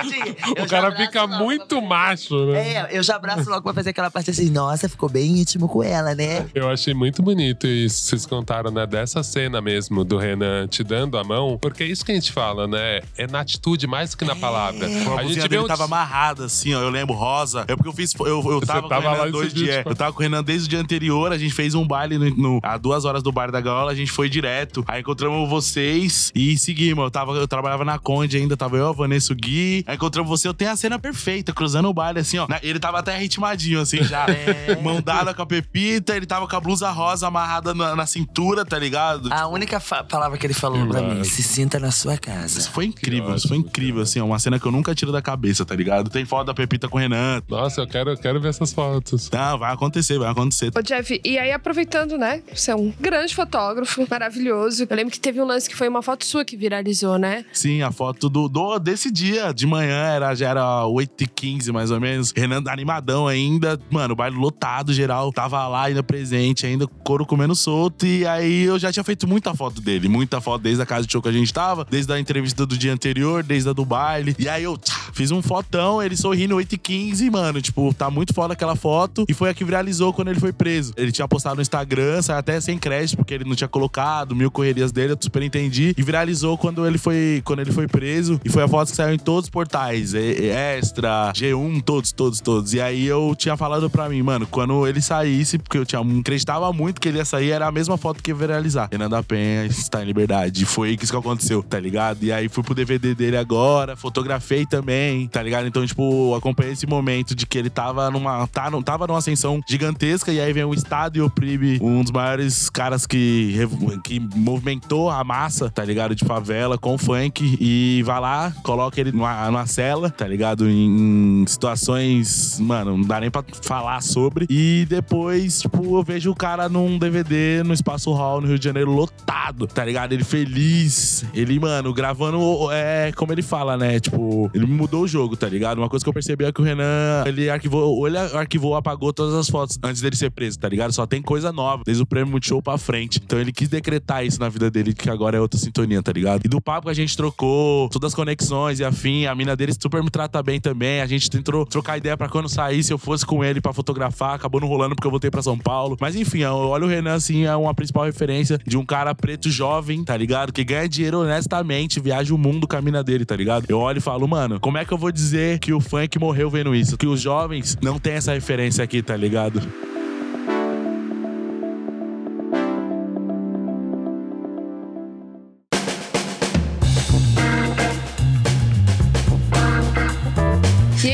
eu 0.56 0.64
O 0.64 0.68
cara 0.68 0.94
fica 0.94 1.22
logo 1.22 1.42
muito 1.44 1.80
macho, 1.80 2.46
né? 2.46 2.74
É, 2.74 2.88
eu 2.98 3.02
já 3.02 3.16
abraço 3.16 3.48
logo 3.48 3.62
pra 3.62 3.72
fazer 3.72 3.90
aquela 3.90 4.10
parte 4.10 4.30
assim: 4.30 4.50
nossa, 4.50 4.88
ficou 4.88 5.08
bem 5.08 5.38
íntimo 5.38 5.68
com 5.68 5.82
ela, 5.82 6.14
né? 6.14 6.46
Eu 6.54 6.68
achei 6.70 6.92
muito 6.92 7.22
bonito 7.22 7.66
isso. 7.66 8.02
Vocês 8.04 8.26
contaram, 8.26 8.70
né? 8.70 8.86
Dessa 8.86 9.22
cena 9.22 9.60
mesmo 9.60 10.04
do 10.04 10.18
Renan 10.18 10.66
te 10.66 10.82
dando 10.84 11.16
a 11.16 11.24
mão. 11.24 11.58
Porque 11.60 11.82
é 11.82 11.86
isso 11.86 12.04
que 12.04 12.12
a 12.12 12.14
gente 12.14 12.32
fala, 12.32 12.66
né? 12.66 13.00
É 13.16 13.26
na 13.26 13.40
atitude 13.40 13.86
mais 13.86 14.10
do 14.10 14.16
que 14.18 14.24
na 14.24 14.36
palavra. 14.36 14.86
A 14.86 15.20
A 15.20 15.24
gente 15.24 15.48
dele 15.48 15.62
um 15.62 15.66
tava 15.66 15.84
amarrada, 15.84 16.44
assim, 16.46 16.74
ó. 16.74 16.80
Eu 16.80 16.90
lembro, 16.90 17.14
rosa. 17.14 17.64
É 17.68 17.74
porque 17.74 17.88
eu 17.88 17.92
fiz. 17.92 18.12
Eu, 18.20 18.26
eu 18.26 18.42
Você 18.60 18.66
tava, 18.66 18.82
com 18.82 18.88
tava 18.88 19.06
o 19.06 19.10
lá 19.10 19.18
Renan 19.20 19.30
dois 19.30 19.54
dias. 19.54 19.76
tipo- 19.78 19.90
Eu 19.90 19.96
tava 19.96 20.12
com 20.12 20.18
o 20.20 20.22
Renan 20.22 20.42
desde 20.44 20.66
o 20.66 20.70
dia 20.70 20.80
anterior. 20.80 21.32
A 21.32 21.38
gente 21.38 21.54
fez 21.54 21.74
um 21.74 21.86
baile 21.86 22.18
no, 22.18 22.30
no- 22.30 22.60
a 22.62 22.76
duas 22.76 23.04
horas 23.04 23.22
do 23.22 23.32
bar 23.32 23.50
da 23.50 23.60
gaiola. 23.60 23.92
A 23.92 23.94
gente 23.94 24.12
foi 24.12 24.28
direto. 24.28 24.84
Aí 24.86 25.00
encontramos 25.00 25.48
vocês 25.48 26.30
e 26.34 26.56
seguimos. 26.58 27.04
Eu, 27.04 27.10
tava, 27.10 27.32
eu 27.32 27.46
trabalhava 27.48 27.84
na 27.84 27.98
Conde 27.98 28.36
ainda. 28.36 28.56
Tava 28.56 28.76
eu, 28.76 28.88
a 28.88 28.92
Vanessa, 28.92 29.32
o 29.32 29.36
Gui. 29.36 29.84
Aí 29.86 29.96
encontramos 29.96 30.28
você. 30.28 30.48
Eu 30.48 30.54
tenho 30.54 30.70
a 30.70 30.76
cena 30.76 30.98
perfeita, 30.98 31.52
cruzando 31.52 31.88
o 31.88 31.94
baile, 31.94 32.18
assim, 32.20 32.38
ó. 32.38 32.46
Na- 32.48 32.60
Ele 32.62 32.78
tava 32.78 32.98
até 32.98 33.16
ritmadinho, 33.16 33.80
assim, 33.80 34.02
já. 34.02 34.24
É. 34.34 34.76
Mão 34.82 35.00
dada 35.00 35.32
com 35.32 35.42
a 35.42 35.46
Pepita. 35.46 36.16
Ele 36.16 36.26
tava 36.26 36.46
com 36.48 36.56
a 36.56 36.60
blusa 36.60 36.90
rosa 36.90 37.28
amarrada 37.28 37.72
na, 37.74 37.94
na 37.94 38.06
cintura, 38.06 38.64
tá 38.64 38.78
ligado? 38.78 39.32
A 39.32 39.46
única 39.46 39.80
palavra 39.80 40.36
que 40.38 40.46
ele 40.46 40.54
falou 40.54 40.82
Que 40.82 40.88
pra 40.92 41.02
mim: 41.02 41.22
se 41.24 41.42
sinta 41.42 41.78
na 41.78 41.90
sua 41.90 42.16
casa. 42.18 42.58
Isso 42.58 42.70
foi 42.70 42.86
incrível, 42.86 43.34
isso 43.34 43.48
foi 43.48 43.56
incrível, 43.58 44.02
assim, 44.02 44.20
ó, 44.20 44.24
uma 44.24 44.38
cena 44.38 44.58
que 44.58 44.66
eu 44.66 44.72
nunca 44.72 44.94
tiro 44.94 45.12
da 45.12 45.22
cabeça, 45.22 45.64
tá 45.64 45.74
ligado? 45.74 46.10
Tem 46.10 46.24
foto 46.24 46.46
da 46.46 46.54
Pepita 46.54 46.88
com 46.88 46.96
o 46.96 47.00
Renan. 47.00 47.42
Nossa, 47.48 47.80
eu 47.82 47.86
quero, 47.86 48.10
eu 48.10 48.16
quero 48.16 48.40
ver 48.40 48.48
essas 48.48 48.72
fotos. 48.72 49.30
Não, 49.30 49.58
vai 49.58 49.72
acontecer, 49.72 50.18
vai 50.18 50.30
acontecer. 50.30 50.70
Ô, 50.76 50.82
Jeff, 50.82 51.20
e 51.24 51.38
aí 51.38 51.52
aproveitando, 51.52 52.18
né? 52.18 52.42
Você 52.54 52.70
é 52.70 52.76
um 52.76 52.92
grande 53.00 53.34
fotógrafo, 53.34 54.06
maravilhoso. 54.10 54.86
Eu 54.88 54.96
lembro 54.96 55.12
que 55.12 55.20
teve 55.20 55.40
um 55.40 55.44
lance 55.46 55.68
que 55.68 55.76
foi 55.76 55.88
uma 55.88 56.02
foto 56.02 56.23
sua 56.24 56.44
que 56.44 56.56
viralizou, 56.56 57.18
né? 57.18 57.44
Sim, 57.52 57.82
a 57.82 57.92
foto 57.92 58.28
do, 58.28 58.48
do- 58.48 58.78
desse 58.78 59.10
dia 59.10 59.52
de 59.52 59.66
manhã 59.66 59.94
era, 60.04 60.34
já 60.34 60.48
era 60.50 60.84
8h15, 60.86 61.72
mais 61.72 61.90
ou 61.90 62.00
menos. 62.00 62.32
Renan 62.36 62.62
animadão 62.66 63.26
ainda. 63.28 63.78
Mano, 63.90 64.14
baile 64.16 64.36
lotado, 64.36 64.92
geral. 64.92 65.32
Tava 65.32 65.66
lá 65.68 65.84
ainda 65.84 66.02
presente, 66.02 66.66
ainda 66.66 66.86
couro 67.04 67.24
comendo 67.26 67.54
solto. 67.54 68.06
E 68.06 68.26
aí 68.26 68.62
eu 68.62 68.78
já 68.78 68.92
tinha 68.92 69.04
feito 69.04 69.26
muita 69.28 69.54
foto 69.54 69.80
dele. 69.80 70.08
Muita 70.08 70.40
foto 70.40 70.62
desde 70.62 70.82
a 70.82 70.86
casa 70.86 71.06
de 71.06 71.12
show 71.12 71.22
que 71.22 71.28
a 71.28 71.32
gente 71.32 71.52
tava, 71.52 71.86
desde 71.88 72.12
a 72.12 72.18
entrevista 72.18 72.64
do 72.66 72.76
dia 72.76 72.92
anterior, 72.92 73.42
desde 73.42 73.68
a 73.68 73.72
do 73.72 73.84
baile. 73.84 74.34
E 74.38 74.48
aí 74.48 74.64
eu 74.64 74.76
tchá, 74.76 74.94
fiz 75.12 75.30
um 75.30 75.42
fotão, 75.42 76.02
ele 76.02 76.16
sorrindo 76.16 76.56
8h15, 76.56 77.30
mano. 77.30 77.60
Tipo, 77.60 77.92
tá 77.94 78.10
muito 78.10 78.32
foda 78.34 78.54
aquela 78.54 78.74
foto. 78.76 79.24
E 79.28 79.34
foi 79.34 79.50
a 79.50 79.54
que 79.54 79.64
viralizou 79.64 80.12
quando 80.12 80.28
ele 80.28 80.40
foi 80.40 80.52
preso. 80.52 80.92
Ele 80.96 81.12
tinha 81.12 81.28
postado 81.28 81.56
no 81.56 81.62
Instagram, 81.62 82.22
saiu 82.22 82.38
até 82.38 82.60
sem 82.60 82.78
crédito, 82.78 83.16
porque 83.16 83.34
ele 83.34 83.44
não 83.44 83.54
tinha 83.54 83.68
colocado, 83.68 84.34
mil 84.34 84.50
correrias 84.50 84.92
dele, 84.92 85.12
eu 85.12 85.18
super 85.20 85.42
entendi. 85.42 85.94
E 85.96 86.02
viralizou 86.14 86.56
quando 86.56 86.86
ele 86.86 86.96
foi, 86.96 87.42
quando 87.44 87.58
ele 87.58 87.72
foi 87.72 87.88
preso. 87.88 88.40
E 88.44 88.48
foi 88.48 88.62
a 88.62 88.68
foto 88.68 88.90
que 88.90 88.96
saiu 88.96 89.14
em 89.14 89.18
todos 89.18 89.46
os 89.46 89.50
portais. 89.50 90.14
Extra, 90.14 91.32
G1, 91.34 91.82
todos, 91.82 92.12
todos, 92.12 92.40
todos. 92.40 92.72
E 92.72 92.80
aí 92.80 93.04
eu 93.04 93.34
tinha 93.36 93.56
falado 93.56 93.90
pra 93.90 94.08
mim, 94.08 94.22
mano, 94.22 94.46
quando 94.46 94.86
ele 94.86 95.02
saísse, 95.02 95.58
porque 95.58 95.76
eu 95.76 95.84
tinha 95.84 96.00
acreditava 96.20 96.72
muito 96.72 97.00
que 97.00 97.08
ele 97.08 97.18
ia 97.18 97.24
sair, 97.24 97.50
era 97.50 97.66
a 97.66 97.72
mesma 97.72 97.96
foto 97.96 98.22
que 98.22 98.30
ia 98.30 98.34
viralizar. 98.34 98.88
Renan 98.92 99.08
da 99.08 99.24
Penha 99.24 99.66
está 99.66 100.02
em 100.02 100.06
liberdade. 100.06 100.64
Foi 100.64 100.96
isso 101.00 101.12
que 101.12 101.18
aconteceu, 101.18 101.64
tá 101.64 101.80
ligado? 101.80 102.22
E 102.22 102.30
aí 102.30 102.48
fui 102.48 102.62
pro 102.62 102.74
DVD 102.74 103.12
dele 103.12 103.36
agora, 103.36 103.96
fotografei 103.96 104.64
também, 104.64 105.26
tá 105.26 105.42
ligado? 105.42 105.66
Então, 105.66 105.84
tipo, 105.84 106.32
acompanhei 106.36 106.74
esse 106.74 106.86
momento 106.86 107.34
de 107.34 107.44
que 107.44 107.58
ele 107.58 107.70
tava 107.70 108.08
numa. 108.08 108.46
Tá, 108.46 108.70
não, 108.70 108.82
tava 108.82 109.08
numa 109.08 109.18
ascensão 109.18 109.60
gigantesca, 109.68 110.32
e 110.32 110.40
aí 110.40 110.52
vem 110.52 110.64
o 110.64 110.74
Estado 110.74 111.16
e 111.16 111.20
oprime 111.20 111.78
um 111.82 112.02
dos 112.02 112.12
maiores 112.12 112.70
caras 112.70 113.04
que, 113.04 113.56
que 114.04 114.20
movimentou 114.20 115.10
a 115.10 115.24
massa, 115.24 115.68
tá 115.70 115.84
ligado? 115.84 116.03
De 116.12 116.24
favela 116.24 116.76
com 116.76 116.98
funk. 116.98 117.56
E 117.60 118.02
vai 118.04 118.20
lá, 118.20 118.52
coloca 118.62 119.00
ele 119.00 119.12
numa, 119.12 119.46
numa 119.46 119.66
cela, 119.66 120.10
tá 120.10 120.26
ligado? 120.26 120.68
Em, 120.68 121.44
situações, 121.46 122.58
mano, 122.60 122.96
não 122.98 123.06
dá 123.06 123.20
nem 123.20 123.30
pra 123.30 123.44
falar 123.62 124.02
sobre. 124.02 124.46
E 124.50 124.84
depois, 124.88 125.60
tipo, 125.60 125.96
eu 125.98 126.02
vejo 126.02 126.30
o 126.30 126.34
cara 126.34 126.68
num 126.68 126.98
DVD 126.98 127.62
no 127.62 127.72
Espaço 127.72 128.12
Hall, 128.12 128.40
no 128.40 128.48
Rio 128.48 128.58
de 128.58 128.64
Janeiro, 128.64 128.90
lotado, 128.90 129.66
tá 129.66 129.84
ligado? 129.84 130.12
Ele 130.12 130.24
feliz. 130.24 131.24
Ele, 131.32 131.58
mano, 131.58 131.92
gravando, 131.94 132.70
é, 132.72 133.12
como 133.12 133.32
ele 133.32 133.42
fala, 133.42 133.76
né? 133.76 134.00
Tipo, 134.00 134.50
ele 134.52 134.66
mudou 134.66 135.02
o 135.02 135.08
jogo, 135.08 135.36
tá 135.36 135.48
ligado? 135.48 135.78
Uma 135.78 135.88
coisa 135.88 136.04
que 136.04 136.08
eu 136.08 136.12
percebi 136.14 136.44
é 136.44 136.52
que 136.52 136.60
o 136.60 136.64
Renan, 136.64 137.24
ele 137.26 137.48
arquivou, 137.48 137.96
ou 137.96 138.06
ele 138.06 138.18
arquivou 138.18 138.70
ou 138.70 138.76
apagou 138.76 139.12
todas 139.12 139.34
as 139.34 139.48
fotos 139.48 139.78
antes 139.82 140.00
dele 140.00 140.16
ser 140.16 140.30
preso, 140.30 140.58
tá 140.58 140.68
ligado? 140.68 140.92
Só 140.92 141.06
tem 141.06 141.22
coisa 141.22 141.52
nova, 141.52 141.82
desde 141.84 142.02
o 142.02 142.06
prêmio 142.06 142.30
Multishow 142.30 142.62
pra 142.62 142.76
frente. 142.78 143.20
Então 143.24 143.38
ele 143.38 143.52
quis 143.52 143.68
decretar 143.68 144.24
isso 144.24 144.40
na 144.40 144.48
vida 144.48 144.70
dele, 144.70 144.92
que 144.94 145.08
agora 145.08 145.36
é 145.36 145.40
outra 145.40 145.58
sintonia, 145.58 145.93
tá 146.02 146.12
ligado? 146.12 146.42
E 146.44 146.48
do 146.48 146.60
papo 146.60 146.86
que 146.86 146.90
a 146.90 146.94
gente 146.94 147.16
trocou, 147.16 147.88
todas 147.88 148.08
as 148.08 148.14
conexões 148.14 148.80
e 148.80 148.84
afim, 148.84 149.26
a 149.26 149.34
mina 149.34 149.56
dele 149.56 149.72
super 149.72 150.02
me 150.02 150.10
trata 150.10 150.42
bem 150.42 150.60
também. 150.60 151.00
A 151.00 151.06
gente 151.06 151.30
tentou 151.30 151.64
trocar 151.66 151.98
ideia 151.98 152.16
pra 152.16 152.28
quando 152.28 152.48
saísse 152.48 152.92
eu 152.92 152.98
fosse 152.98 153.24
com 153.24 153.44
ele 153.44 153.60
pra 153.60 153.72
fotografar, 153.72 154.34
acabou 154.34 154.60
não 154.60 154.68
rolando 154.68 154.94
porque 154.94 155.06
eu 155.06 155.10
voltei 155.10 155.30
pra 155.30 155.42
São 155.42 155.58
Paulo. 155.58 155.96
Mas 156.00 156.16
enfim, 156.16 156.40
eu 156.40 156.54
olho 156.54 156.86
o 156.86 156.88
Renan 156.88 157.14
assim, 157.14 157.44
é 157.44 157.56
uma 157.56 157.74
principal 157.74 158.04
referência 158.04 158.58
de 158.66 158.76
um 158.76 158.84
cara 158.84 159.14
preto 159.14 159.50
jovem, 159.50 160.04
tá 160.04 160.16
ligado? 160.16 160.52
Que 160.52 160.64
ganha 160.64 160.88
dinheiro 160.88 161.20
honestamente, 161.20 162.00
viaja 162.00 162.34
o 162.34 162.38
mundo 162.38 162.66
com 162.66 162.76
a 162.76 162.82
mina 162.82 163.02
dele, 163.02 163.24
tá 163.24 163.36
ligado? 163.36 163.66
Eu 163.68 163.78
olho 163.78 163.98
e 163.98 164.00
falo, 164.00 164.26
mano, 164.26 164.60
como 164.60 164.78
é 164.78 164.84
que 164.84 164.92
eu 164.92 164.98
vou 164.98 165.12
dizer 165.12 165.58
que 165.58 165.72
o 165.72 165.80
funk 165.80 166.18
morreu 166.18 166.50
vendo 166.50 166.74
isso? 166.74 166.96
Que 166.96 167.06
os 167.06 167.20
jovens 167.20 167.76
não 167.82 167.98
têm 167.98 168.14
essa 168.14 168.32
referência 168.32 168.82
aqui, 168.82 169.02
tá 169.02 169.16
ligado? 169.16 169.60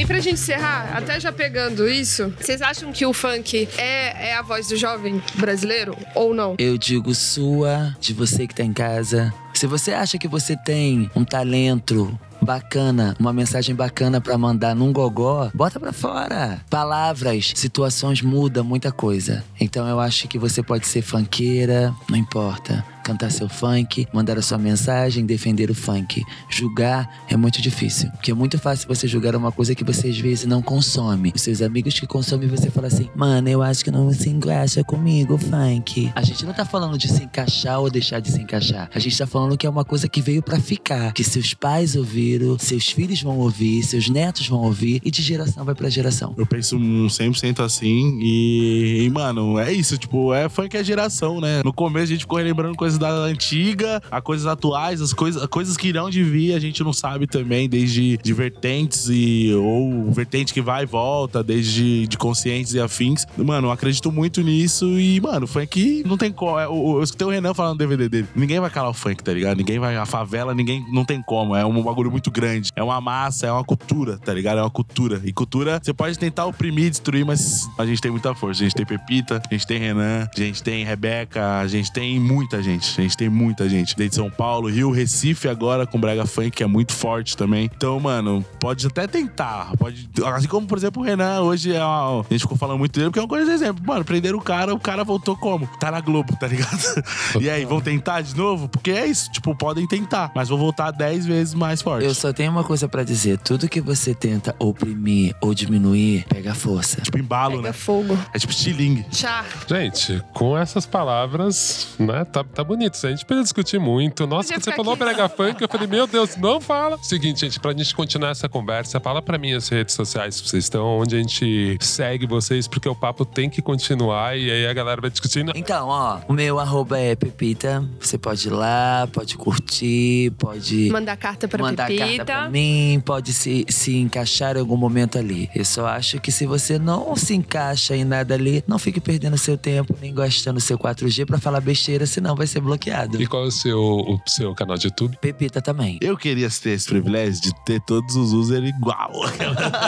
Aí, 0.01 0.07
pra 0.07 0.19
gente 0.19 0.35
encerrar, 0.35 0.97
até 0.97 1.21
já 1.21 1.31
pegando 1.31 1.87
isso, 1.89 2.33
vocês 2.41 2.63
acham 2.63 2.91
que 2.91 3.05
o 3.05 3.13
funk 3.13 3.69
é, 3.77 4.31
é 4.31 4.35
a 4.35 4.43
voz 4.43 4.69
do 4.69 4.77
jovem 4.77 5.23
brasileiro 5.35 5.97
ou 6.15 6.33
não? 6.33 6.57
Eu 6.59 6.79
digo 6.79 7.15
sua, 7.15 7.95
de 8.01 8.15
você 8.15 8.47
que 8.47 8.55
tá 8.55 8.65
em 8.65 8.73
casa. 8.73 9.33
Se 9.53 9.67
você 9.67 9.93
acha 9.93 10.17
que 10.17 10.27
você 10.27 10.57
tem 10.57 11.11
um 11.15 11.25
talento 11.25 12.19
bacana, 12.51 13.15
uma 13.21 13.33
mensagem 13.33 13.77
bacana 13.77 14.21
pra 14.21 14.37
mandar 14.37 14.75
num 14.75 14.93
gogó, 14.93 15.53
bota 15.55 15.79
pra 15.79 15.93
fora. 15.93 16.61
Palavras, 16.69 17.53
situações 17.55 18.23
mudam 18.23 18.65
muita 18.65 18.91
coisa. 18.91 19.45
Então 19.61 19.87
eu 19.87 20.01
acho 20.01 20.27
que 20.27 20.37
você 20.37 20.61
pode 20.61 20.89
ser 20.89 21.01
funkeira, 21.01 21.95
não 22.09 22.17
importa. 22.17 22.85
Cantar 23.03 23.31
seu 23.31 23.49
funk, 23.49 24.07
mandar 24.13 24.39
a 24.39 24.43
sua 24.43 24.59
mensagem, 24.59 25.25
defender 25.25 25.71
o 25.71 25.75
funk. 25.75 26.23
Julgar 26.49 27.09
é 27.29 27.37
muito 27.37 27.61
difícil. 27.61 28.11
Porque 28.11 28.31
é 28.31 28.35
muito 28.35 28.59
fácil 28.59 28.87
você 28.87 29.09
julgar 29.09 29.35
uma 29.35 29.51
coisa 29.51 29.75
que 29.75 29.83
você 29.83 30.09
às 30.09 30.19
vezes 30.19 30.45
não 30.45 30.61
consome. 30.61 31.33
Os 31.35 31.43
seus 31.43 31.63
amigos 31.63 31.99
que 31.99 32.07
consomem, 32.07 32.47
você 32.47 32.71
fala 32.71 32.89
assim: 32.89 33.09
Mano, 33.17 33.49
eu 33.49 33.63
acho 33.63 33.83
que 33.83 33.91
não 33.91 34.13
se 34.13 34.29
encaixa 34.29 34.85
comigo 34.85 35.39
funk. 35.39 36.13
A 36.15 36.23
gente 36.23 36.45
não 36.45 36.53
tá 36.53 36.65
falando 36.65 36.99
de 36.99 37.09
se 37.09 37.25
encaixar 37.25 37.81
ou 37.81 37.91
deixar 37.91 38.21
de 38.21 38.31
se 38.31 38.41
encaixar. 38.41 38.91
A 38.95 38.99
gente 38.99 39.17
tá 39.17 39.27
falando 39.27 39.57
que 39.57 39.67
é 39.67 39.71
uma 39.71 39.85
coisa 39.85 40.07
que 40.07 40.21
veio 40.21 40.43
pra 40.43 40.61
ficar. 40.61 41.13
Que 41.13 41.25
seus 41.25 41.55
pais 41.55 41.97
ouviram, 41.97 42.40
seus 42.59 42.89
filhos 42.89 43.23
vão 43.23 43.39
ouvir, 43.39 43.83
seus 43.83 44.09
netos 44.09 44.47
vão 44.47 44.63
ouvir 44.63 45.01
e 45.05 45.11
de 45.11 45.23
geração 45.23 45.65
vai 45.65 45.75
pra 45.75 45.89
geração. 45.89 46.35
Eu 46.37 46.47
penso 46.47 46.77
um 46.77 47.07
100% 47.07 47.61
assim 47.61 48.19
e, 48.21 49.05
e, 49.05 49.11
mano, 49.11 49.59
é 49.59 49.73
isso. 49.73 49.97
Tipo, 49.99 50.33
é 50.33 50.49
funk 50.49 50.77
é 50.77 50.85
geração, 50.85 51.41
né? 51.41 51.63
No 51.65 51.73
começo 51.73 52.05
a 52.05 52.15
gente 52.15 52.21
ficou 52.21 52.39
lembrando 52.39 52.77
coisas 52.77 52.99
da 52.99 53.11
antiga, 53.11 54.03
a 54.11 54.21
coisas 54.21 54.47
atuais, 54.47 55.01
as 55.01 55.13
coisas, 55.13 55.45
coisas 55.47 55.77
que 55.77 55.89
irão 55.89 56.11
de 56.11 56.23
vir, 56.23 56.55
a 56.55 56.59
gente 56.61 56.83
não 56.83 56.93
sabe 56.93 57.27
também, 57.27 57.69
desde 57.69 58.19
de 58.19 58.33
vertentes 58.33 59.09
e 59.09 59.53
ou 59.55 60.11
vertente 60.11 60.53
que 60.53 60.61
vai 60.61 60.85
e 60.85 60.87
volta, 60.87 61.43
desde 61.43 62.07
de 62.07 62.19
conscientes 62.19 62.75
e 62.75 62.81
afins. 62.81 63.27
Mano, 63.37 63.69
eu 63.69 63.73
acredito 63.73 64.11
muito 64.11 64.43
nisso 64.43 64.99
e, 64.99 65.21
mano, 65.21 65.47
funk 65.47 66.03
não 66.07 66.17
tem 66.17 66.33
como. 66.33 66.59
É, 66.59 66.65
eu, 66.65 66.97
eu 66.97 67.03
escutei 67.03 67.27
o 67.27 67.31
Renan 67.31 67.55
falando 67.55 67.73
no 67.73 67.79
DVD 67.79 68.09
dele. 68.09 68.29
Ninguém 68.35 68.61
vai 68.61 68.71
calar 68.71 68.91
o 68.91 68.95
funk, 68.95 69.23
tá 69.23 69.33
ligado? 69.33 69.59
Ninguém 69.59 69.79
vai. 69.79 69.97
A 69.97 70.07
favela, 70.07 70.55
ninguém. 70.55 70.85
Não 70.93 71.05
tem 71.05 71.23
como. 71.23 71.55
É 71.55 71.65
um 71.65 71.83
bagulho 71.83 72.11
muito 72.11 72.20
grande. 72.29 72.73
É 72.75 72.83
uma 72.83 73.01
massa, 73.01 73.47
é 73.47 73.53
uma 73.53 73.63
cultura, 73.63 74.19
tá 74.19 74.35
ligado? 74.35 74.59
É 74.59 74.63
uma 74.63 74.71
cultura. 74.71 75.21
E 75.25 75.33
cultura, 75.33 75.79
você 75.81 75.95
pode 75.95 76.19
tentar 76.19 76.47
oprimir, 76.47 76.91
destruir, 76.91 77.25
mas 77.25 77.69
a 77.79 77.87
gente 77.87 78.01
tem 78.01 78.11
muita 78.11 78.35
força. 78.35 78.63
A 78.63 78.65
gente 78.65 78.75
tem 78.75 78.85
Pepita, 78.85 79.41
a 79.49 79.55
gente 79.55 79.65
tem 79.65 79.79
Renan, 79.79 80.27
a 80.35 80.41
gente 80.41 80.61
tem 80.61 80.85
Rebeca, 80.85 81.61
a 81.61 81.69
gente 81.69 81.93
tem 81.93 82.19
muita 82.19 82.61
gente. 82.61 83.01
A 83.01 83.03
gente 83.03 83.17
tem 83.17 83.29
muita 83.29 83.69
gente. 83.69 83.97
Desde 83.97 84.17
São 84.17 84.29
Paulo, 84.29 84.69
Rio, 84.69 84.91
Recife 84.91 85.49
agora 85.49 85.87
com 85.87 86.01
Brega 86.01 86.27
Funk, 86.27 86.51
que 86.51 86.63
é 86.65 86.67
muito 86.67 86.93
forte 86.93 87.37
também. 87.37 87.71
Então, 87.77 88.01
mano, 88.01 88.45
pode 88.59 88.87
até 88.87 89.07
tentar. 89.07 89.77
Pode. 89.79 90.11
Assim 90.25 90.49
como, 90.49 90.67
por 90.67 90.79
exemplo, 90.79 91.03
o 91.03 91.05
Renan 91.05 91.43
hoje 91.43 91.73
é 91.73 91.85
uma, 91.85 92.21
A 92.21 92.27
gente 92.31 92.41
ficou 92.41 92.57
falando 92.57 92.79
muito 92.79 92.93
dele, 92.93 93.11
porque 93.11 93.21
é 93.21 93.23
uma 93.23 93.29
coisa 93.29 93.47
de 93.47 93.53
exemplo. 93.53 93.85
Mano, 93.87 94.05
prenderam 94.05 94.39
o 94.39 94.43
cara, 94.43 94.75
o 94.75 94.81
cara 94.81 95.05
voltou 95.05 95.37
como? 95.37 95.69
Tá 95.79 95.91
na 95.91 96.01
Globo, 96.01 96.35
tá 96.37 96.47
ligado? 96.47 96.81
e 97.41 97.49
aí, 97.49 97.65
vão 97.65 97.81
tentar 97.81 98.23
de 98.23 98.37
novo? 98.37 98.69
Porque 98.69 98.91
é 98.91 99.07
isso, 99.07 99.31
tipo, 99.31 99.55
podem 99.55 99.87
tentar, 99.87 100.33
mas 100.35 100.49
vão 100.49 100.59
voltar 100.59 100.91
10 100.91 101.27
vezes 101.27 101.55
mais 101.55 101.83
forte. 101.83 102.07
Eu 102.11 102.15
só 102.15 102.33
tenho 102.33 102.51
uma 102.51 102.65
coisa 102.65 102.89
pra 102.89 103.05
dizer: 103.05 103.39
tudo 103.39 103.69
que 103.69 103.81
você 103.81 104.13
tenta 104.13 104.53
oprimir 104.59 105.33
ou 105.41 105.55
diminuir, 105.55 106.25
pega 106.29 106.53
força. 106.57 107.01
Tipo, 107.01 107.19
embalo, 107.19 107.59
Pega 107.59 107.69
né? 107.69 107.73
fogo. 107.73 108.19
É 108.35 108.39
tipo 108.39 108.53
estilingue. 108.53 109.05
Tchau. 109.13 109.45
Gente, 109.69 110.21
com 110.35 110.59
essas 110.59 110.85
palavras, 110.85 111.95
né, 112.01 112.25
tá, 112.25 112.43
tá 112.43 112.65
bonito. 112.65 112.99
A 113.07 113.11
gente 113.11 113.25
precisa 113.25 113.45
discutir 113.45 113.79
muito. 113.79 114.27
Nossa, 114.27 114.53
quando 114.53 114.65
você 114.65 114.73
falou 114.73 114.95
aqui. 114.95 115.05
brega 115.05 115.29
funk, 115.29 115.63
eu 115.63 115.69
falei, 115.69 115.87
meu 115.87 116.05
Deus, 116.09 116.37
não 116.37 116.61
fala. 116.61 116.99
Seguinte, 117.01 117.43
gente, 117.43 117.61
pra 117.61 117.71
gente 117.71 117.95
continuar 117.95 118.31
essa 118.31 118.49
conversa, 118.49 118.99
fala 118.99 119.23
pra 119.23 119.39
mim 119.39 119.53
as 119.53 119.69
redes 119.69 119.95
sociais 119.95 120.35
se 120.35 120.43
vocês 120.43 120.65
estão, 120.65 120.85
onde 120.99 121.15
a 121.15 121.19
gente 121.19 121.79
segue 121.81 122.27
vocês, 122.27 122.67
porque 122.67 122.89
o 122.89 122.95
papo 122.95 123.25
tem 123.25 123.49
que 123.49 123.63
continuar 123.63 124.37
e 124.37 124.51
aí 124.51 124.67
a 124.67 124.73
galera 124.73 125.01
vai 125.01 125.11
discutindo. 125.11 125.53
Então, 125.55 125.87
ó, 125.87 126.19
o 126.27 126.33
meu 126.33 126.59
arroba 126.59 126.99
é 126.99 127.15
Pepita. 127.15 127.89
Você 128.01 128.19
pode 128.19 128.49
ir 128.49 128.51
lá, 128.51 129.09
pode 129.13 129.37
curtir, 129.37 130.33
pode 130.33 130.91
Mandar 130.91 131.17
carta 131.17 131.47
pra 131.47 131.63
mandar 131.63 131.87
Pepita. 131.87 132.00
Carta 132.07 132.25
pra 132.25 132.51
mim, 132.51 133.03
pode 133.05 133.33
se, 133.33 133.65
se 133.69 133.97
encaixar 133.97 134.57
em 134.57 134.61
algum 134.61 134.77
momento 134.77 135.19
ali. 135.19 135.51
Eu 135.55 135.65
só 135.65 135.87
acho 135.87 136.21
que 136.21 136.33
se 136.33 136.47
você 136.47 136.79
não 136.79 137.15
se 137.17 137.35
encaixa 137.35 137.97
em 137.97 138.05
nada 138.05 138.35
ali, 138.35 138.63
não 138.67 138.79
fique 138.79 139.01
perdendo 139.01 139.37
seu 139.39 139.57
tempo, 139.57 139.97
nem 140.01 140.15
gastando 140.15 140.61
seu 140.61 140.79
4G 140.79 141.27
pra 141.27 141.39
falar 141.39 141.61
besteira, 141.61 142.07
senão 142.07 142.35
vai 142.35 142.47
ser 142.47 142.61
bloqueado. 142.61 143.21
E 143.21 143.27
qual 143.27 143.45
é 143.45 143.47
o 143.49 143.51
seu, 143.51 143.81
o 143.81 144.21
seu 144.27 144.55
canal 144.55 144.77
de 144.77 144.87
YouTube? 144.87 145.17
Pepita 145.21 145.61
também. 145.61 145.99
Eu 146.01 146.17
queria 146.17 146.49
ter 146.51 146.71
esse 146.71 146.87
privilégio 146.87 147.43
de 147.43 147.65
ter 147.65 147.81
todos 147.81 148.17
os 148.17 148.33
users 148.33 148.69
igual. 148.69 149.13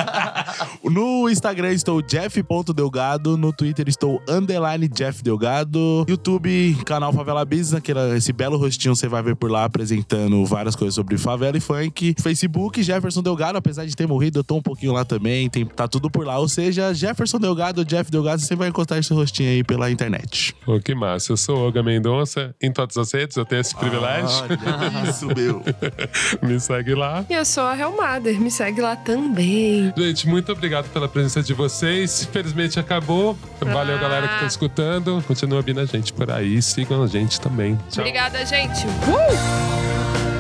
no 0.85 1.29
Instagram 1.29 1.73
estou 1.73 2.01
jeff.delgado, 2.03 3.37
no 3.37 3.53
Twitter 3.53 3.89
estou 3.89 4.23
underline 4.29 4.89
Jeff 4.89 5.23
Delgado, 5.23 6.05
YouTube, 6.09 6.77
canal 6.85 7.13
Favela 7.13 7.45
Business, 7.45 7.75
aquele, 7.75 8.17
esse 8.17 8.33
belo 8.33 8.57
rostinho 8.57 8.95
você 8.95 9.09
vai 9.09 9.23
ver 9.23 9.37
por 9.37 9.51
lá 9.51 9.65
apresentando 9.65 10.45
várias 10.45 10.77
coisas 10.77 10.95
sobre 10.95 11.19
favela 11.19 11.57
e 11.57 11.61
funk. 11.61 12.02
Facebook, 12.21 12.83
Jefferson 12.83 13.23
Delgado, 13.23 13.59
apesar 13.59 13.85
de 13.87 13.95
ter 13.95 14.07
morrido, 14.07 14.41
eu 14.41 14.45
tô 14.45 14.57
um 14.57 14.63
pouquinho 14.63 14.93
lá 14.93 15.05
também, 15.05 15.49
tem, 15.49 15.65
tá 15.65 15.87
tudo 15.87 16.11
por 16.11 16.27
lá. 16.27 16.39
Ou 16.39 16.49
seja, 16.49 16.93
Jefferson 16.93 17.39
Delgado, 17.39 17.85
Jeff 17.85 18.11
Delgado, 18.11 18.41
você 18.43 18.55
vai 18.57 18.69
encontrar 18.69 18.99
esse 18.99 19.13
rostinho 19.13 19.51
aí 19.51 19.63
pela 19.65 19.91
internet. 19.91 20.55
Pô, 20.65 20.79
que 20.81 20.95
massa. 20.95 21.33
Eu 21.33 21.37
sou 21.37 21.57
o 21.57 21.61
Olga 21.65 21.83
Mendonça 21.83 22.55
em 22.61 22.73
todas 22.73 22.97
as 22.97 23.13
redes, 23.13 23.37
eu 23.37 23.45
tenho 23.45 23.61
esse 23.61 23.75
privilégio. 23.77 24.29
Olha 24.45 25.09
isso, 25.11 25.27
meu. 25.27 25.63
Me 26.43 26.59
segue 26.61 26.95
lá. 26.95 27.25
E 27.29 27.35
eu 27.35 27.45
sou 27.45 27.65
a 27.65 27.77
Helmader, 27.79 28.41
me 28.41 28.51
segue 28.51 28.81
lá 28.81 28.97
também. 28.97 29.93
Gente, 29.97 30.29
muito 30.29 30.51
obrigado 30.53 30.89
pela 30.91 31.09
presença 31.09 31.43
de 31.43 31.55
vocês. 31.55 32.23
Infelizmente 32.29 32.79
acabou. 32.81 33.37
Valeu, 33.61 33.97
Ah. 33.97 34.01
galera 34.01 34.29
que 34.29 34.41
tá 34.41 34.47
escutando. 34.47 35.23
Continua 35.27 35.59
ouvindo 35.59 35.81
a 35.81 35.85
gente 35.87 36.13
por 36.13 36.31
aí. 36.31 36.61
Sigam 36.63 37.03
a 37.03 37.07
gente 37.07 37.41
também. 37.41 37.77
Tchau. 37.91 38.03
Obrigada, 38.05 38.45
gente. 38.45 38.87
Uh! 38.87 40.32